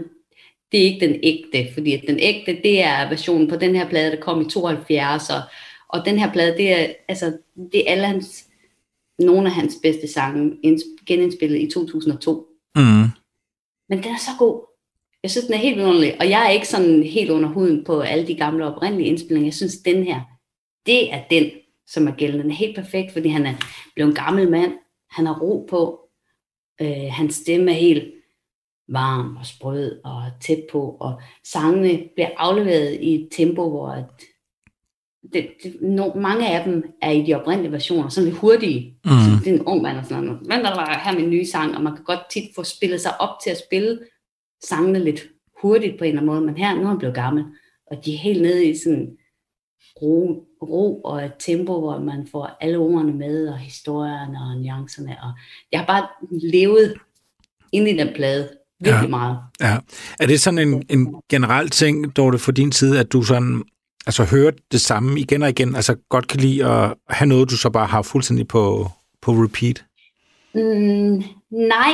det 0.71 0.79
er 0.79 0.83
ikke 0.83 1.07
den 1.07 1.19
ægte, 1.23 1.73
fordi 1.73 1.93
at 1.93 2.03
den 2.07 2.19
ægte, 2.19 2.61
det 2.63 2.83
er 2.83 3.09
versionen 3.09 3.47
på 3.47 3.55
den 3.55 3.75
her 3.75 3.89
plade, 3.89 4.11
der 4.11 4.21
kom 4.21 4.41
i 4.41 4.49
72, 4.49 5.29
og, 5.29 5.41
og 5.87 6.05
den 6.05 6.19
her 6.19 6.31
plade, 6.31 6.57
det 6.57 6.73
er, 6.73 6.93
altså, 7.07 7.37
det 7.71 7.87
er 7.87 7.91
alle 7.91 8.05
hans, 8.05 8.45
nogle 9.19 9.47
af 9.47 9.53
hans 9.53 9.77
bedste 9.83 10.07
sange, 10.07 10.57
genindspillet 11.05 11.59
i 11.59 11.71
2002. 11.71 12.47
Mm. 12.75 12.81
Men 13.89 14.03
den 14.03 14.13
er 14.13 14.19
så 14.19 14.31
god. 14.39 14.68
Jeg 15.23 15.31
synes, 15.31 15.45
den 15.45 15.53
er 15.53 15.57
helt 15.57 15.77
vidunderlig. 15.77 16.15
Og 16.19 16.29
jeg 16.29 16.45
er 16.45 16.49
ikke 16.49 16.67
sådan 16.67 17.03
helt 17.03 17.29
under 17.29 17.49
huden 17.49 17.83
på 17.83 17.99
alle 17.99 18.27
de 18.27 18.35
gamle 18.35 18.65
oprindelige 18.65 19.07
indspillinger. 19.07 19.47
Jeg 19.47 19.53
synes, 19.53 19.77
den 19.77 20.03
her, 20.03 20.21
det 20.85 21.13
er 21.13 21.23
den, 21.29 21.51
som 21.87 22.07
er 22.07 22.11
gældende. 22.11 22.43
Den 22.43 22.51
er 22.51 22.55
helt 22.55 22.75
perfekt, 22.75 23.13
fordi 23.13 23.29
han 23.29 23.45
er 23.45 23.53
blevet 23.95 24.09
en 24.09 24.15
gammel 24.15 24.49
mand. 24.49 24.73
Han 25.11 25.25
har 25.25 25.39
ro 25.39 25.67
på. 25.69 25.99
Øh, 26.81 27.11
hans 27.11 27.35
stemme 27.35 27.71
er 27.71 27.75
helt 27.75 28.13
varm 28.87 29.37
og 29.37 29.45
sprød 29.45 30.01
og 30.03 30.23
tæt 30.41 30.63
på. 30.71 30.97
Og 30.99 31.21
sangene 31.43 32.03
bliver 32.15 32.29
afleveret 32.37 32.97
i 33.01 33.13
et 33.13 33.29
tempo, 33.31 33.69
hvor 33.69 33.87
at 33.87 34.05
det, 35.33 35.49
det, 35.63 35.77
no, 35.81 36.13
mange 36.13 36.47
af 36.49 36.65
dem 36.65 36.83
er 37.01 37.11
i 37.11 37.25
de 37.25 37.33
oprindelige 37.33 37.71
versioner, 37.71 38.09
sådan 38.09 38.29
lidt 38.29 38.39
hurtige. 38.39 38.97
Mm. 39.05 39.11
Så 39.11 39.43
det 39.43 39.53
er 39.53 39.59
en 39.59 39.65
ung 39.65 39.81
mand 39.81 39.97
og 39.97 40.05
sådan 40.05 40.23
noget. 40.23 40.41
Men 40.41 40.59
der 40.59 40.75
var 40.75 41.01
her 41.05 41.13
med 41.13 41.23
en 41.23 41.29
ny 41.29 41.43
sang, 41.43 41.75
og 41.75 41.83
man 41.83 41.95
kan 41.95 42.03
godt 42.03 42.29
tit 42.31 42.43
få 42.55 42.63
spillet 42.63 43.01
sig 43.01 43.21
op 43.21 43.39
til 43.43 43.49
at 43.49 43.61
spille 43.67 43.99
sangene 44.63 44.99
lidt 44.99 45.21
hurtigt 45.61 45.97
på 45.97 46.03
en 46.03 46.07
eller 46.09 46.21
anden 46.21 46.35
måde. 46.35 46.45
Men 46.45 46.57
her, 46.57 46.75
nu 46.75 46.81
er 46.83 46.87
han 46.87 46.97
blevet 46.97 47.15
gammel, 47.15 47.43
og 47.91 48.05
de 48.05 48.13
er 48.13 48.17
helt 48.17 48.41
nede 48.41 48.65
i 48.65 48.77
sådan 48.77 49.09
ro, 50.01 50.43
ro 50.61 51.01
og 51.01 51.25
et 51.25 51.31
tempo, 51.39 51.79
hvor 51.79 51.99
man 51.99 52.27
får 52.31 52.57
alle 52.61 52.77
ordene 52.77 53.13
med, 53.13 53.47
og 53.47 53.57
historierne 53.57 54.37
og 54.39 54.61
nuancerne. 54.61 55.17
Og 55.23 55.31
jeg 55.71 55.79
har 55.79 55.87
bare 55.87 56.07
levet 56.31 56.93
ind 57.71 57.87
i 57.87 57.97
den 57.97 58.07
plade 58.15 58.49
virkelig 58.79 59.03
Ja. 59.03 59.09
meget. 59.09 59.37
Ja. 59.61 59.77
Er 60.19 60.27
det 60.27 60.41
sådan 60.41 60.59
en, 60.67 60.83
en 60.89 61.15
generel 61.29 61.69
ting, 61.69 62.15
Dorte, 62.15 62.39
for 62.39 62.51
din 62.51 62.71
side, 62.71 62.99
at 62.99 63.11
du 63.11 63.23
sådan, 63.23 63.63
altså 64.05 64.23
hører 64.23 64.51
det 64.71 64.81
samme 64.81 65.19
igen 65.19 65.43
og 65.43 65.49
igen, 65.49 65.75
altså 65.75 65.95
godt 66.09 66.27
kan 66.27 66.39
lide 66.39 66.65
at 66.65 66.93
have 67.09 67.27
noget, 67.27 67.49
du 67.49 67.57
så 67.57 67.69
bare 67.69 67.87
har 67.87 68.01
fuldstændig 68.01 68.47
på, 68.47 68.87
på 69.21 69.31
repeat? 69.31 69.85
Mm, 70.55 71.23
nej, 71.51 71.91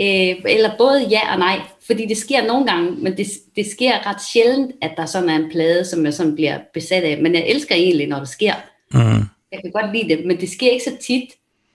øh, 0.00 0.52
eller 0.52 0.70
både 0.78 1.06
ja 1.10 1.32
og 1.32 1.38
nej, 1.38 1.60
fordi 1.86 2.06
det 2.06 2.16
sker 2.16 2.46
nogle 2.46 2.66
gange, 2.66 2.90
men 2.90 3.16
det, 3.16 3.26
det 3.56 3.66
sker 3.66 4.06
ret 4.06 4.22
sjældent, 4.32 4.72
at 4.82 4.94
der 4.96 5.06
sådan 5.06 5.28
er 5.28 5.36
en 5.36 5.50
plade, 5.50 5.84
som 5.84 6.04
jeg 6.04 6.14
sådan 6.14 6.34
bliver 6.34 6.58
besat 6.74 7.02
af. 7.02 7.22
Men 7.22 7.34
jeg 7.34 7.48
elsker 7.48 7.74
egentlig, 7.74 8.06
når 8.06 8.18
det 8.18 8.28
sker. 8.28 8.54
Mm. 8.92 9.24
Jeg 9.52 9.60
kan 9.62 9.72
godt 9.72 9.96
lide 9.96 10.16
det, 10.16 10.26
men 10.26 10.40
det 10.40 10.48
sker 10.50 10.70
ikke 10.70 10.84
så 10.84 10.96
tit, 11.06 11.28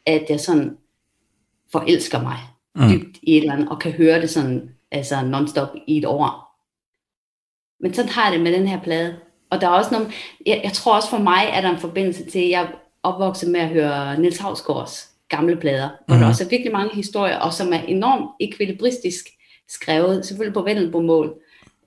at 0.06 0.26
jeg 0.30 0.40
sådan 0.40 0.78
forelsker 1.72 2.22
mig 2.22 2.38
Mm. 2.76 2.90
dybt 2.90 3.18
i 3.24 3.38
et 3.38 3.42
eller 3.42 3.54
andet, 3.54 3.70
og 3.70 3.80
kan 3.80 3.92
høre 3.92 4.22
det 4.22 4.30
sådan, 4.30 4.70
altså 4.92 5.16
non-stop 5.16 5.76
i 5.88 5.98
et 5.98 6.06
år. 6.06 6.60
Men 7.80 7.94
sådan 7.94 8.12
har 8.12 8.24
jeg 8.24 8.34
det 8.34 8.42
med 8.42 8.54
den 8.54 8.68
her 8.68 8.82
plade. 8.82 9.16
Og 9.50 9.62
der 9.62 9.68
er 9.68 9.72
også 9.72 9.92
nogle, 9.94 10.12
jeg, 10.46 10.62
jeg 10.64 10.74
tror 10.74 10.96
også 10.96 11.10
for 11.10 11.18
mig, 11.18 11.46
er 11.54 11.62
der 11.62 11.70
en 11.70 11.80
forbindelse 11.80 12.26
til, 12.26 12.40
at 12.40 12.50
jeg 12.50 12.62
er 12.62 12.68
opvokset 13.04 13.52
med 13.52 13.60
at 13.60 13.70
høre 13.70 14.20
Niels 14.20 14.38
Havsgaards 14.38 15.10
gamle 15.30 15.56
plader, 15.56 15.90
hvor 16.08 16.16
Mhm. 16.16 16.22
der 16.22 16.30
også 16.30 16.44
er 16.44 16.50
virkelig 16.50 16.72
mange 16.72 16.96
historier, 16.96 17.38
og 17.38 17.54
som 17.54 17.74
er 17.74 17.80
enormt 17.82 18.30
ekvilibristisk 18.40 19.30
skrevet, 19.70 20.26
selvfølgelig 20.26 20.54
på 20.54 20.62
vendelbomål, 20.62 21.34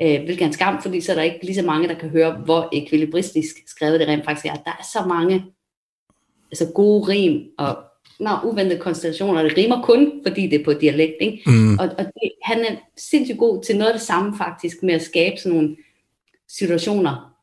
øh, 0.03 0.23
hvilket 0.25 0.43
er 0.43 0.47
en 0.47 0.53
skam, 0.53 0.83
fordi 0.83 1.01
så 1.01 1.13
er 1.13 1.17
der 1.17 1.23
ikke 1.23 1.45
lige 1.45 1.55
så 1.55 1.63
mange, 1.63 1.89
der 1.89 1.95
kan 1.95 2.09
høre, 2.09 2.33
hvor 2.45 2.69
ekvilibristisk 2.73 3.57
skrevet 3.67 4.01
det 4.01 4.09
rent 4.09 4.25
faktisk 4.25 4.47
er. 4.47 4.55
Der 4.55 4.71
er 4.71 4.85
så 4.93 5.09
mange 5.09 5.45
altså 6.53 6.73
gode 6.75 7.09
rim 7.09 7.43
og 7.59 7.77
nå, 8.21 8.31
uventede 8.45 8.81
konstellationer, 8.81 9.43
og 9.43 9.51
det 9.51 9.59
rimer 9.59 9.83
kun, 9.83 10.13
fordi 10.27 10.47
det 10.47 10.61
er 10.61 10.65
på 10.65 10.73
dialekt, 10.73 11.15
ikke? 11.21 11.43
Mm. 11.47 11.79
Og, 11.79 11.85
og 11.99 12.05
det, 12.05 12.33
han 12.43 12.59
er 12.65 12.77
sindssygt 12.97 13.39
god 13.39 13.63
til 13.65 13.77
noget 13.77 13.91
af 13.91 13.99
det 13.99 14.07
samme 14.07 14.37
faktisk, 14.39 14.83
med 14.83 14.95
at 14.95 15.03
skabe 15.03 15.37
sådan 15.37 15.59
nogle 15.59 15.77
situationer, 16.49 17.36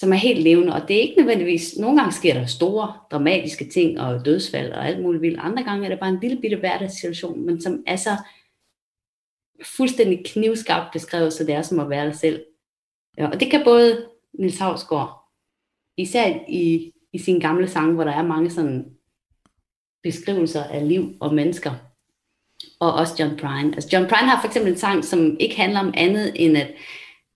som 0.00 0.12
er 0.12 0.16
helt 0.16 0.42
levende. 0.42 0.72
Og 0.72 0.88
det 0.88 0.96
er 0.96 1.00
ikke 1.00 1.18
nødvendigvis, 1.18 1.78
nogle 1.78 2.00
gange 2.00 2.12
sker 2.12 2.34
der 2.34 2.46
store, 2.46 2.92
dramatiske 3.10 3.68
ting 3.68 4.00
og 4.00 4.24
dødsfald 4.24 4.72
og 4.72 4.86
alt 4.86 5.02
muligt 5.02 5.22
vildt. 5.22 5.40
Andre 5.40 5.64
gange 5.64 5.84
er 5.84 5.88
det 5.88 6.00
bare 6.00 6.10
en 6.10 6.20
lille 6.20 6.40
bitte 6.40 6.56
hverdagssituation, 6.56 7.46
men 7.46 7.62
som 7.62 7.82
er 7.86 7.96
så 7.96 8.16
fuldstændig 9.64 10.24
knivskarpt 10.24 10.92
beskrevet, 10.92 11.32
så 11.32 11.44
det 11.44 11.54
er 11.54 11.62
som 11.62 11.80
at 11.80 11.90
være 11.90 12.06
der 12.06 12.12
selv. 12.12 12.44
Ja, 13.18 13.28
og 13.28 13.40
det 13.40 13.50
kan 13.50 13.64
både 13.64 14.06
Nils 14.32 14.58
Havsgaard, 14.58 15.28
især 15.96 16.34
i, 16.48 16.92
i 17.12 17.18
sin 17.18 17.40
gamle 17.40 17.68
sang, 17.68 17.94
hvor 17.94 18.04
der 18.04 18.12
er 18.12 18.22
mange 18.22 18.50
sådan 18.50 18.86
beskrivelser 20.02 20.64
af 20.64 20.88
liv 20.88 21.14
og 21.20 21.34
mennesker, 21.34 21.72
og 22.80 22.94
også 22.94 23.14
John 23.18 23.36
Prine. 23.36 23.74
Altså 23.74 23.88
John 23.92 24.08
Prine 24.08 24.28
har 24.28 24.40
for 24.40 24.48
eksempel 24.48 24.72
en 24.72 24.78
sang, 24.78 25.04
som 25.04 25.36
ikke 25.40 25.56
handler 25.56 25.80
om 25.80 25.94
andet, 25.96 26.32
end 26.44 26.56
at 26.56 26.74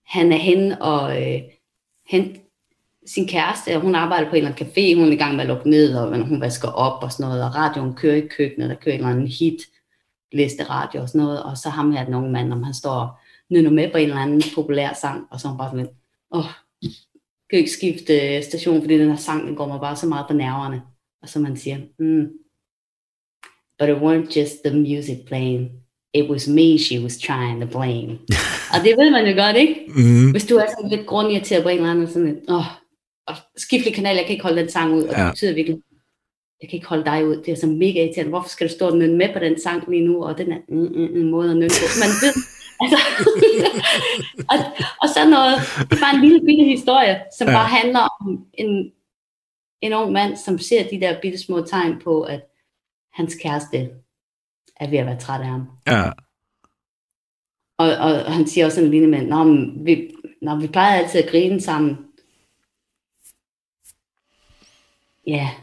han 0.05 0.31
er 0.31 0.37
hen 0.37 0.71
og 0.71 1.23
øh, 1.23 1.41
hente 2.07 2.44
sin 3.05 3.27
kæreste, 3.27 3.75
og 3.75 3.81
hun 3.81 3.95
arbejder 3.95 4.29
på 4.29 4.35
en 4.35 4.43
eller 4.43 4.55
anden 4.55 4.67
café, 4.67 4.95
hun 4.95 5.07
er 5.07 5.11
i 5.11 5.15
gang 5.15 5.35
med 5.35 5.41
at 5.41 5.47
lukke 5.47 5.69
ned, 5.69 5.95
og 5.95 6.25
hun 6.25 6.41
vasker 6.41 6.67
op 6.67 7.03
og 7.03 7.11
sådan 7.11 7.25
noget, 7.29 7.43
og 7.43 7.55
radioen 7.55 7.93
kører 7.93 8.15
i 8.15 8.27
køkkenet, 8.27 8.69
der 8.69 8.75
kører 8.75 8.95
en 8.95 9.01
eller 9.01 9.11
anden 9.11 9.27
hit, 9.27 9.61
liste 10.31 10.63
radio 10.63 11.01
og 11.01 11.09
sådan 11.09 11.21
noget, 11.21 11.43
og 11.43 11.57
så 11.57 11.69
ham 11.69 11.91
her 11.91 12.05
den 12.05 12.13
unge 12.13 12.31
mand, 12.31 12.53
om 12.53 12.63
han 12.63 12.73
står 12.73 12.91
og 12.91 13.09
nynner 13.49 13.71
med 13.71 13.91
på 13.91 13.97
en 13.97 14.09
eller 14.09 14.21
anden 14.21 14.41
populær 14.55 14.93
sang, 14.93 15.27
og 15.31 15.39
så 15.39 15.47
er 15.47 15.49
hun 15.49 15.57
bare 15.57 15.69
sådan 15.69 15.85
lidt, 15.85 15.95
åh, 16.31 16.39
oh, 16.39 16.51
kan 17.49 17.59
ikke 17.59 17.71
skifte 17.71 18.41
station, 18.41 18.81
fordi 18.81 18.99
den 18.99 19.09
her 19.09 19.15
sang, 19.15 19.47
den 19.47 19.55
går 19.55 19.67
mig 19.67 19.79
bare 19.79 19.95
så 19.95 20.07
meget 20.07 20.25
på 20.27 20.33
nerverne. 20.33 20.81
Og 21.21 21.29
så 21.29 21.39
man 21.39 21.57
siger, 21.57 21.77
mm, 21.99 22.27
but 23.79 23.89
it 23.89 23.95
weren't 23.95 24.39
just 24.39 24.55
the 24.65 24.79
music 24.79 25.17
playing, 25.27 25.71
it 26.13 26.29
was 26.29 26.47
me 26.47 26.77
she 26.79 27.01
was 27.01 27.17
trying 27.17 27.61
to 27.61 27.67
blame. 27.67 28.19
og 28.73 28.79
det 28.83 28.97
ved 28.97 29.11
man 29.11 29.27
jo 29.27 29.43
godt, 29.43 29.55
ikke? 29.55 29.75
Mm. 29.95 30.31
Hvis 30.31 30.45
du 30.45 30.55
er 30.55 30.65
sådan 30.77 30.89
lidt 30.89 31.07
grundirriteret 31.07 31.63
på 31.63 31.69
en 31.69 31.77
eller 31.77 31.91
anden, 31.91 32.07
sådan 32.07 32.27
lidt, 32.27 32.49
åh, 32.49 32.65
og 33.27 33.35
skifte 33.57 33.91
kanal, 33.91 34.15
jeg 34.15 34.25
kan 34.25 34.31
ikke 34.33 34.43
holde 34.43 34.61
den 34.61 34.69
sang 34.69 34.93
ud, 34.93 35.03
og 35.03 35.15
det 35.15 35.21
Ja. 35.21 35.29
betyder 35.29 35.53
virkelig, 35.53 35.81
jeg 36.61 36.69
kan 36.69 36.77
ikke 36.77 36.87
holde 36.87 37.05
dig 37.05 37.27
ud, 37.27 37.35
det 37.43 37.47
er 37.51 37.55
så 37.55 37.67
mega 37.67 37.99
irriterende, 38.03 38.29
hvorfor 38.29 38.49
skal 38.49 38.67
du 38.67 38.73
stå 38.73 38.87
og 38.89 38.97
med 38.97 39.33
på 39.33 39.39
den 39.39 39.61
sang 39.61 39.89
lige 39.89 40.05
nu, 40.05 40.23
og 40.25 40.37
den 40.37 40.51
er 40.51 40.57
mm, 40.69 40.77
mm, 40.77 41.11
mm, 41.15 41.29
måde 41.29 41.49
at 41.51 41.55
nynne 41.57 41.69
på, 41.69 41.85
man 42.03 42.11
ved, 42.23 42.33
altså, 42.81 42.97
og, 44.51 44.57
og 45.01 45.07
så 45.15 45.29
noget, 45.29 45.55
det 45.89 45.95
er 45.97 46.03
bare 46.05 46.15
en 46.15 46.21
lille 46.21 46.39
bitte 46.45 46.63
historie, 46.63 47.23
som 47.37 47.47
Ja. 47.47 47.53
bare 47.53 47.67
handler 47.67 47.99
om 47.99 48.47
en, 48.53 48.91
en 49.81 49.93
ung 49.93 50.11
mand, 50.11 50.35
som 50.37 50.57
ser 50.59 50.89
de 50.89 50.99
der 51.01 51.21
bitte 51.21 51.37
små 51.37 51.61
tegn 51.61 51.99
på, 52.03 52.21
at 52.21 52.41
hans 53.13 53.35
kæreste 53.35 53.77
er 54.79 54.89
ved 54.89 54.97
at 54.97 55.05
være 55.05 55.19
træt 55.19 55.41
af 55.41 55.47
ham. 55.47 55.67
Ja. 55.87 56.11
Og, 57.77 57.87
og, 57.97 58.33
han 58.33 58.47
siger 58.47 58.65
også 58.65 58.75
sådan 58.75 58.85
en 58.87 58.91
lille 58.91 59.07
mand, 59.09 59.27
Nå, 59.27 59.43
men 59.43 59.85
vi, 59.85 60.11
nå, 60.41 60.55
vi 60.55 60.67
plejer 60.67 60.95
altid 60.99 61.23
at 61.23 61.29
grine 61.29 61.61
sammen. 61.61 61.89
Ja. 61.89 61.95
Yeah. 65.25 65.53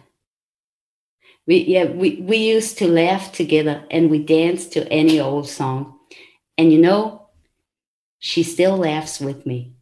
We, 1.46 1.56
yeah, 1.56 1.90
we, 1.90 2.24
we 2.28 2.56
used 2.56 2.78
to 2.78 2.86
laugh 2.86 3.32
together 3.32 3.84
and 3.90 4.10
we 4.10 4.18
danced 4.24 4.72
to 4.72 4.80
any 4.92 5.20
old 5.20 5.48
song. 5.48 5.98
And 6.58 6.72
you 6.72 6.80
know, 6.80 7.20
she 8.20 8.42
still 8.42 8.76
laughs 8.76 9.20
with 9.20 9.44
me, 9.46 9.74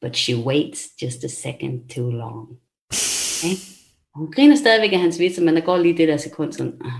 but 0.00 0.16
she 0.16 0.34
waits 0.34 0.94
just 1.02 1.24
a 1.24 1.28
second 1.28 1.88
too 1.90 2.10
long. 2.10 2.58
Okay? 2.90 3.56
Og 4.14 4.20
Hun 4.20 4.32
griner 4.32 4.56
stadigvæk 4.56 4.92
af 4.92 5.00
hans 5.00 5.18
vitser, 5.18 5.42
men 5.44 5.56
der 5.56 5.60
går 5.60 5.78
lige 5.78 5.96
det 5.96 6.08
der 6.08 6.16
sekund 6.16 6.52
sådan, 6.52 6.72
ah, 6.84 6.92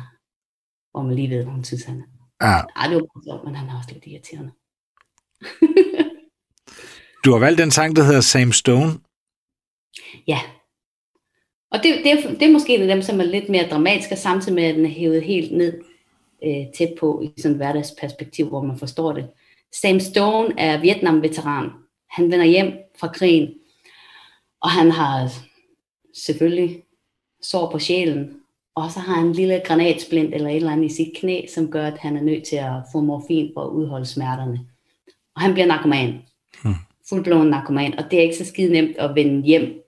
hvor 0.91 1.03
man 1.03 1.15
lige 1.15 1.31
ved, 1.31 1.43
hvad 1.43 1.53
hun 1.53 1.65
synes, 1.65 1.85
han 1.85 2.01
er. 2.01 2.05
ja. 2.47 2.63
Ej, 2.77 2.87
det 2.89 2.95
var 2.95 3.01
bare 3.03 3.23
sjovt, 3.27 3.45
men 3.45 3.55
han 3.55 3.69
er 3.69 3.77
også 3.79 3.91
lidt 3.93 4.07
irriterende. 4.07 4.53
Du 7.25 7.33
har 7.33 7.39
valgt 7.39 7.59
den 7.59 7.71
sang, 7.71 7.97
der 7.97 8.05
hedder 8.05 8.21
Same 8.21 8.53
Stone. 8.53 8.93
Ja. 10.27 10.41
Og 11.77 11.83
det, 11.83 11.95
det, 12.05 12.13
er, 12.13 12.29
det 12.29 12.43
er 12.43 12.53
måske 12.53 12.75
en 12.75 12.83
af 12.83 12.89
dem, 12.89 13.03
som 13.03 13.21
er 13.21 13.25
lidt 13.25 13.49
mere 13.49 13.69
dramatisk, 13.71 14.13
og 14.13 14.19
samtidig 14.19 14.55
med, 14.55 14.65
at 14.65 14.75
den 14.75 14.85
er 14.85 14.91
hævet 14.91 15.23
helt 15.23 15.53
ned 15.53 15.81
øh, 16.45 16.73
tæt 16.75 16.95
på 17.01 17.23
i 17.23 17.41
sådan 17.41 17.51
et 17.51 17.57
hverdagsperspektiv, 17.57 18.49
hvor 18.49 18.63
man 18.63 18.79
forstår 18.79 19.13
det. 19.13 19.27
Sam 19.73 20.01
Stone 20.01 20.55
er 20.59 20.81
Vietnam-veteran. 20.81 21.71
Han 22.11 22.31
vender 22.31 22.45
hjem 22.45 22.73
fra 23.01 23.09
krigen, 23.09 23.55
og 24.61 24.71
han 24.71 24.91
har 24.91 25.31
selvfølgelig 26.15 26.83
sår 27.43 27.71
på 27.71 27.79
sjælen, 27.79 28.41
Og 28.75 28.91
så 28.91 29.01
har 29.01 29.15
han 29.15 29.27
en 29.27 29.33
lille 29.33 29.63
granatsplint 29.65 30.35
eller 30.35 30.49
et 30.49 30.57
eller 30.57 30.73
andet 30.73 30.91
i 30.91 30.95
sit 30.95 31.13
knæ, 31.17 31.47
som 31.55 31.71
gør, 31.71 31.87
at 31.87 31.99
han 31.99 32.17
er 32.17 32.23
nødt 32.23 32.45
til 32.45 32.57
at 32.57 32.73
få 32.93 33.01
morfin 33.01 33.51
for 33.55 33.61
at 33.61 33.71
udholde 33.71 34.07
smerterne. 34.07 34.61
Og 35.35 35.41
han 35.43 35.53
bliver 35.53 35.67
narkoman. 35.67 36.23
Hmm. 36.63 36.75
Fuldblåen 37.09 37.49
narkoman. 37.49 37.99
Og 37.99 38.05
det 38.11 38.19
er 38.19 38.23
ikke 38.23 38.37
så 38.37 38.45
skide 38.45 38.73
nemt 38.73 38.97
at 38.97 39.15
vende 39.15 39.43
hjem 39.43 39.83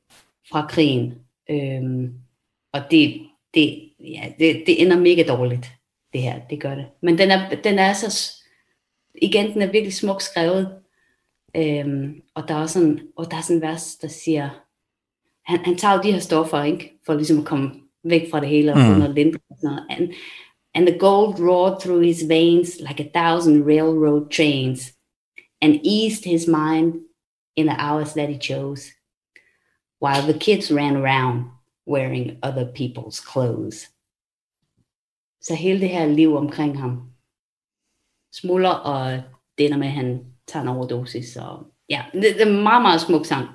fra 0.51 0.67
krigen. 0.67 1.15
Øhm, 1.51 2.15
og 2.73 2.81
det, 2.91 3.27
det, 3.55 3.91
ja, 4.01 4.33
det, 4.39 4.63
det 4.67 4.83
ender 4.83 4.99
mega 4.99 5.23
dårligt, 5.29 5.67
det 6.13 6.23
her. 6.23 6.41
Det 6.51 6.61
gør 6.61 6.75
det. 6.75 6.87
Men 7.03 7.19
den 7.19 7.31
er, 7.31 7.55
den 7.65 7.79
er 7.79 7.93
så... 7.93 8.33
Igen, 9.23 9.53
den 9.53 9.63
er 9.63 9.73
virkelig 9.73 9.95
smukt 9.95 10.23
skrevet. 10.23 10.79
Øhm, 11.57 12.23
og 12.35 12.49
der 12.49 12.55
er 12.55 12.59
også 12.61 12.73
sådan, 12.79 13.01
og 13.17 13.31
der 13.31 13.37
er 13.37 13.41
sådan 13.41 13.57
en 13.57 13.63
vers, 13.63 13.97
der 13.97 14.09
siger, 14.09 14.49
han, 15.45 15.59
han 15.65 15.77
tager 15.77 15.95
jo 15.95 16.03
de 16.03 16.13
her 16.13 16.19
stoffer, 16.19 16.63
ikke? 16.63 16.93
For 17.07 17.15
ligesom 17.15 17.39
at 17.39 17.45
komme 17.45 17.71
væk 18.05 18.31
fra 18.31 18.41
det 18.41 18.49
hele 18.49 18.73
og 18.73 18.79
få 18.79 18.93
Mm. 18.93 18.99
noget 18.99 19.15
noget. 19.63 19.87
And, 19.91 20.13
and 20.75 20.87
the 20.87 20.99
gold 20.99 21.35
roared 21.41 21.81
through 21.81 22.03
his 22.05 22.29
veins 22.29 22.81
like 22.81 23.05
a 23.05 23.21
thousand 23.21 23.65
railroad 23.67 24.31
trains 24.31 24.95
and 25.63 25.75
eased 25.87 26.25
his 26.25 26.47
mind 26.47 26.95
in 27.57 27.67
the 27.67 27.77
hours 27.79 28.13
that 28.13 28.29
he 28.29 28.39
chose, 28.39 28.93
while 30.03 30.33
the 30.33 30.39
kids 30.39 30.73
ran 30.73 30.97
around 30.97 31.45
wearing 31.87 32.39
other 32.43 32.73
people's 32.73 33.21
clothes. 33.33 33.91
Så 35.41 35.55
hele 35.55 35.81
det 35.81 35.89
her 35.89 36.07
liv 36.07 36.37
omkring 36.37 36.79
ham 36.81 37.03
smuldrer, 38.33 38.75
og 38.75 39.23
det 39.59 39.67
ender 39.67 39.79
med, 39.79 39.87
at 39.87 39.93
han 39.93 40.25
tager 40.47 40.63
en 40.63 40.69
overdosis. 40.69 41.37
Og, 41.37 41.67
ja, 41.89 42.05
det, 42.13 42.23
det 42.23 42.43
er 42.43 42.47
en 42.47 42.63
meget, 42.63 42.83
meget 42.83 43.01
smuk 43.01 43.27
sang. 43.27 43.49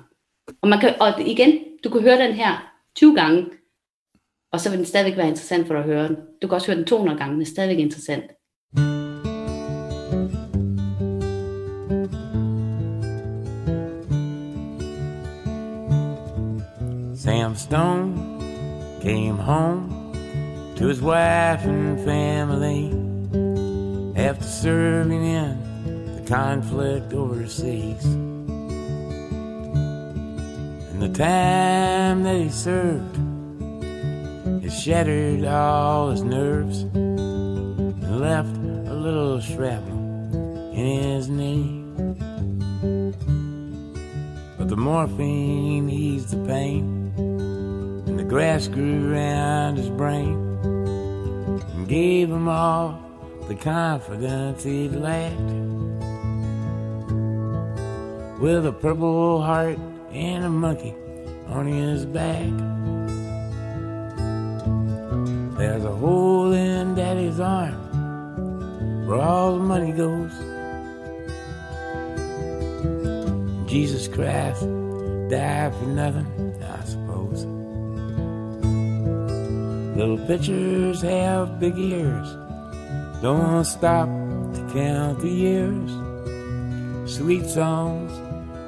Og, 0.62 0.68
man 0.68 0.80
kan, 0.80 0.94
og 1.00 1.20
igen, 1.20 1.64
du 1.84 1.90
kan 1.90 2.02
høre 2.02 2.26
den 2.26 2.34
her 2.34 2.74
20 2.96 3.14
gange, 3.14 3.50
og 4.52 4.60
så 4.60 4.70
vil 4.70 4.78
den 4.78 4.86
stadigvæk 4.86 5.16
være 5.16 5.28
interessant 5.28 5.66
for 5.66 5.74
dig 5.74 5.82
at 5.82 5.88
høre 5.88 6.08
den. 6.08 6.16
Du 6.42 6.48
kan 6.48 6.54
også 6.54 6.66
høre 6.66 6.78
den 6.78 6.86
200 6.86 7.18
gange, 7.18 7.36
men 7.36 7.46
stadigvæk 7.46 7.78
interessant. 7.78 8.24
Stone 17.74 19.00
came 19.02 19.36
home 19.36 20.14
to 20.76 20.86
his 20.86 21.02
wife 21.02 21.64
and 21.64 21.98
family 22.04 22.92
after 24.14 24.44
serving 24.44 25.24
in 25.24 26.14
the 26.14 26.22
conflict 26.22 27.12
overseas. 27.12 28.04
And 30.84 31.02
the 31.02 31.08
time 31.08 32.22
that 32.22 32.36
he 32.36 32.48
served 32.48 33.18
it 34.64 34.70
shattered 34.70 35.44
all 35.44 36.12
his 36.12 36.22
nerves 36.22 36.82
and 36.82 38.20
left 38.20 38.56
a 38.86 38.94
little 38.94 39.40
shrapnel 39.40 40.70
in 40.72 40.86
his 40.86 41.28
knee. 41.28 41.82
But 44.58 44.68
the 44.68 44.76
morphine 44.76 45.90
eased 45.90 46.30
the 46.30 46.38
pain, 46.46 47.03
grass 48.34 48.66
grew 48.66 49.12
around 49.12 49.76
his 49.76 49.88
brain, 49.90 50.34
and 50.64 51.86
gave 51.86 52.28
him 52.28 52.48
all 52.48 53.00
the 53.46 53.54
confidence 53.54 54.64
he'd 54.64 54.90
lacked. 54.90 55.38
With 58.40 58.66
a 58.66 58.72
purple 58.72 59.40
heart 59.40 59.78
and 60.10 60.44
a 60.44 60.48
monkey 60.48 60.96
on 61.46 61.68
his 61.68 62.04
back. 62.06 62.50
There's 65.56 65.84
a 65.84 65.94
hole 65.94 66.50
in 66.50 66.96
daddy's 66.96 67.38
arm 67.38 69.06
where 69.06 69.20
all 69.20 69.58
the 69.58 69.62
money 69.62 69.92
goes. 69.92 70.32
Jesus 73.70 74.08
Christ 74.08 74.62
died 75.30 75.72
for 75.76 75.86
nothing, 75.86 76.26
Little 79.94 80.18
pitchers 80.26 81.02
have 81.02 81.60
big 81.60 81.78
ears. 81.78 82.28
Don't 83.22 83.64
stop 83.64 84.08
to 84.08 84.70
count 84.72 85.20
the 85.20 85.28
years. 85.28 85.90
Sweet 87.06 87.46
songs 87.46 88.10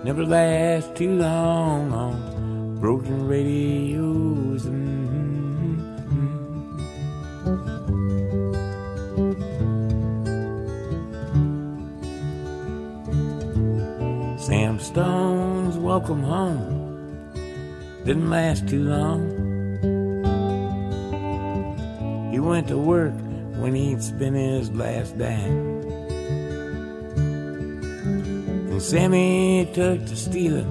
never 0.04 0.24
last 0.24 0.94
too 0.94 1.16
long 1.16 1.92
on 1.92 2.78
broken 2.78 3.26
radios. 3.26 4.66
Mm-hmm. 4.66 5.16
Sam 14.38 14.78
Stone's 14.78 15.76
welcome 15.76 16.22
home 16.22 16.86
didn't 18.04 18.30
last 18.30 18.68
too 18.68 18.84
long. 18.84 19.35
He 22.36 22.40
went 22.40 22.68
to 22.68 22.76
work 22.76 23.14
when 23.56 23.74
he'd 23.74 24.02
spent 24.02 24.36
his 24.36 24.70
last 24.70 25.16
dime. 25.16 25.80
And 28.68 28.82
Sammy 28.82 29.66
took 29.72 30.04
to 30.04 30.14
stealing 30.14 30.70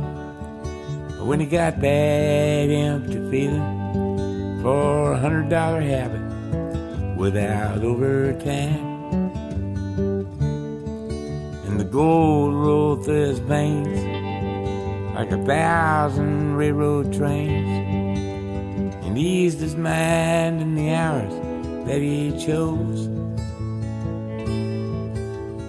but 1.07 1.25
when 1.25 1.39
he 1.39 1.47
got 1.47 1.81
that 1.81 2.69
empty 2.69 3.15
feeling 3.31 4.61
for 4.61 5.13
a 5.13 5.17
hundred 5.17 5.49
dollar 5.49 5.81
habit 5.81 7.17
without 7.17 7.79
overtime. 7.79 8.85
And 11.65 11.79
the 11.79 11.85
gold 11.85 12.53
rolled 12.53 13.05
through 13.05 13.29
his 13.29 13.39
veins 13.39 15.15
like 15.15 15.31
a 15.31 15.43
thousand 15.45 16.57
railroad 16.57 17.11
trains 17.11 17.67
and 19.03 19.17
eased 19.17 19.61
his 19.61 19.75
mind 19.75 20.61
in 20.61 20.75
the 20.75 20.93
hours 20.93 21.44
that 21.85 22.01
he 22.01 22.31
chose. 22.43 23.07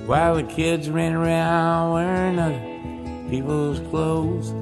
While 0.07 0.37
the 0.37 0.44
kids 0.44 0.88
ran 0.88 1.14
around 1.14 1.92
wearing 1.92 2.38
other 2.38 2.76
people's 3.29 3.81
clothes. 3.90 4.52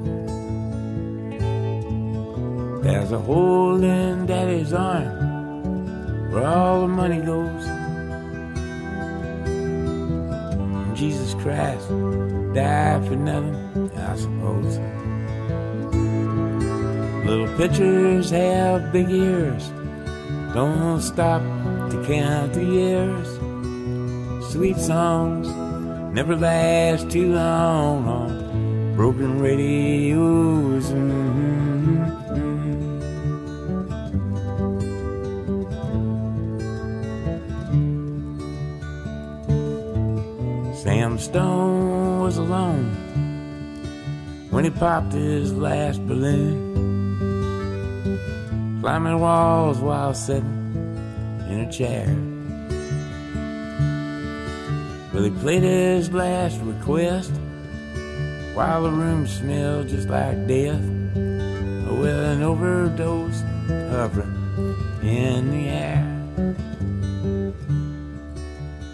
There's 2.83 3.11
a 3.11 3.19
hole 3.19 3.83
in 3.83 4.25
daddy's 4.25 4.73
arm 4.73 6.31
where 6.31 6.45
all 6.45 6.81
the 6.81 6.87
money 6.87 7.21
goes. 7.21 7.65
Mm, 9.47 10.95
Jesus 10.95 11.33
Christ 11.35 11.89
died 12.53 13.05
for 13.07 13.15
nothing, 13.15 13.91
I 13.97 14.15
suppose. 14.15 14.79
Little 17.25 17.57
pitchers 17.57 18.29
have 18.31 18.91
big 18.91 19.09
ears. 19.09 19.71
Don't 20.55 21.01
stop 21.01 21.41
to 21.91 22.03
count 22.07 22.53
the 22.53 22.63
years. 22.63 23.27
Sweet 24.53 24.77
songs 24.77 25.49
never 26.15 26.33
last 26.33 27.11
too 27.11 27.33
long 27.33 28.07
on 28.07 28.95
broken 28.95 29.41
radios. 29.41 30.85
Mm-hmm. 30.91 32.05
Sam 40.73 41.17
Stone 41.19 42.21
was 42.21 42.37
alone 42.37 42.95
when 44.51 44.63
he 44.63 44.69
popped 44.69 45.11
his 45.11 45.51
last 45.51 45.99
balloon. 46.07 46.64
Climbing 48.85 49.19
walls 49.19 49.79
while 49.79 50.13
sitting 50.13 50.75
in 51.49 51.61
a 51.61 51.71
chair. 51.71 52.05
Well, 55.11 55.23
he 55.23 55.31
played 55.41 55.63
his 55.63 56.11
last 56.11 56.61
request 56.61 57.31
while 58.53 58.83
the 58.83 58.91
room 58.91 59.25
smelled 59.25 59.87
just 59.87 60.07
like 60.07 60.47
death. 60.47 60.79
With 61.15 62.15
an 62.15 62.43
overdose 62.43 63.41
hovering 63.89 64.77
in 65.01 65.49
the 65.49 65.67
air. 65.67 66.05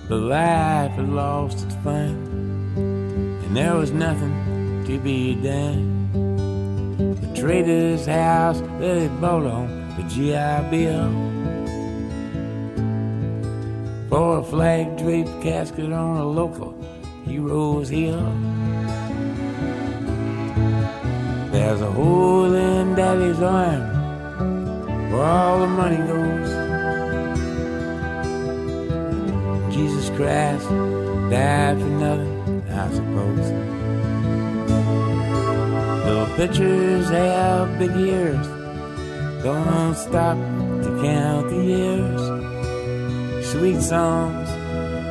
But 0.07 0.19
life 0.19 0.91
had 0.91 1.09
lost 1.09 1.65
its 1.65 1.75
fun, 1.83 2.15
and 2.77 3.57
there 3.57 3.75
was 3.75 3.91
nothing 3.91 4.85
to 4.87 4.97
be 4.99 5.35
done. 5.35 5.99
The 7.19 7.41
trader's 7.41 8.05
house 8.05 8.61
that 8.79 9.01
he 9.01 9.09
bought 9.19 9.45
on 9.45 9.80
the 9.97 10.03
GI 10.03 10.69
Bill. 10.69 11.09
For 14.09 14.39
a 14.39 14.43
flag 14.43 14.97
draped 14.97 15.41
casket 15.41 15.91
on 15.91 16.17
a 16.17 16.25
local 16.25 16.73
hero's 17.25 17.89
hill. 17.89 18.21
There's 21.51 21.81
a 21.81 21.91
hole 21.91 22.53
in 22.53 22.95
Daddy's 22.95 23.41
arm 23.41 23.91
where 25.11 25.23
all 25.23 25.59
the 25.59 25.67
money 25.67 25.97
goes. 25.97 26.49
Jesus 29.73 30.09
Christ 30.17 30.67
died 31.29 31.79
for 31.79 31.87
nothing, 31.87 32.63
I 32.69 32.89
suppose. 32.91 33.51
Little 36.05 36.35
pitchers 36.35 37.09
have 37.09 37.79
big 37.79 37.91
ears 37.95 38.47
don't 39.43 39.95
stop 39.95 40.37
to 40.83 40.89
count 41.01 41.49
the 41.49 41.63
years. 41.63 42.21
Sweet 43.51 43.81
songs 43.81 44.49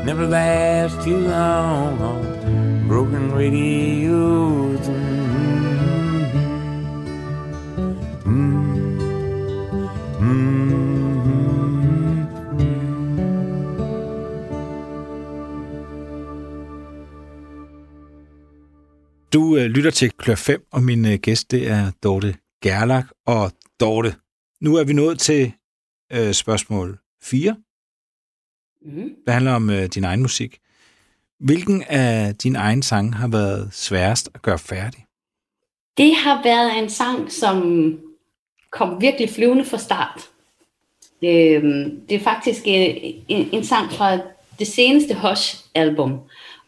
never 0.05 0.27
last 0.27 1.01
too 1.03 1.19
long 1.19 2.01
on 2.01 2.89
broken 2.89 3.33
radios. 3.33 4.87
Du 19.33 19.57
øh, 19.57 19.65
lytter 19.65 19.91
til 19.91 20.11
Klør 20.11 20.35
5, 20.35 20.63
og 20.73 20.83
min 20.83 21.07
øh, 21.07 21.19
gæst 21.23 21.51
det 21.51 21.71
er 21.71 21.91
Dorte 22.03 22.35
Gerlach. 22.63 23.07
Og 23.27 23.53
Dorte, 23.81 24.15
nu 24.61 24.77
er 24.77 24.85
vi 24.85 24.93
nået 24.93 25.19
til 25.19 25.53
øh, 26.13 26.33
spørgsmål 26.33 26.99
4. 27.23 27.57
Mm. 28.83 29.15
Det 29.27 29.35
handler 29.35 29.53
om 29.53 29.71
øh, 29.71 29.87
din 29.87 30.05
egen 30.05 30.23
musik. 30.23 30.59
Hvilken 31.39 31.83
af 31.83 32.35
dine 32.35 32.59
egne 32.59 32.83
sange 32.83 33.15
har 33.15 33.29
været 33.29 33.69
sværest 33.73 34.31
at 34.35 34.43
gøre 34.43 34.59
færdig? 34.59 35.07
Det 35.97 36.15
har 36.17 36.43
været 36.43 36.83
en 36.83 36.91
sang, 36.91 37.33
som 37.33 37.59
kom 38.71 39.01
virkelig 39.01 39.31
flyvende 39.31 39.65
fra 39.65 39.79
start. 39.79 40.31
Øh, 41.23 41.63
det 42.09 42.15
er 42.15 42.21
faktisk 42.21 42.63
en, 42.65 42.91
øh, 42.91 42.97
en, 43.29 43.49
en 43.53 43.65
sang 43.65 43.93
fra 43.93 44.19
det 44.59 44.67
seneste 44.67 45.15
Hush-album. 45.15 46.19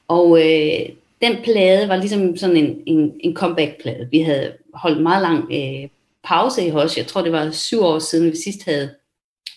Og 0.08 0.38
øh, 0.38 0.88
den 1.22 1.36
plade 1.44 1.88
var 1.88 1.96
ligesom 1.96 2.36
sådan 2.36 2.56
en, 2.56 2.82
en, 2.86 3.12
en 3.20 3.34
comeback-plade. 3.34 4.08
Vi 4.10 4.20
havde 4.20 4.52
holdt 4.74 5.02
meget 5.02 5.22
lang 5.22 5.42
øh, 5.52 5.88
pause 6.24 6.66
i 6.66 6.70
Hush. 6.70 6.98
Jeg 6.98 7.06
tror, 7.06 7.22
det 7.22 7.32
var 7.32 7.50
syv 7.50 7.82
år 7.82 7.98
siden, 7.98 8.30
vi 8.30 8.36
sidst 8.36 8.64
havde 8.64 8.94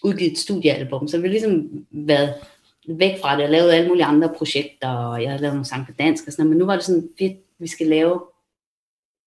udgivet 0.04 0.32
et 0.32 0.38
studiealbum. 0.38 1.08
Så 1.08 1.18
vi 1.18 1.28
har 1.28 1.32
ligesom 1.32 1.86
været 1.92 2.34
væk 2.88 3.22
fra 3.22 3.36
det 3.36 3.44
og 3.44 3.52
lavet 3.52 3.72
alle 3.72 3.88
mulige 3.88 4.06
andre 4.06 4.34
projekter, 4.38 4.90
og 4.90 5.24
jeg 5.24 5.32
har 5.32 5.38
lavet 5.38 5.54
nogle 5.54 5.66
sange 5.66 5.86
på 5.86 5.92
dansk 6.00 6.28
og 6.28 6.32
sådan 6.32 6.46
noget. 6.46 6.50
Men 6.50 6.60
nu 6.60 6.66
var 6.66 6.76
det 6.76 6.84
sådan 6.84 7.10
fedt, 7.20 7.38
vi 7.60 7.68
skal 7.68 7.88
lave 7.88 8.22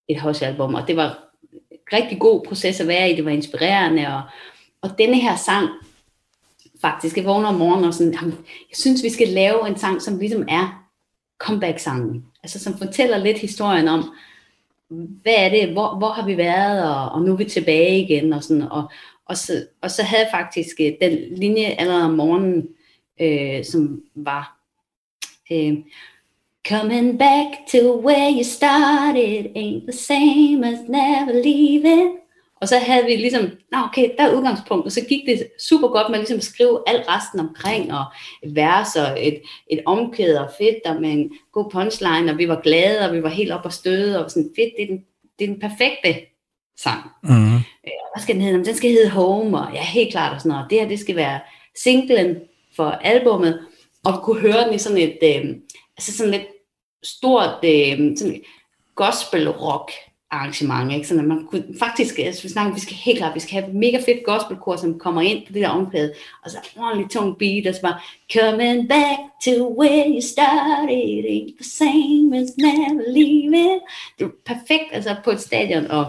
et 0.07 0.19
hos 0.19 0.41
album 0.41 0.75
og 0.75 0.87
det 0.87 0.95
var 0.95 1.23
en 1.71 1.77
rigtig 1.93 2.19
god 2.19 2.45
proces 2.47 2.79
at 2.79 2.87
være 2.87 3.11
i. 3.11 3.15
Det 3.15 3.25
var 3.25 3.31
inspirerende, 3.31 4.07
og, 4.07 4.21
og 4.81 4.97
denne 4.97 5.21
her 5.21 5.35
sang, 5.35 5.69
faktisk, 6.81 7.17
jeg 7.17 7.25
vågner 7.25 7.47
om 7.47 7.55
morgenen 7.55 7.85
og 7.85 7.93
sådan, 7.93 8.13
jamen, 8.13 8.37
jeg 8.69 8.77
synes, 8.77 9.03
vi 9.03 9.09
skal 9.09 9.27
lave 9.27 9.67
en 9.67 9.77
sang, 9.77 10.01
som 10.01 10.19
ligesom 10.19 10.45
er 10.49 10.89
comeback-sangen. 11.39 12.25
Altså 12.43 12.59
som 12.59 12.77
fortæller 12.77 13.17
lidt 13.17 13.37
historien 13.37 13.87
om, 13.87 14.13
hvad 14.89 15.33
er 15.37 15.49
det, 15.49 15.69
hvor, 15.69 15.97
hvor 15.97 16.09
har 16.09 16.25
vi 16.25 16.37
været, 16.37 16.95
og, 16.95 17.11
og 17.11 17.21
nu 17.21 17.31
er 17.33 17.37
vi 17.37 17.45
tilbage 17.45 18.01
igen, 18.01 18.33
og 18.33 18.43
sådan, 18.43 18.63
og, 18.63 18.91
og, 19.25 19.37
så, 19.37 19.65
og 19.81 19.91
så 19.91 20.03
havde 20.03 20.23
jeg 20.23 20.31
faktisk 20.31 20.75
øh, 20.81 20.91
den 21.01 21.19
linje 21.37 21.65
allerede 21.65 22.05
om 22.05 22.13
morgenen, 22.13 22.67
øh, 23.21 23.65
som 23.65 24.01
var, 24.15 24.59
øh, 25.51 25.77
Coming 26.67 27.17
back 27.17 27.67
to 27.67 27.97
where 27.97 28.29
you 28.29 28.43
started 28.43 29.51
ain't 29.55 29.85
the 29.85 29.93
same 29.93 30.63
as 30.63 30.89
never 30.89 31.33
leaving. 31.33 32.19
Og 32.61 32.67
så 32.67 32.77
havde 32.77 33.05
vi 33.05 33.15
ligesom, 33.15 33.49
nå 33.71 33.77
okay, 33.77 34.09
der 34.17 34.23
er 34.23 34.35
udgangspunkt, 34.35 34.85
og 34.85 34.91
så 34.91 35.05
gik 35.09 35.25
det 35.25 35.47
super 35.59 35.87
godt 35.87 36.09
med 36.09 36.19
ligesom 36.19 36.37
at 36.37 36.43
skrive 36.43 36.83
alt 36.87 37.05
resten 37.09 37.39
omkring, 37.39 37.93
og 37.93 38.05
et 38.43 38.55
vers 38.55 38.95
og 38.95 39.27
et, 39.27 39.41
et 39.71 39.79
omkæde 39.85 40.41
og 40.41 40.51
fedt, 40.57 40.85
og 40.85 41.01
med 41.01 41.09
en 41.09 41.31
god 41.51 41.69
punchline, 41.71 42.31
og 42.31 42.37
vi 42.37 42.47
var 42.47 42.61
glade, 42.61 43.09
og 43.09 43.15
vi 43.15 43.23
var 43.23 43.29
helt 43.29 43.51
op 43.51 43.65
og 43.65 43.73
støde, 43.73 44.25
og 44.25 44.31
sådan 44.31 44.49
fedt, 44.55 44.73
det 44.77 44.83
er 44.83 44.87
den, 44.87 45.03
det 45.39 45.45
er 45.45 45.51
den 45.51 45.59
perfekte 45.59 46.25
sang. 46.77 47.11
Mm. 47.23 47.59
Hvad 48.13 48.21
skal 48.21 48.35
den 48.35 48.43
hedde? 48.43 48.65
Den 48.65 48.75
skal 48.75 48.91
hedde 48.91 49.09
Home, 49.09 49.59
og 49.59 49.73
ja, 49.73 49.83
helt 49.83 50.11
klart 50.11 50.33
og 50.33 50.41
sådan 50.41 50.49
noget. 50.49 50.69
Det 50.69 50.79
her, 50.79 50.87
det 50.87 50.99
skal 50.99 51.15
være 51.15 51.39
singlen 51.83 52.37
for 52.75 52.89
albummet, 52.89 53.59
og 54.05 54.13
vi 54.13 54.17
kunne 54.23 54.41
høre 54.41 54.65
den 54.65 54.73
i 54.73 54.77
sådan 54.77 54.97
et, 54.97 55.17
øh, 55.23 55.55
altså 55.97 56.17
sådan 56.17 56.31
lidt 56.31 56.47
stort 57.03 57.59
øh, 57.63 58.17
sådan 58.17 58.41
gospel 58.95 59.49
rock 59.49 59.91
arrangement, 60.31 60.91
ikke? 60.91 61.07
Sådan 61.07 61.23
at 61.23 61.27
man 61.27 61.45
kunne 61.45 61.63
faktisk, 61.79 62.19
altså 62.19 62.43
vi 62.43 62.49
snakker, 62.49 62.73
vi 62.73 62.79
skal 62.79 62.95
helt 62.95 63.17
klart, 63.17 63.35
vi 63.35 63.39
skal 63.39 63.53
have 63.53 63.67
et 63.69 63.75
mega 63.75 63.97
fedt 63.97 64.23
gospelkor, 64.23 64.75
som 64.75 64.99
kommer 64.99 65.21
ind 65.21 65.47
på 65.47 65.53
det 65.53 65.61
der 65.61 65.69
omkvæde, 65.69 66.13
og 66.43 66.51
så 66.51 66.57
ordentlig 66.77 67.09
tung 67.09 67.37
beat, 67.37 67.67
og 67.67 67.75
så 67.75 67.81
bare, 67.81 67.99
coming 68.33 68.89
back 68.89 69.19
to 69.45 69.79
where 69.79 70.05
you 70.07 70.21
started, 70.21 71.25
ain't 71.25 71.55
the 71.61 71.69
same 71.79 72.37
as 72.37 72.57
never 72.57 73.11
leaving. 73.11 73.81
Det 74.19 74.25
er 74.25 74.29
perfekt, 74.45 74.89
altså 74.91 75.15
på 75.23 75.31
et 75.31 75.41
stadion, 75.41 75.87
og 75.87 76.05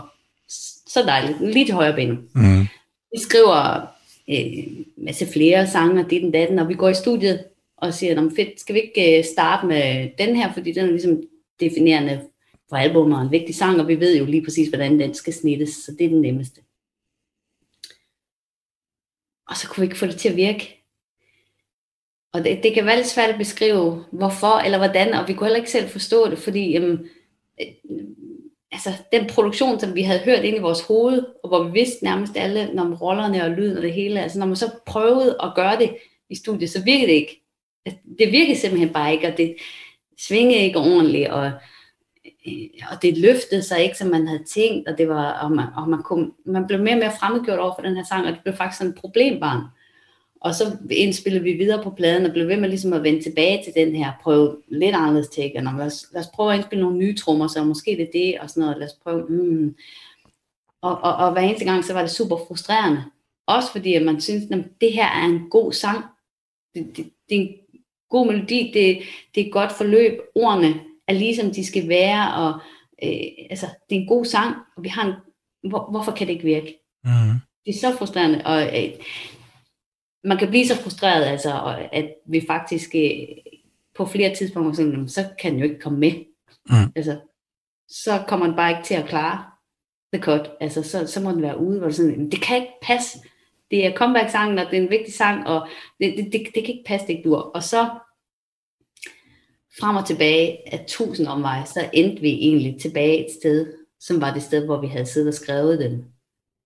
så 0.87 1.03
dejligt, 1.03 1.53
lige 1.53 1.65
til 1.65 1.75
højre 1.75 1.95
ben. 1.95 2.19
Mm. 2.35 2.67
Vi 3.13 3.19
skriver 3.19 3.87
øh, 4.31 4.67
masse 4.97 5.27
flere 5.27 5.67
sange, 5.67 6.05
og 6.05 6.11
det 6.11 6.23
den 6.23 6.33
datten, 6.33 6.59
og 6.59 6.69
vi 6.69 6.75
går 6.75 6.89
i 6.89 6.95
studiet 6.95 7.45
og 7.77 7.95
siger, 7.95 8.31
fedt, 8.37 8.61
skal 8.61 8.75
vi 8.75 8.81
ikke 8.81 9.19
øh, 9.19 9.25
starte 9.25 9.67
med 9.67 10.09
den 10.19 10.37
her, 10.37 10.53
fordi 10.53 10.73
den 10.73 10.85
er 10.85 10.91
ligesom 10.91 11.23
definerende 11.61 12.21
for 12.71 12.77
albumet 12.77 13.19
og 13.19 13.23
en 13.23 13.31
vigtig 13.31 13.55
sang, 13.55 13.81
og 13.81 13.89
vi 13.89 14.01
ved 14.01 14.19
jo 14.19 14.25
lige 14.25 14.45
præcis, 14.45 14.69
hvordan 14.69 15.01
den 15.01 15.15
skal 15.15 15.33
snittes, 15.33 15.69
så 15.69 15.93
det 15.99 16.05
er 16.05 16.09
den 16.09 16.21
nemmeste. 16.21 16.61
Og 19.49 19.57
så 19.57 19.69
kunne 19.69 19.81
vi 19.81 19.87
ikke 19.87 19.99
få 19.99 20.07
det 20.07 20.17
til 20.17 20.29
at 20.29 20.37
virke. 20.37 20.77
Og 22.33 22.45
det, 22.45 22.63
det 22.63 22.75
kan 22.75 22.87
være 22.87 22.97
lidt 22.97 23.07
svært 23.07 23.31
at 23.31 23.39
beskrive, 23.39 24.05
hvorfor 24.13 24.59
eller 24.59 24.79
hvordan, 24.79 25.15
og 25.15 25.29
vi 25.29 25.33
kunne 25.33 25.47
heller 25.47 25.59
ikke 25.59 25.71
selv 25.71 25.89
forstå 25.89 26.31
det, 26.31 26.39
fordi 26.39 26.71
jamen, 26.71 27.09
øh, 27.61 27.67
altså, 28.73 28.91
den 29.13 29.27
produktion, 29.27 29.81
som 29.81 29.95
vi 29.95 30.03
havde 30.03 30.21
hørt 30.21 30.45
ind 30.45 30.57
i 30.57 30.61
vores 30.61 30.81
hoved, 30.81 31.25
og 31.43 31.49
hvor 31.49 31.65
vi 31.65 31.73
vidste 31.73 32.05
nærmest 32.05 32.37
alle 32.37 32.81
om 32.81 32.95
rollerne 32.95 33.45
og 33.45 33.51
lyden 33.51 33.77
og 33.77 33.83
det 33.83 33.93
hele, 33.93 34.21
altså 34.21 34.39
når 34.39 34.47
man 34.47 34.57
så 34.57 34.71
prøvede 34.87 35.37
at 35.43 35.53
gøre 35.55 35.79
det 35.79 35.97
i 36.31 36.35
studiet, 36.35 36.71
så 36.71 36.85
virkede 36.85 37.07
det 37.07 37.15
ikke. 37.15 37.43
Altså, 37.87 38.01
det 38.19 38.33
virkede 38.33 38.59
simpelthen 38.59 38.93
bare 38.93 39.13
ikke, 39.13 39.29
og 39.29 39.37
det 39.37 39.57
svingede 40.19 40.61
ikke 40.61 40.79
ordentligt, 40.79 41.29
og 41.29 41.53
Øh, 42.47 42.69
og 42.91 43.03
det 43.03 43.19
løftede 43.19 43.63
sig 43.63 43.83
ikke, 43.83 43.99
som 43.99 44.09
man 44.09 44.27
havde 44.27 44.45
tænkt, 44.45 44.89
og, 44.89 44.99
det 44.99 45.09
var, 45.09 45.33
og, 45.33 45.53
man, 45.53 45.67
og 45.77 45.89
man, 45.89 46.03
kunne, 46.03 46.31
man 46.45 46.67
blev 46.67 46.81
mere 46.81 46.95
og 46.95 46.99
mere 46.99 47.13
fremmedgjort 47.21 47.59
over 47.59 47.75
for 47.75 47.83
den 47.83 47.97
her 47.97 48.05
sang, 48.05 48.27
og 48.27 48.33
det 48.33 48.41
blev 48.43 48.55
faktisk 48.55 48.79
sådan 48.79 48.93
et 48.93 48.99
problembarn. 48.99 49.63
Og 50.41 50.55
så 50.55 50.77
indspillede 50.91 51.45
vi 51.45 51.53
videre 51.53 51.83
på 51.83 51.91
pladen, 51.91 52.27
og 52.27 52.33
blev 52.33 52.49
ved 52.49 52.57
med 52.57 52.69
ligesom 52.69 52.93
at 52.93 53.03
vende 53.03 53.23
tilbage 53.23 53.65
til 53.65 53.73
den 53.75 53.97
her, 53.97 54.13
prøve 54.23 54.57
lidt 54.69 54.95
anderledes 54.95 55.29
take, 55.29 55.53
og 55.57 55.63
lad 55.63 55.87
os, 55.87 56.07
lad 56.13 56.21
os 56.21 56.29
prøve 56.35 56.53
at 56.53 56.57
indspille 56.57 56.83
nogle 56.83 56.99
nye 56.99 57.17
trommer, 57.17 57.47
så 57.47 57.65
måske 57.65 57.91
det 57.91 58.03
er 58.03 58.13
det, 58.13 58.41
og 58.41 58.51
sådan 58.51 58.61
noget, 58.61 58.79
lad 58.79 58.87
os 58.87 58.99
prøve, 59.03 59.27
mm. 59.29 59.75
og, 60.83 60.99
og, 61.03 61.17
og 61.17 61.33
hver 61.33 61.43
eneste 61.43 61.65
gang, 61.65 61.85
så 61.85 61.93
var 61.93 62.01
det 62.01 62.11
super 62.11 62.37
frustrerende. 62.37 63.05
Også 63.47 63.73
fordi, 63.73 63.95
at 63.95 64.03
man 64.03 64.21
synes, 64.21 64.45
at 64.51 64.65
det 64.81 64.93
her 64.93 65.07
er 65.07 65.25
en 65.25 65.51
god 65.51 65.73
sang, 65.73 66.05
det, 66.75 66.97
det, 66.97 67.11
det 67.29 67.37
er 67.37 67.41
en 67.41 67.55
god 68.09 68.27
melodi, 68.27 68.71
det, 68.75 68.99
det 69.35 69.41
er 69.41 69.47
et 69.47 69.53
godt 69.53 69.73
forløb, 69.73 70.21
ordene 70.35 70.75
er 71.11 71.19
ligesom 71.19 71.51
de 71.51 71.67
skal 71.67 71.89
være, 71.89 72.35
og 72.35 72.61
øh, 73.05 73.47
altså, 73.51 73.67
det 73.91 73.97
er 73.97 74.01
en 74.01 74.09
god 74.09 74.25
sang, 74.25 74.57
og 74.77 74.83
vi 74.83 74.89
har 74.89 75.07
en, 75.07 75.15
hvor, 75.71 75.91
hvorfor 75.91 76.13
kan 76.13 76.27
det 76.27 76.33
ikke 76.33 76.45
virke? 76.45 76.79
Mm. 77.05 77.41
Det 77.67 77.75
er 77.75 77.79
så 77.79 77.97
frustrerende, 77.99 78.43
og 78.45 78.63
øh, 78.63 78.91
man 80.25 80.39
kan 80.39 80.49
blive 80.49 80.67
så 80.67 80.77
frustreret, 80.83 81.25
altså, 81.25 81.53
og, 81.53 81.95
at 81.95 82.15
vi 82.27 82.45
faktisk 82.47 82.91
øh, 82.95 83.29
på 83.97 84.07
flere 84.07 84.35
tidspunkter, 84.35 84.73
sådan, 84.73 85.09
så 85.09 85.29
kan 85.41 85.53
den 85.53 85.61
jo 85.61 85.65
ikke 85.65 85.81
komme 85.81 85.99
med. 85.99 86.13
Mm. 86.71 86.93
Altså, 86.97 87.19
så 87.89 88.25
kommer 88.29 88.47
den 88.47 88.57
bare 88.57 88.71
ikke 88.71 88.85
til 88.85 88.95
at 88.95 89.09
klare 89.09 89.45
the 90.13 90.23
cut. 90.23 90.51
Altså, 90.61 90.83
så, 90.83 91.07
så 91.07 91.21
må 91.21 91.31
den 91.31 91.43
være 91.43 91.61
ude, 91.61 91.79
hvor 91.79 91.87
det 91.87 91.97
sådan, 91.97 92.31
det 92.31 92.43
kan 92.43 92.57
ikke 92.57 92.73
passe. 92.83 93.19
Det 93.71 93.87
er 93.87 93.95
comeback-sangen, 93.95 94.59
og 94.59 94.67
det 94.71 94.79
er 94.79 94.83
en 94.83 94.91
vigtig 94.91 95.15
sang, 95.15 95.47
og 95.47 95.69
det, 96.01 96.15
det, 96.17 96.25
det, 96.33 96.33
det 96.55 96.65
kan 96.65 96.75
ikke 96.75 96.85
passe, 96.87 97.07
det 97.07 97.13
ikke 97.13 97.29
dur. 97.29 97.39
Og 97.39 97.63
så 97.63 97.89
frem 99.81 99.97
og 99.97 100.07
tilbage 100.07 100.75
af 100.75 100.85
tusind 100.89 101.27
omveje, 101.27 101.67
så 101.67 101.91
endte 101.93 102.23
vi 102.23 102.29
egentlig 102.29 102.81
tilbage 102.81 103.27
et 103.27 103.33
sted, 103.41 103.73
som 104.01 104.21
var 104.21 104.35
det 104.35 104.43
sted, 104.43 104.65
hvor 104.65 104.81
vi 104.81 104.87
havde 104.87 105.07
siddet 105.07 105.29
og 105.29 105.35
skrevet 105.35 105.79
den, 105.79 106.05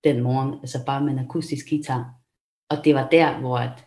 den 0.05 0.23
morgen, 0.23 0.55
altså 0.63 0.79
bare 0.87 1.05
med 1.05 1.13
en 1.13 1.19
akustisk 1.19 1.69
guitar. 1.69 2.11
Og 2.71 2.85
det 2.85 2.95
var 2.95 3.09
der, 3.09 3.41
hvor 3.41 3.59
at 3.59 3.85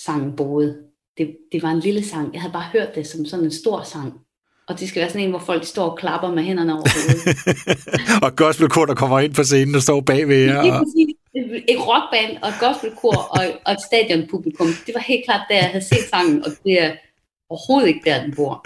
sangen 0.00 0.36
boede. 0.36 0.78
Det, 1.18 1.36
det 1.52 1.62
var 1.62 1.70
en 1.70 1.80
lille 1.80 2.04
sang. 2.04 2.32
Jeg 2.32 2.40
havde 2.40 2.52
bare 2.52 2.70
hørt 2.72 2.94
det 2.94 3.06
som 3.06 3.24
sådan 3.24 3.44
en 3.44 3.50
stor 3.50 3.82
sang. 3.82 4.20
Og 4.68 4.80
det 4.80 4.88
skal 4.88 5.00
være 5.00 5.10
sådan 5.10 5.24
en, 5.24 5.30
hvor 5.30 5.38
folk 5.38 5.64
står 5.64 5.90
og 5.90 5.98
klapper 5.98 6.30
med 6.34 6.42
hænderne 6.42 6.72
over 6.72 6.88
hovedet. 6.94 7.26
og 8.24 8.36
gospelkor, 8.36 8.86
der 8.86 8.94
kommer 8.94 9.20
ind 9.20 9.34
på 9.34 9.44
scenen 9.44 9.74
og 9.74 9.82
står 9.82 10.00
bagved 10.00 10.44
jer. 10.44 10.72
Og... 10.72 10.86
Et 11.68 11.80
rockband 11.90 12.42
og 12.42 12.48
et 12.48 12.54
gospelkor 12.60 13.16
og, 13.16 13.42
og 13.66 13.72
et 13.72 13.80
stadionpublikum. 13.86 14.66
Det 14.86 14.94
var 14.94 15.00
helt 15.00 15.24
klart, 15.24 15.40
der 15.48 15.54
jeg 15.54 15.64
havde 15.64 15.84
set 15.84 16.04
sangen, 16.10 16.44
og 16.44 16.50
det 16.64 16.82
overhovedet 17.50 17.88
ikke 17.88 18.00
der, 18.04 18.22
den 18.22 18.34
bor. 18.36 18.64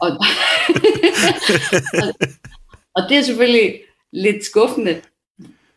og, 0.00 0.08
og, 2.02 2.08
og 2.94 3.02
det 3.08 3.16
er 3.16 3.22
selvfølgelig 3.22 3.80
lidt 4.12 4.44
skuffende, 4.44 5.02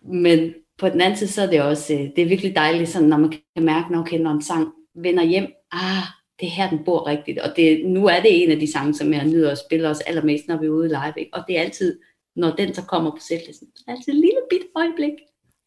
men 0.02 0.54
på 0.78 0.90
den 0.90 1.02
anden 1.02 1.18
side, 1.18 1.32
så 1.32 1.42
er 1.42 1.48
det 1.48 1.62
også, 1.62 1.94
øh, 1.94 2.00
det 2.00 2.20
er 2.20 2.26
virkelig 2.26 2.56
dejligt, 2.56 2.90
sådan, 2.90 3.08
når 3.08 3.18
man 3.18 3.30
kan 3.30 3.66
mærke, 3.66 3.92
når, 3.92 4.00
okay, 4.00 4.20
når 4.20 4.32
en 4.32 4.42
sang 4.42 4.68
vender 4.96 5.24
hjem, 5.24 5.48
ah, 5.72 6.04
det 6.40 6.48
er 6.48 6.52
her, 6.52 6.70
den 6.70 6.84
bor 6.86 7.08
rigtigt. 7.08 7.40
Og 7.40 7.56
det, 7.56 7.86
nu 7.86 8.06
er 8.06 8.22
det 8.22 8.44
en 8.44 8.52
af 8.52 8.60
de 8.60 8.72
sange, 8.72 8.94
som 8.94 9.14
jeg 9.14 9.26
nyder 9.26 9.52
at 9.52 9.58
spille 9.58 9.90
os 9.90 10.00
allermest, 10.00 10.48
når 10.48 10.58
vi 10.58 10.66
er 10.66 10.70
ude 10.70 10.88
live. 10.88 11.14
Ikke? 11.18 11.34
Og 11.34 11.44
det 11.48 11.58
er 11.58 11.62
altid, 11.62 12.00
når 12.36 12.56
den 12.56 12.74
så 12.74 12.84
kommer 12.84 13.12
på 13.12 13.18
sætlisten, 13.20 13.68
så 13.76 13.84
er 13.88 13.92
det 13.92 13.98
altid 13.98 14.14
et 14.14 14.20
lille 14.20 14.40
bit 14.50 14.62
øjeblik, 14.76 15.14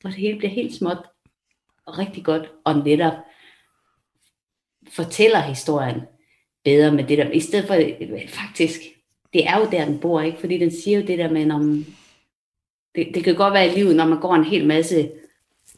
hvor 0.01 0.11
det 0.11 0.19
hele 0.19 0.39
bliver 0.39 0.51
helt 0.51 0.75
småt 0.75 1.07
og 1.87 1.99
rigtig 1.99 2.25
godt. 2.25 2.51
Og 2.65 2.79
netop 2.79 3.13
fortæller 4.89 5.41
historien 5.41 6.01
bedre 6.65 6.93
med 6.93 7.05
det 7.05 7.19
der. 7.19 7.31
I 7.31 7.41
stedet 7.41 7.67
for, 7.67 7.77
faktisk, 8.29 8.81
det 9.33 9.47
er 9.49 9.59
jo 9.59 9.69
der, 9.71 9.85
den 9.85 9.99
bor, 9.99 10.21
ikke? 10.21 10.41
Fordi 10.41 10.59
den 10.59 10.71
siger 10.71 11.01
jo 11.01 11.07
det 11.07 11.19
der 11.19 11.31
med, 11.31 11.51
om 11.51 11.85
det, 12.95 13.09
det 13.15 13.25
kan 13.25 13.35
godt 13.35 13.55
være 13.55 13.67
i 13.67 13.75
livet, 13.75 13.97
når 13.97 14.07
man 14.07 14.21
går 14.21 14.35
en 14.35 14.45
hel 14.45 14.67
masse 14.67 15.11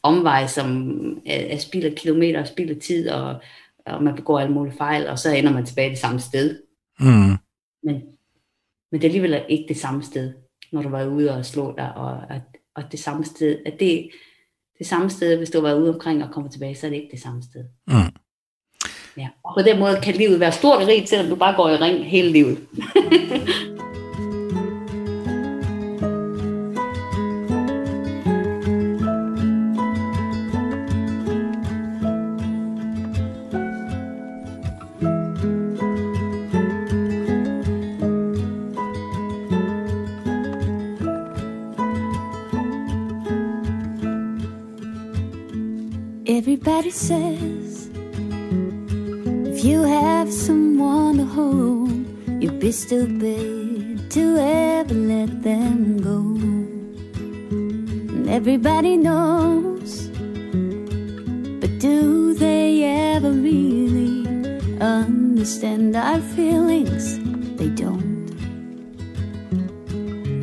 omveje, 0.03 0.47
som 0.47 0.97
er, 1.25 1.39
er 1.39 1.57
spild 1.57 1.85
af 1.85 1.95
kilometer 1.95 2.39
og 2.39 2.47
spild 2.47 2.69
af 2.69 2.77
tid, 2.77 3.09
og, 3.09 3.41
og 3.85 4.03
man 4.03 4.15
begår 4.15 4.39
alle 4.39 4.53
mulige 4.53 4.77
fejl, 4.77 5.07
og 5.07 5.19
så 5.19 5.31
ender 5.31 5.53
man 5.53 5.65
tilbage 5.65 5.89
det 5.89 5.97
samme 5.97 6.19
sted. 6.19 6.61
Mm. 6.99 7.37
Men, 7.83 8.01
men 8.91 9.01
det 9.01 9.03
er 9.03 9.09
alligevel 9.09 9.45
ikke 9.49 9.65
det 9.67 9.77
samme 9.77 10.03
sted, 10.03 10.33
når 10.71 10.81
du 10.81 10.89
var 10.89 11.05
ude 11.05 11.35
og 11.37 11.45
slå 11.45 11.75
dig, 11.77 11.93
og, 11.95 12.11
og, 12.29 12.41
og 12.75 12.83
det 12.91 12.99
samme 12.99 13.25
sted, 13.25 13.59
at 13.65 13.79
det, 13.79 14.09
det 14.77 14.87
samme 14.87 15.09
sted, 15.09 15.37
hvis 15.37 15.49
du 15.49 15.61
var 15.61 15.75
ude 15.75 15.93
omkring 15.93 16.23
og 16.23 16.31
kommer 16.31 16.49
tilbage, 16.49 16.75
så 16.75 16.85
er 16.85 16.89
det 16.89 16.97
ikke 16.97 17.11
det 17.11 17.21
samme 17.21 17.43
sted. 17.43 17.65
Mm. 17.87 18.15
Ja. 19.17 19.27
Og 19.43 19.53
på 19.57 19.61
den 19.61 19.79
måde 19.79 19.99
kan 20.03 20.15
livet 20.15 20.39
være 20.39 20.51
stort 20.51 20.81
og 20.81 20.87
rigt, 20.87 21.09
selvom 21.09 21.29
du 21.29 21.35
bare 21.35 21.55
går 21.55 21.69
i 21.69 21.75
ring 21.75 22.05
hele 22.05 22.31
livet. 22.31 22.57
Everybody 46.27 46.89
says 46.89 47.64
you 49.65 49.81
have 49.81 50.31
someone 50.31 51.17
to 51.17 51.25
hold, 51.25 51.89
you'd 52.39 52.59
be 52.59 52.71
stupid 52.71 54.11
to 54.11 54.37
ever 54.37 54.93
let 54.93 55.41
them 55.41 55.99
go. 56.03 56.19
And 58.13 58.29
everybody 58.29 58.95
knows, 58.95 60.07
but 61.59 61.79
do 61.79 62.35
they 62.35 62.83
ever 62.83 63.31
really 63.31 64.27
understand 64.79 65.95
our 65.95 66.21
feelings? 66.35 67.17
They 67.57 67.69
don't. 67.69 68.29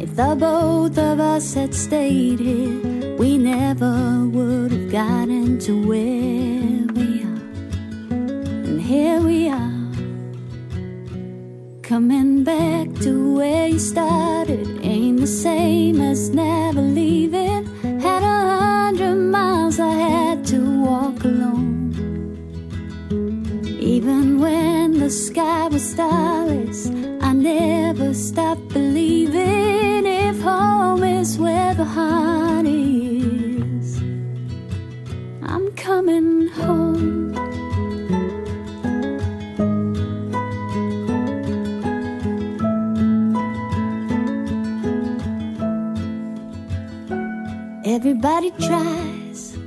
If 0.03 0.17
the 0.17 0.35
both 0.37 0.99
of 0.99 1.21
us 1.21 1.55
had 1.55 1.77
stayed 1.77 2.41
here, 2.41 3.17
we 3.19 3.39
never 3.39 4.27
would 4.27 4.73
have 4.73 4.91
gotten 4.91 5.61
to 5.61 5.87
where 5.87 6.52
coming 11.93 12.43
back 12.43 12.89
to 13.03 13.37
where 13.37 13.69
you 13.69 13.79
started. 13.79 14.67
Ain't 14.83 15.21
the 15.21 15.27
same 15.27 16.01
as 16.01 16.31
never 16.31 16.81
leaving. 16.81 17.02
Everybody 48.25 48.53
tries. 48.69 49.59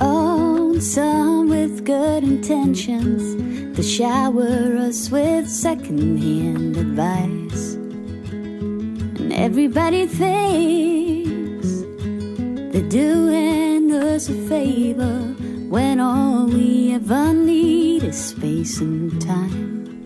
Oh, 0.00 0.78
some 0.78 1.50
with 1.50 1.84
good 1.84 2.24
intentions 2.24 3.76
to 3.76 3.82
shower 3.82 4.78
us 4.78 5.10
with 5.10 5.46
secondhand 5.46 6.78
advice. 6.78 7.74
And 7.74 9.30
everybody 9.30 10.06
thinks 10.06 11.68
they're 12.72 12.88
doing 12.88 13.92
us 13.92 14.30
a 14.30 14.48
favor 14.48 15.18
when 15.68 16.00
all 16.00 16.46
we 16.46 16.94
ever 16.94 17.34
need 17.34 18.04
is 18.04 18.16
space 18.16 18.80
and 18.80 19.20
time. 19.20 20.02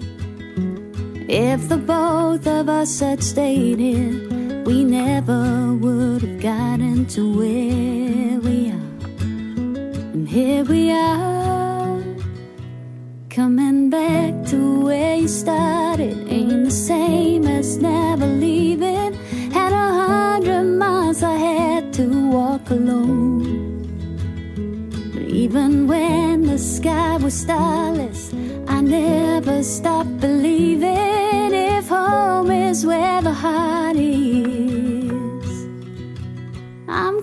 If 1.28 1.68
the 1.68 1.76
both 1.76 2.48
of 2.48 2.68
us 2.68 2.98
had 2.98 3.22
stayed 3.22 3.78
here, 3.78 4.39
we 4.70 4.84
never 4.84 5.74
would 5.74 6.22
have 6.22 6.40
gotten 6.40 7.04
to 7.04 7.22
where 7.38 8.38
we 8.46 8.70
are. 8.70 8.90
And 10.14 10.28
here 10.28 10.62
we 10.62 10.92
are, 10.92 12.00
coming 13.30 13.90
back 13.90 14.32
to 14.50 14.58
where 14.86 15.16
you 15.16 15.26
started. 15.26 16.16
Ain't 16.28 16.66
the 16.66 16.70
same 16.70 17.48
as 17.48 17.78
never 17.78 18.26
leaving. 18.26 19.12
Had 19.50 19.72
a 19.72 19.88
hundred 20.04 20.66
miles 20.84 21.20
I 21.24 21.36
had 21.36 21.92
to 21.94 22.06
walk 22.30 22.70
alone. 22.70 23.82
But 25.12 25.22
even 25.22 25.88
when 25.88 26.42
the 26.42 26.58
sky 26.58 27.16
was 27.16 27.34
starless, 27.34 28.32
I 28.68 28.80
never 28.82 29.64
stopped 29.64 30.20
believing 30.20 31.50
if 31.52 31.88
home 31.88 32.52
is 32.52 32.86
where 32.86 33.20
the 33.20 33.32
heart 33.32 33.79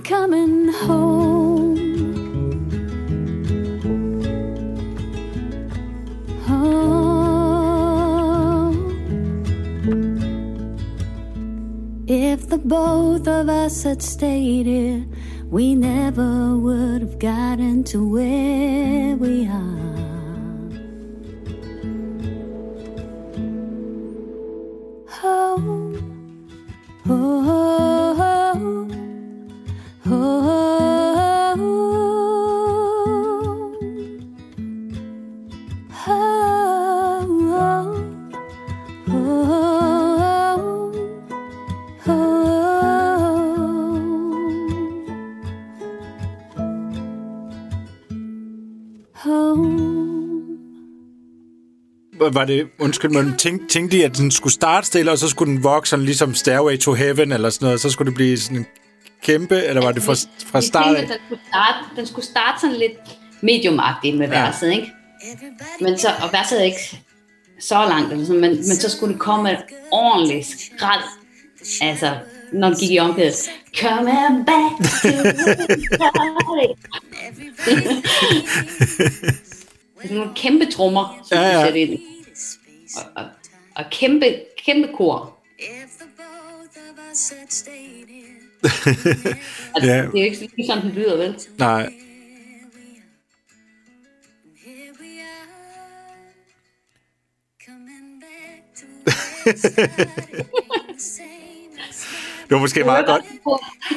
coming 0.08 0.70
home. 0.70 1.76
Home. 6.46 6.88
If 12.08 12.48
the 12.48 12.58
both 12.58 13.28
of 13.28 13.50
us 13.50 13.84
had 13.84 14.02
stayed 14.02 14.66
here, 14.66 15.06
we 15.50 15.76
never 15.76 16.56
would 16.56 17.02
have 17.02 17.20
gotten 17.20 17.84
to 17.92 18.08
where 18.08 19.18
we 19.18 19.46
are. 19.46 19.98
Home. 25.20 26.00
Home. 27.06 27.77
Var 30.08 30.14
det, 52.46 52.68
undskyld, 52.80 53.12
men 53.12 53.38
tænk, 53.38 53.70
tænkte 53.70 53.98
I, 53.98 54.02
at 54.02 54.18
den 54.18 54.32
skulle 54.32 54.54
starte 54.54 54.88
stille, 54.88 55.12
og 55.12 55.18
så 55.18 55.30
skulle 55.30 55.52
den 55.52 55.64
vokse 55.64 55.90
sådan 55.90 56.06
ligesom 56.06 56.34
Stairway 56.34 56.78
to 56.78 56.94
Heaven, 56.94 57.32
eller 57.32 57.50
sådan 57.50 57.66
noget, 57.66 57.74
og 57.74 57.80
så 57.80 57.90
skulle 57.90 58.06
det 58.06 58.16
blive 58.16 58.38
sådan 58.38 58.58
en 58.58 58.66
kæmpe, 59.28 59.56
eller 59.66 59.82
var 59.82 59.92
det 59.92 60.04
fra, 60.04 60.14
fra 60.46 60.60
Vi 60.60 60.66
start 60.66 60.96
tænkte, 60.98 61.14
af? 61.14 61.18
at 61.18 61.20
den 61.20 61.26
skulle 61.28 61.42
starte, 61.52 61.96
den 61.96 62.06
skulle 62.08 62.26
starte 62.26 62.62
sådan 62.62 62.76
lidt 62.76 62.98
mediumagtigt 63.42 64.18
med 64.18 64.28
Ja. 64.30 64.40
verset, 64.46 64.72
ikke? 64.72 64.92
Men 65.82 65.98
så, 65.98 66.08
og 66.24 66.30
verset 66.34 66.60
er 66.60 66.64
ikke 66.64 67.00
så 67.60 67.86
langt, 67.90 68.12
eller 68.12 68.26
sådan, 68.26 68.42
men, 68.42 68.52
men 68.52 68.64
så 68.76 68.90
skulle 68.90 69.14
det 69.14 69.22
komme 69.22 69.52
et 69.52 69.58
ordentligt 69.92 70.48
skrald. 70.48 71.04
Altså, 71.82 72.18
når 72.54 72.70
den 72.70 72.78
gik 72.78 72.92
i 72.92 73.00
omkvædet. 73.00 73.36
Coming 73.80 74.46
back 74.46 74.92
to. 75.02 75.08
Det 79.96 80.04
sådan 80.04 80.18
nogle 80.18 80.32
kæmpe 80.36 80.66
trommer, 80.72 81.20
som 81.30 81.38
Ja, 81.38 81.60
ja, 81.60 81.74
ind. 81.74 82.00
Og, 82.96 83.04
og, 83.16 83.24
og 83.76 83.84
kæmpe, 83.92 84.36
kæmpe 84.66 84.90
kor. 84.98 85.38
Altså, 89.76 89.92
Ja. 89.92 90.02
Det 90.12 90.20
er 90.22 90.24
ikke 90.24 90.50
lige 90.58 90.68
sådan, 90.68 90.84
den 90.84 90.92
lyder, 90.92 91.18
vel? 91.18 91.36
Nej, 91.58 91.90
det 102.50 102.52
var 102.56 102.60
måske 102.60 102.84
meget 102.84 103.06
godt. 103.06 103.22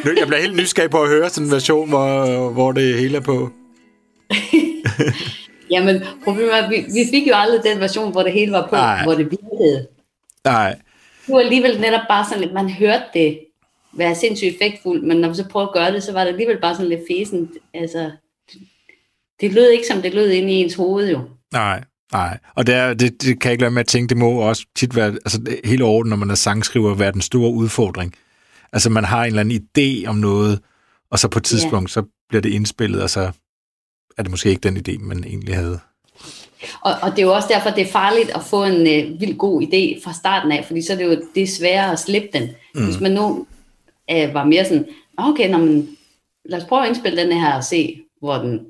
Nu, 0.05 0.13
jeg 0.19 0.27
bliver 0.27 0.41
helt 0.41 0.57
nysgerrig 0.57 0.91
på 0.91 1.03
at 1.03 1.09
høre 1.09 1.31
sådan 1.31 1.47
en 1.47 1.53
version, 1.53 1.89
hvor, 1.89 2.51
hvor 2.51 2.73
det 2.73 2.95
hele 3.01 3.17
er 3.17 3.21
på. 3.21 3.51
Jamen, 5.71 6.03
problemet 6.25 6.55
er, 6.59 6.63
at 6.63 6.71
vi, 6.71 6.77
vi 6.77 7.05
fik 7.11 7.29
jo 7.29 7.33
aldrig 7.35 7.61
den 7.73 7.81
version, 7.81 8.13
hvor 8.13 8.23
det 8.23 8.33
hele 8.33 8.53
var 8.53 8.67
på, 8.69 8.77
Nej. 8.77 9.03
hvor 9.03 9.15
det 9.15 9.25
virkede. 9.31 9.87
Nej, 10.45 10.75
Det 11.27 11.33
var 11.35 11.41
alligevel 11.41 11.81
netop 11.81 12.01
bare 12.09 12.25
sådan 12.25 12.41
lidt, 12.41 12.53
man 12.53 12.71
hørte 12.71 13.05
det 13.15 13.39
være 13.93 14.15
sindssygt 14.15 14.55
effektfuldt, 14.55 15.05
men 15.05 15.17
når 15.17 15.29
vi 15.29 15.35
så 15.35 15.49
prøvede 15.49 15.69
at 15.69 15.75
gøre 15.75 15.93
det, 15.93 16.03
så 16.03 16.13
var 16.13 16.25
det 16.25 16.31
alligevel 16.31 16.61
bare 16.61 16.75
sådan 16.75 16.89
lidt 16.89 17.01
fæsent. 17.11 17.51
Altså, 17.75 18.11
det, 19.41 19.53
lød 19.53 19.71
ikke, 19.71 19.87
som 19.87 20.03
det 20.03 20.15
lød 20.15 20.31
inde 20.31 20.53
i 20.53 20.57
ens 20.57 20.75
hoved 20.75 21.11
jo. 21.11 21.21
nej, 21.53 21.85
nej. 22.13 22.39
Og 22.55 22.67
det, 22.67 22.75
er, 22.75 22.95
det, 22.95 23.23
det 23.23 23.41
kan 23.41 23.49
jeg 23.49 23.53
ikke 23.53 23.63
lade 23.63 23.75
med 23.75 23.81
at 23.81 23.87
tænke, 23.87 24.09
det 24.09 24.17
må 24.17 24.31
også 24.31 24.67
tit 24.77 24.97
være, 24.97 25.09
altså 25.09 25.57
hele 25.65 25.85
året, 25.85 26.07
når 26.07 26.17
man 26.17 26.31
er 26.31 26.35
sangskriver, 26.35 26.95
være 26.95 27.13
den 27.13 27.21
store 27.21 27.53
udfordring. 27.53 28.15
Altså 28.73 28.91
man 28.91 29.05
har 29.05 29.25
en 29.25 29.27
eller 29.27 29.41
anden 29.41 29.61
idé 29.61 30.09
om 30.09 30.17
noget, 30.17 30.61
og 31.11 31.19
så 31.19 31.29
på 31.29 31.39
et 31.39 31.45
tidspunkt, 31.45 31.91
så 31.91 32.03
bliver 32.29 32.43
det 32.43 32.53
indspillet, 32.53 33.03
og 33.03 33.11
så 33.11 33.33
er 34.19 34.23
det 34.23 34.31
måske 34.31 34.51
ikke 34.51 34.69
den 34.69 34.77
idé, 34.77 34.99
man 34.99 35.25
egentlig 35.25 35.55
havde. 35.55 35.81
Og, 36.81 36.93
og 37.03 37.11
det 37.11 37.19
er 37.19 37.23
jo 37.23 37.35
også 37.35 37.49
derfor, 37.51 37.71
det 37.71 37.83
er 37.83 37.93
farligt 37.93 38.31
at 38.31 38.45
få 38.45 38.65
en 38.65 38.81
øh, 38.87 39.21
vild 39.21 39.37
god 39.37 39.63
idé 39.63 40.05
fra 40.05 40.13
starten 40.13 40.53
af, 40.53 40.65
fordi 40.67 40.83
så 40.83 40.93
er 40.93 40.97
det 40.97 41.05
jo 41.05 41.23
det 41.35 41.43
er 41.43 41.47
sværere 41.47 41.93
at 41.93 41.99
slippe 41.99 42.29
den. 42.33 42.49
Mm. 42.75 42.85
Hvis 42.85 43.01
man 43.01 43.13
nu 43.13 43.47
øh, 44.13 44.35
var 44.35 44.45
mere 44.45 44.65
sådan, 44.65 44.87
"Nå, 45.19 45.25
okay, 45.25 45.51
når 45.51 45.59
man, 45.59 45.89
lad 46.45 46.59
os 46.63 46.69
prøve 46.69 46.83
at 46.83 46.89
indspille 46.89 47.23
den 47.23 47.33
her 47.33 47.55
og 47.57 47.65
se, 47.65 48.01
hvor 48.21 48.35
den 48.35 48.67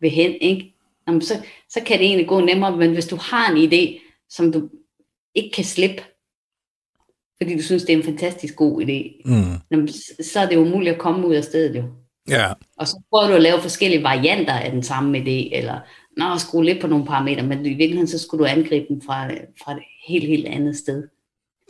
vil 0.00 0.10
hen, 0.10 0.34
ikke? 0.40 0.74
Nå, 1.06 1.12
men 1.12 1.22
så, 1.22 1.34
så 1.70 1.80
kan 1.86 1.98
det 1.98 2.06
egentlig 2.06 2.28
gå 2.28 2.40
nemmere, 2.40 2.76
men 2.76 2.92
hvis 2.92 3.06
du 3.06 3.16
har 3.16 3.52
en 3.52 3.72
idé, 3.72 4.00
som 4.28 4.52
du 4.52 4.68
ikke 5.34 5.50
kan 5.50 5.64
slippe, 5.64 6.02
fordi 7.42 7.56
du 7.56 7.62
synes, 7.62 7.82
det 7.82 7.92
er 7.92 7.96
en 7.96 8.02
fantastisk 8.04 8.56
god 8.56 8.82
idé, 8.82 9.22
Mm. 9.24 9.56
jamen, 9.70 9.88
så- 9.88 10.14
så 10.32 10.40
er 10.40 10.48
det 10.48 10.56
umuligt 10.56 10.94
at 10.94 11.00
komme 11.00 11.26
ud 11.26 11.34
af 11.34 11.44
stedet 11.44 11.76
jo. 11.76 11.82
Ja, 12.28 12.46
Og 12.78 12.88
så 12.88 13.02
prøver 13.10 13.28
du 13.28 13.34
at 13.34 13.42
lave 13.42 13.60
forskellige 13.60 14.02
varianter 14.02 14.52
af 14.52 14.70
den 14.70 14.82
samme 14.82 15.18
idé, 15.18 15.56
eller 15.56 15.80
nå, 16.16 16.38
skrue 16.38 16.64
lidt 16.64 16.80
på 16.80 16.86
nogle 16.86 17.06
parametre, 17.06 17.42
men 17.42 17.66
i 17.66 17.68
virkeligheden 17.68 18.06
så 18.08 18.18
skulle 18.18 18.44
du 18.44 18.50
angribe 18.50 18.86
den 18.88 19.02
fra, 19.02 19.26
fra 19.64 19.72
et 19.72 19.82
helt, 20.08 20.26
helt 20.26 20.46
andet 20.46 20.76
sted. 20.76 21.08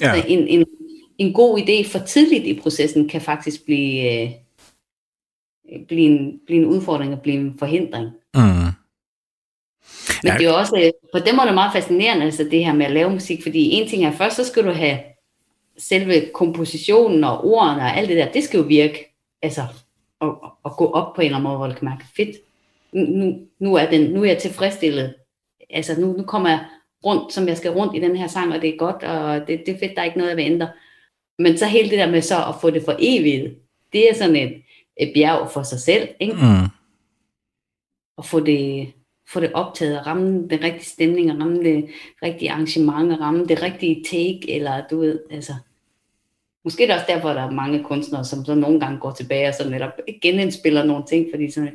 ja. 0.00 0.14
Så 0.14 0.24
en, 0.28 0.48
en, 0.48 0.64
en 1.18 1.32
god 1.32 1.58
idé 1.58 1.92
for 1.92 1.98
tidligt 1.98 2.44
i 2.46 2.60
processen 2.60 3.08
kan 3.08 3.20
faktisk 3.20 3.64
blive, 3.64 4.22
øh, 4.22 4.30
blive, 5.88 6.00
en, 6.00 6.40
blive 6.46 6.58
en 6.58 6.66
udfordring 6.66 7.12
og 7.12 7.20
blive 7.22 7.36
en 7.36 7.58
forhindring. 7.58 8.10
Mm. 8.34 8.40
Men 10.22 10.32
Ja. 10.32 10.38
det 10.38 10.46
er 10.46 10.52
også, 10.52 10.76
øh, 10.76 10.92
på 11.12 11.26
dem 11.26 11.38
er 11.38 11.44
det 11.44 11.54
meget 11.54 11.72
fascinerende, 11.72 12.24
altså 12.24 12.44
det 12.44 12.64
her 12.64 12.72
med 12.72 12.86
at 12.86 12.92
lave 12.92 13.10
musik, 13.10 13.42
fordi 13.42 13.70
en 13.70 13.88
ting 13.88 14.04
er, 14.04 14.12
først 14.12 14.36
så 14.36 14.44
skal 14.44 14.64
du 14.64 14.70
have 14.70 14.98
selve 15.78 16.30
kompositionen 16.34 17.24
og 17.24 17.44
ordene 17.44 17.82
og 17.82 17.96
alt 17.96 18.08
det 18.08 18.16
der, 18.16 18.32
det 18.32 18.44
skal 18.44 18.58
jo 18.58 18.64
virke, 18.64 19.14
altså 19.42 19.62
at, 20.20 20.28
at 20.64 20.72
gå 20.76 20.90
op 20.90 21.14
på 21.14 21.20
en 21.20 21.24
eller 21.24 21.36
anden 21.36 21.48
måde, 21.48 21.56
hvor 21.56 21.66
du 21.66 21.74
kan 21.74 21.88
mærke, 21.88 22.04
fedt, 22.16 22.36
nu, 22.92 23.04
nu, 23.04 23.38
nu, 23.58 23.74
er, 23.74 23.90
den, 23.90 24.10
nu 24.10 24.22
er 24.22 24.26
jeg 24.26 24.38
tilfredsstillet, 24.38 25.14
altså 25.70 26.00
nu, 26.00 26.12
nu 26.12 26.22
kommer 26.22 26.48
jeg 26.48 26.64
rundt, 27.04 27.32
som 27.32 27.48
jeg 27.48 27.56
skal 27.56 27.70
rundt 27.70 27.96
i 27.96 28.00
den 28.00 28.16
her 28.16 28.26
sang, 28.26 28.54
og 28.54 28.62
det 28.62 28.70
er 28.70 28.76
godt, 28.76 29.02
og 29.02 29.48
det, 29.48 29.62
det 29.66 29.74
er 29.74 29.78
fedt, 29.78 29.92
der 29.94 30.00
er 30.00 30.04
ikke 30.04 30.18
noget, 30.18 30.30
jeg 30.30 30.36
vil 30.36 30.44
ændre. 30.44 30.68
Men 31.38 31.58
så 31.58 31.66
hele 31.66 31.90
det 31.90 31.98
der 31.98 32.10
med 32.10 32.22
så 32.22 32.36
at 32.36 32.54
få 32.60 32.70
det 32.70 32.82
for 32.84 32.96
evigt, 32.98 33.54
det 33.92 34.10
er 34.10 34.14
sådan 34.14 34.36
et, 34.36 34.62
et 34.96 35.12
bjerg 35.14 35.50
for 35.50 35.62
sig 35.62 35.80
selv, 35.80 36.08
ikke? 36.20 36.34
Mm. 36.34 36.68
at 38.18 38.24
få 38.24 38.40
det, 38.40 38.92
få 39.28 39.40
det 39.40 39.52
optaget, 39.52 40.00
og 40.00 40.06
ramme 40.06 40.48
den 40.48 40.62
rigtige 40.62 40.84
stemning, 40.84 41.32
og 41.32 41.40
ramme 41.40 41.64
det 41.64 41.88
rigtige 42.22 42.50
arrangement, 42.50 43.12
og 43.12 43.20
ramme 43.20 43.46
det 43.46 43.62
rigtige 43.62 44.04
take, 44.04 44.54
eller 44.54 44.82
du 44.90 45.00
ved, 45.00 45.20
altså, 45.30 45.52
måske 46.64 46.82
er 46.82 46.86
det 46.86 46.96
også 46.96 47.06
derfor, 47.08 47.28
at 47.28 47.36
der 47.36 47.42
er 47.42 47.50
mange 47.50 47.84
kunstnere, 47.84 48.24
som 48.24 48.44
så 48.44 48.54
nogle 48.54 48.80
gange 48.80 48.98
går 48.98 49.12
tilbage 49.12 49.48
og 49.48 49.54
så 49.54 49.68
netop 49.68 49.90
genindspiller 50.22 50.84
nogle 50.84 51.04
ting, 51.08 51.26
fordi 51.32 51.50
sådan, 51.50 51.68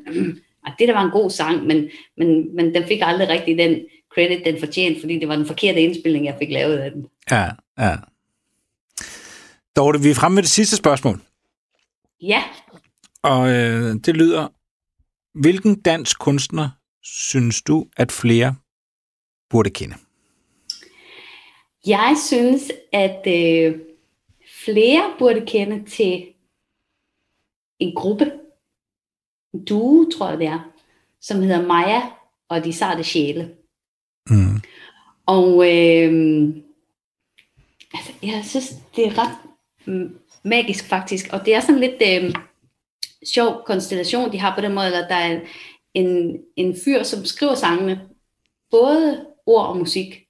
at 0.67 0.73
det 0.79 0.87
der 0.87 0.93
var 0.93 1.03
en 1.03 1.11
god 1.11 1.29
sang, 1.29 1.63
men, 1.65 1.89
men, 2.17 2.55
men 2.55 2.73
den 2.73 2.83
fik 2.83 2.99
aldrig 3.01 3.29
rigtig 3.29 3.57
den 3.57 3.79
credit, 4.13 4.45
den 4.45 4.59
fortjente, 4.59 4.99
fordi 5.01 5.19
det 5.19 5.27
var 5.27 5.35
den 5.35 5.45
forkerte 5.45 5.81
indspilning, 5.81 6.25
jeg 6.25 6.35
fik 6.39 6.51
lavet 6.51 6.77
af 6.77 6.91
den. 6.91 7.07
Ja, 7.31 7.45
ja. 7.79 7.95
Dorte, 9.75 10.01
vi 10.01 10.09
er 10.09 10.15
fremme 10.15 10.35
med 10.35 10.43
det 10.43 10.51
sidste 10.51 10.75
spørgsmål, 10.75 11.21
Ja, 12.21 12.43
og 13.23 13.49
øh, 13.49 13.95
det 14.05 14.17
lyder, 14.17 14.47
hvilken 15.41 15.81
dansk 15.81 16.19
kunstner 16.19 16.69
synes 17.03 17.61
du, 17.61 17.87
at 17.97 18.11
flere 18.11 18.55
burde 19.49 19.69
kende? 19.69 19.95
jeg 21.87 22.15
synes, 22.27 22.71
at 22.93 23.27
øh, 23.27 23.79
flere 24.65 25.15
burde 25.19 25.43
kende 25.47 25.89
til 25.89 26.25
en 27.79 27.95
gruppe, 27.95 28.31
en 29.53 29.65
duo, 29.65 30.09
tror 30.09 30.29
jeg 30.29 30.37
det 30.39 30.47
er, 30.47 30.71
som 31.21 31.41
hedder 31.41 31.67
Maja 31.67 32.01
og 32.49 32.63
de 32.63 32.73
sarte 32.73 33.03
sjæle. 33.03 33.55
Mm. 34.29 34.61
Og 35.25 35.49
øh, 35.55 36.47
altså, 37.93 38.13
jeg 38.23 38.45
synes, 38.45 38.73
det 38.95 39.07
er 39.07 39.17
ret 39.17 39.37
magisk 40.43 40.85
faktisk, 40.85 41.33
og 41.33 41.45
det 41.45 41.55
er 41.55 41.59
sådan 41.59 41.79
lidt 41.79 42.23
øh, 42.23 42.35
sjov 43.33 43.63
konstellation, 43.65 44.31
de 44.31 44.39
har 44.39 44.55
på 44.55 44.61
den 44.61 44.73
måde, 44.73 45.03
at 45.03 45.09
der 45.09 45.15
er 45.15 45.39
en, 45.93 46.37
en 46.55 46.75
fyr, 46.85 47.03
som 47.03 47.25
skriver 47.25 47.55
sangene, 47.55 48.01
både 48.71 49.25
ord 49.45 49.67
og 49.67 49.77
musik, 49.77 50.23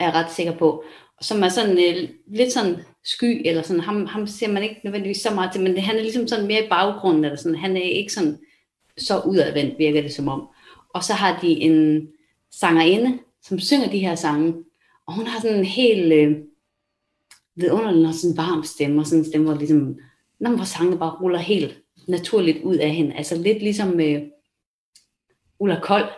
er 0.00 0.04
jeg 0.04 0.14
ret 0.14 0.32
sikker 0.32 0.56
på, 0.56 0.84
som 1.20 1.42
er 1.42 1.48
sådan 1.48 1.78
øh, 1.78 2.08
lidt 2.26 2.52
sådan 2.52 2.76
sky, 3.04 3.42
eller 3.44 3.62
sådan, 3.62 3.80
ham, 3.80 4.06
ham 4.06 4.26
ser 4.26 4.48
man 4.48 4.62
ikke 4.62 4.80
nødvendigvis 4.84 5.22
så 5.22 5.34
meget 5.34 5.52
til, 5.52 5.60
men 5.60 5.74
det, 5.74 5.82
han 5.82 5.96
er 5.96 6.02
ligesom 6.02 6.28
sådan 6.28 6.46
mere 6.46 6.64
i 6.64 6.68
baggrunden, 6.68 7.24
eller 7.24 7.36
sådan, 7.36 7.58
han 7.58 7.76
er 7.76 7.82
ikke 7.82 8.12
sådan 8.12 8.38
så 8.98 9.20
udadvendt, 9.20 9.78
virker 9.78 10.02
det 10.02 10.14
som 10.14 10.28
om. 10.28 10.48
Og 10.94 11.04
så 11.04 11.12
har 11.12 11.38
de 11.42 11.48
en 11.48 12.08
sangerinde, 12.50 13.18
som 13.42 13.60
synger 13.60 13.90
de 13.90 13.98
her 13.98 14.14
sange, 14.14 14.54
og 15.06 15.14
hun 15.14 15.26
har 15.26 15.40
sådan 15.40 15.58
en 15.58 15.64
helt 15.64 16.12
øh, 16.12 16.36
vidunderlig 17.60 18.08
og 18.08 18.14
sådan 18.14 18.36
varm 18.36 18.64
stemme, 18.64 19.00
og 19.00 19.06
sådan 19.06 19.18
en 19.18 19.24
stemme, 19.24 19.46
hvor 19.46 19.58
ligesom, 19.58 19.96
når 20.40 20.50
hvor 20.50 20.64
sangene 20.64 20.98
bare 20.98 21.10
ruller 21.10 21.38
helt 21.38 21.78
naturligt 22.08 22.62
ud 22.64 22.76
af 22.76 22.90
hende. 22.90 23.14
Altså 23.14 23.36
lidt 23.36 23.58
ligesom 23.62 24.00
øh, 24.00 24.22
Ulla 25.58 25.80
Kold, 25.80 26.08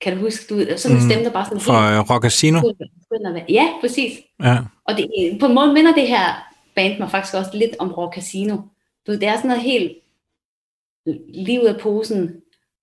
kan 0.00 0.16
du 0.16 0.20
huske, 0.22 0.54
du, 0.54 0.76
sådan 0.76 0.96
en 0.96 1.02
Mm, 1.02 1.08
stemme, 1.08 1.24
der 1.24 1.30
bare 1.30 1.44
sådan 1.44 1.60
Fra 1.60 1.94
øh, 1.94 2.10
Rockasino? 2.10 2.60
Ja, 3.48 3.68
præcis. 3.80 4.18
Ja. 4.42 4.58
Og 4.84 4.96
det, 4.96 5.06
på 5.40 5.46
en 5.46 5.54
måde 5.54 5.72
minder 5.72 5.94
det 5.94 6.08
her 6.08 6.50
band 6.74 6.98
mig 6.98 7.10
faktisk 7.10 7.34
også 7.34 7.50
lidt 7.54 7.76
om 7.78 7.92
Rock 7.92 8.14
Casino. 8.14 8.56
Du 9.06 9.12
det 9.12 9.24
er 9.24 9.36
sådan 9.36 9.48
noget 9.48 9.62
helt 9.62 9.92
livet 11.34 11.66
af 11.66 11.80
posen, 11.80 12.36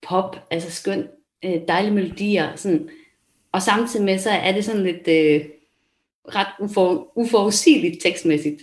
pop, 0.08 0.36
altså 0.50 0.70
skøn, 0.70 1.08
øh, 1.44 1.60
dejlige 1.68 1.94
melodier, 1.94 2.56
sådan. 2.56 2.88
og 3.52 3.62
samtidig 3.62 4.04
med, 4.04 4.18
så 4.18 4.30
er 4.30 4.52
det 4.52 4.64
sådan 4.64 4.82
lidt 4.82 5.08
øh, 5.08 5.44
ret 6.34 6.48
ufor, 6.60 7.12
uforudsigeligt 7.16 8.02
tekstmæssigt. 8.02 8.62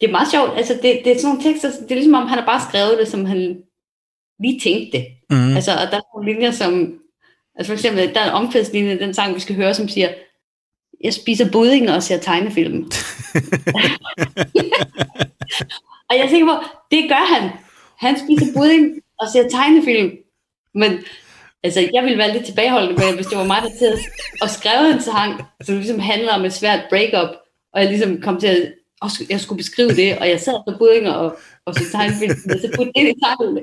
Det 0.00 0.06
er 0.06 0.10
meget 0.10 0.30
sjovt, 0.30 0.50
altså 0.56 0.74
det, 0.74 1.00
det 1.04 1.12
er 1.12 1.16
sådan 1.16 1.28
nogle 1.28 1.42
tekster, 1.42 1.70
det 1.70 1.90
er 1.90 1.94
ligesom 1.94 2.14
om, 2.14 2.26
han 2.26 2.38
har 2.38 2.46
bare 2.46 2.68
skrevet 2.68 2.98
det, 2.98 3.08
som 3.08 3.24
han 3.24 3.62
lige 4.40 4.60
tænkte 4.60 4.98
det. 4.98 5.06
Mm. 5.30 5.56
Altså, 5.56 5.72
og 5.72 5.90
der 5.90 5.96
er 5.96 6.14
nogle 6.14 6.32
linjer, 6.32 6.50
som... 6.50 6.98
Altså 7.54 7.70
for 7.70 7.74
eksempel, 7.74 8.14
der 8.14 8.20
er 8.20 8.24
en 8.24 8.32
omkvædslinje 8.44 8.94
i 8.94 8.98
den 8.98 9.14
sang, 9.14 9.34
vi 9.34 9.40
skal 9.40 9.56
høre, 9.56 9.74
som 9.74 9.88
siger, 9.88 10.14
jeg 11.04 11.14
spiser 11.14 11.50
budding 11.50 11.90
og 11.90 12.02
ser 12.02 12.18
tegnefilm. 12.18 12.76
og 16.08 16.16
jeg 16.16 16.24
er 16.24 16.28
sikker 16.28 16.46
på, 16.46 16.64
det 16.90 17.08
gør 17.08 17.34
han. 17.34 17.50
Han 17.98 18.18
spiser 18.18 18.52
budding 18.54 19.00
og 19.18 19.28
ser 19.32 19.48
tegnefilm. 19.48 20.10
Men 20.74 20.98
altså, 21.62 21.80
jeg 21.92 22.02
ville 22.02 22.18
være 22.18 22.32
lidt 22.32 22.44
tilbageholdende 22.46 22.94
med, 22.94 23.14
hvis 23.14 23.26
det 23.26 23.38
var 23.38 23.44
mig, 23.44 23.62
der 23.62 23.78
til 23.78 23.98
at 24.42 24.50
skrive 24.50 24.92
en 24.92 25.00
sang, 25.00 25.42
som 25.62 25.74
ligesom 25.74 25.98
handler 25.98 26.32
om 26.34 26.44
et 26.44 26.52
svært 26.52 26.80
breakup, 26.90 27.30
og 27.72 27.80
jeg 27.80 27.88
ligesom 27.88 28.20
kom 28.20 28.40
til 28.40 28.46
at 28.46 28.74
og 29.00 29.10
jeg 29.30 29.40
skulle 29.40 29.56
beskrive 29.56 29.88
det, 29.88 30.18
og 30.18 30.28
jeg 30.28 30.40
sad 30.40 30.58
på 30.68 30.78
budding 30.78 31.08
og, 31.08 31.38
og 31.66 31.74
så 31.74 31.80
tegnefilm, 31.92 32.36
og 32.54 32.58
så 32.60 32.68
putte 32.76 32.92
det 32.96 33.08
i 33.08 33.14
sangen. 33.24 33.58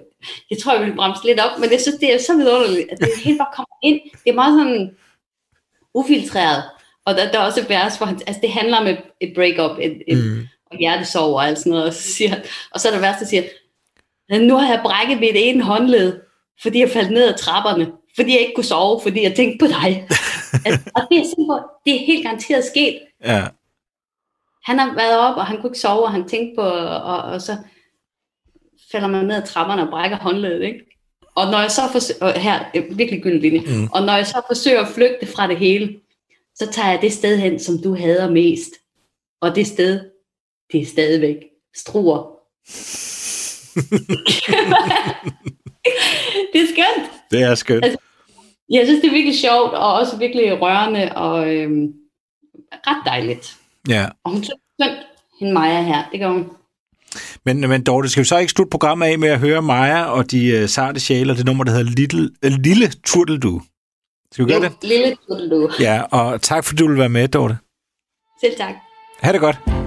Jeg 0.50 0.58
tror, 0.58 0.74
jeg 0.74 0.82
ville 0.82 0.96
bremse 0.96 1.26
lidt 1.26 1.40
op, 1.40 1.60
men 1.60 1.72
jeg 1.72 1.82
synes, 1.82 1.98
det 2.00 2.14
er 2.14 2.18
så 2.18 2.38
vidunderligt, 2.38 2.92
at 2.92 2.98
det 3.00 3.10
helt 3.24 3.38
bare 3.38 3.56
kommer 3.56 3.78
ind. 3.84 4.00
Det 4.24 4.30
er 4.30 4.34
meget 4.34 4.60
sådan 4.60 4.96
ufiltreret, 5.94 6.64
og 7.06 7.16
der, 7.16 7.32
der 7.32 7.40
er 7.40 7.46
også 7.46 7.62
et 7.62 7.70
vers, 7.70 7.98
hvor 7.98 8.06
han, 8.06 8.22
altså 8.28 8.42
det 8.42 8.52
handler 8.52 8.78
om 8.78 8.88
et, 8.88 8.98
et 9.22 9.32
breakup, 9.36 9.78
et, 9.82 10.02
et, 10.08 10.18
Mm. 10.18 10.48
og 10.72 10.78
hjertesorg 10.78 11.34
og 11.34 11.48
alt 11.48 11.60
sådan 11.60 11.70
noget, 11.70 11.86
og 11.86 11.94
så, 11.94 12.02
siger, 12.02 12.36
og 12.72 12.80
så 12.80 12.88
er 12.88 12.92
der 12.94 13.00
vers, 13.00 13.20
der 13.20 13.26
siger, 13.26 13.44
nu 14.40 14.56
har 14.56 14.70
jeg 14.74 14.82
brækket 14.84 15.20
mit 15.20 15.36
ene 15.36 15.64
håndled, 15.64 16.20
fordi 16.62 16.80
jeg 16.80 16.90
faldt 16.90 17.12
ned 17.12 17.28
ad 17.28 17.38
trapperne, 17.38 17.92
fordi 18.16 18.32
jeg 18.32 18.40
ikke 18.42 18.54
kunne 18.56 18.64
sove, 18.66 19.02
fordi 19.02 19.24
jeg 19.24 19.36
tænkte 19.36 19.66
på 19.66 19.68
dig. 19.68 20.08
altså, 20.66 20.90
og 20.96 21.02
det 21.10 21.18
er 21.18 21.24
simpelthen, 21.24 21.64
det 21.86 21.96
er 21.96 22.06
helt 22.06 22.24
garanteret 22.24 22.64
sket. 22.64 23.00
Ja. 23.24 23.48
Han 24.64 24.80
har 24.80 24.96
været 24.96 25.18
op, 25.18 25.38
og 25.38 25.46
han 25.46 25.62
kunne 25.62 25.70
ikke 25.70 25.80
sove, 25.80 26.04
og 26.04 26.12
han 26.12 26.28
tænkte 26.28 26.56
på, 26.56 26.62
og, 26.62 27.22
og 27.22 27.42
så 27.42 27.58
falder 28.92 29.08
man 29.08 29.26
ned 29.26 29.36
ad 29.36 29.48
trapperne 29.48 29.82
og 29.84 29.90
brækker 29.90 30.18
håndledet, 30.18 30.64
ikke? 30.64 30.80
Og 31.36 31.52
når 31.52 31.60
jeg 31.60 31.72
så 31.72 31.82
forsøger, 31.92 32.40
her 32.40 32.54
er 32.74 32.82
virkelig 32.96 33.24
gylden 33.24 33.40
linje, 33.40 33.60
Mm. 33.60 33.88
og 33.94 34.02
når 34.02 34.14
jeg 34.14 34.28
så 34.28 34.42
forsøger 34.48 34.82
at 34.82 34.88
flygte 34.88 35.28
fra 35.28 35.48
det 35.48 35.58
hele, 35.58 36.00
så 36.56 36.68
tager 36.72 36.90
jeg 36.92 37.02
det 37.02 37.14
sted 37.14 37.38
hen, 37.38 37.60
som 37.60 37.78
du 37.84 37.96
hader 37.96 38.32
mest. 38.32 38.70
Og 39.42 39.56
det 39.56 39.68
sted, 39.68 40.00
det 40.72 40.82
er 40.82 40.86
stadigvæk 40.86 41.36
struer. 41.76 42.32
det 46.54 46.62
er 46.62 46.66
skønt. 46.66 47.12
Det 47.32 47.42
er 47.42 47.56
skønt. 47.56 47.86
Altså, 47.86 48.00
jeg 48.70 48.86
synes, 48.86 49.02
det 49.02 49.08
er 49.08 49.14
virkelig 49.14 49.40
sjovt, 49.40 49.74
og 49.74 49.94
også 49.94 50.18
virkelig 50.18 50.62
rørende, 50.62 51.12
og 51.16 51.56
øhm, 51.56 51.94
ret 52.88 53.06
dejligt. 53.06 53.58
Ja. 53.90 54.06
Og 54.24 54.32
hun 54.32 54.44
synes 54.44 54.60
skønt, 54.82 54.98
hende 55.40 55.54
Maja 55.54 55.82
her, 55.82 56.04
det 56.12 56.20
gør 56.20 56.30
hun. 56.30 56.50
Men, 57.46 57.60
men 57.60 57.84
Dorte, 57.84 58.10
skal 58.10 58.24
vi 58.24 58.28
så 58.28 58.38
ikke 58.38 58.52
slutte 58.52 58.70
programmet 58.70 59.06
af 59.06 59.20
med 59.20 59.30
at 59.30 59.40
høre 59.40 59.62
Maja 59.62 60.04
og 60.04 60.32
de 60.32 60.62
uh, 60.62 60.70
sarte 60.70 61.00
sjæle 61.00 61.38
det 61.38 61.46
nummer, 61.46 61.64
der 61.64 61.72
hedder 61.72 61.92
Little, 61.92 62.30
uh, 62.46 62.52
Lille 62.52 62.88
Turteldu? 63.06 63.62
Skal 64.32 64.46
vi 64.46 64.52
gøre 64.52 64.62
det? 64.62 64.72
Lille 64.84 65.16
du. 65.52 65.70
Ja, 65.80 66.02
og 66.02 66.42
tak 66.42 66.66
fordi 66.66 66.78
du 66.78 66.88
vil 66.88 66.98
være 66.98 67.10
med, 67.10 67.28
Dorte. 67.28 67.58
Selv 68.42 68.58
tak. 68.58 68.76
Ha' 69.22 69.32
det 69.32 69.42
godt. 69.42 69.85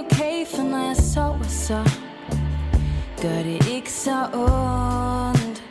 Okay 0.00 0.46
For 0.46 0.62
når 0.62 0.86
jeg 0.86 0.96
sover, 0.96 1.48
så. 1.48 1.90
Gør 3.22 3.42
det 3.42 3.68
ikke 3.70 3.92
så 3.92 4.18
ondt. 4.32 5.64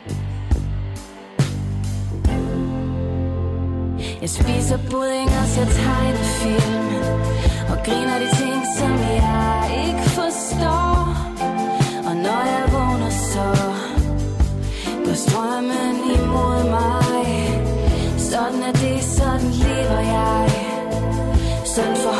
Jeg 4.20 4.30
spiser 4.30 4.78
pudding 4.90 5.30
og 5.40 5.46
ser 5.54 5.64
tegnefilm 5.64 6.94
Og 7.70 7.78
griner 7.84 8.18
de 8.18 8.28
ting, 8.36 8.62
som 8.78 8.92
jeg 8.98 9.70
ikke 9.86 10.08
forstår. 10.18 10.96
Og 12.08 12.16
når 12.16 12.42
jeg 12.52 12.64
vågner, 12.72 13.10
så 13.10 13.46
går 15.04 15.14
strømmen 15.14 15.94
imod 16.14 16.70
mig. 16.70 17.24
Sådan 18.18 18.62
er 18.62 18.72
det, 18.72 19.04
sådan 19.04 19.50
lever 19.50 20.00
jeg. 20.00 20.50
Sådan 21.64 21.96
forholder 21.96 22.19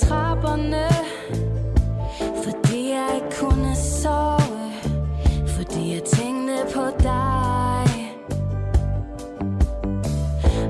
trapperne 0.00 0.88
Fordi 2.44 2.90
jeg 2.90 3.08
ikke 3.14 3.36
kunne 3.40 3.76
sove 3.76 4.72
Fordi 5.46 5.94
jeg 5.94 6.02
tænkte 6.02 6.54
på 6.74 6.84
dig. 6.98 7.86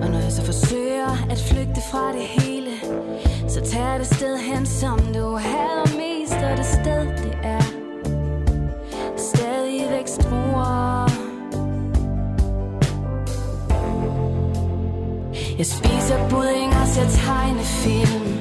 Og 0.03 0.11
når 0.11 0.19
jeg 0.19 0.33
så 0.33 0.43
forsøger 0.45 1.31
at 1.31 1.39
flygte 1.39 1.81
fra 1.91 2.13
det 2.13 2.23
hele 2.23 2.71
Så 3.49 3.61
tager 3.61 3.99
det 3.99 4.07
sted 4.07 4.39
hen, 4.39 4.67
som 4.67 4.99
du 4.99 5.37
hader 5.37 5.97
mest 5.97 6.35
Og 6.35 6.57
det 6.57 6.67
sted, 6.67 7.07
det 7.25 7.39
er 7.43 7.63
Stadigvæk 9.17 10.07
struer. 10.07 11.11
Jeg 15.61 15.67
spiser 15.67 16.29
budding 16.31 16.73
og 16.83 16.87
ser 16.87 17.09
tegnefilm. 17.09 18.40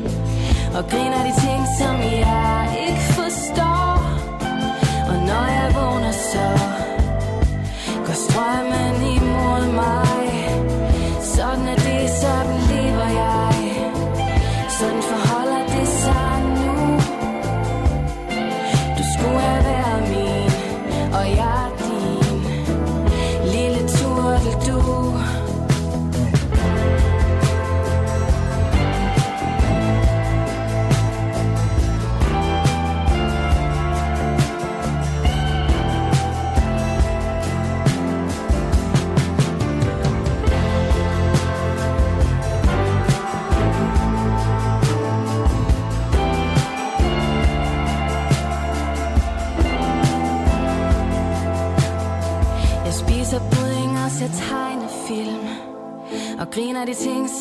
Og 0.80 0.86
griner 0.90 1.24
de 1.24 1.42
ting, 1.42 1.68
som 1.80 1.96
jeg 2.02 2.88
ikke 2.88 3.14
forstår. 3.14 4.00
Og 5.10 5.16
når 5.28 5.46
jeg 5.58 5.72
vågner, 5.76 6.12
så 6.12 6.46
går 8.06 8.14
strømmen 8.14 8.96
imod 9.16 9.74
mig. 9.74 10.09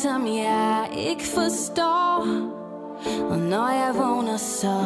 Som 0.03 0.27
jeg 0.27 0.89
ikke 0.97 1.23
forstår. 1.23 2.27
Og 3.29 3.37
når 3.37 3.69
jeg 3.69 3.95
vågner, 3.95 4.37
så 4.37 4.85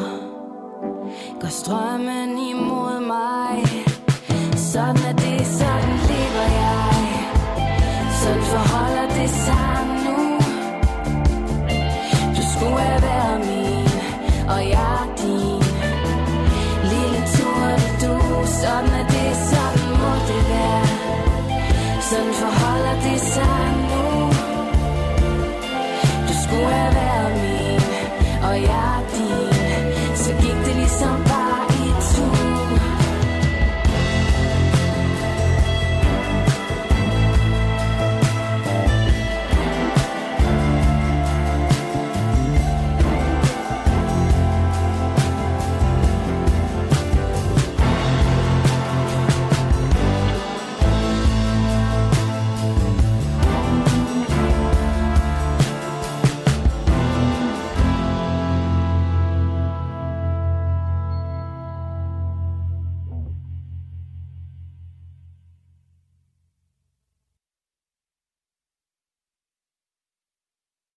går 1.42 1.48
strømmen 1.48 2.38
imod 2.38 3.00
mig. 3.08 3.64
Sådan 4.56 5.03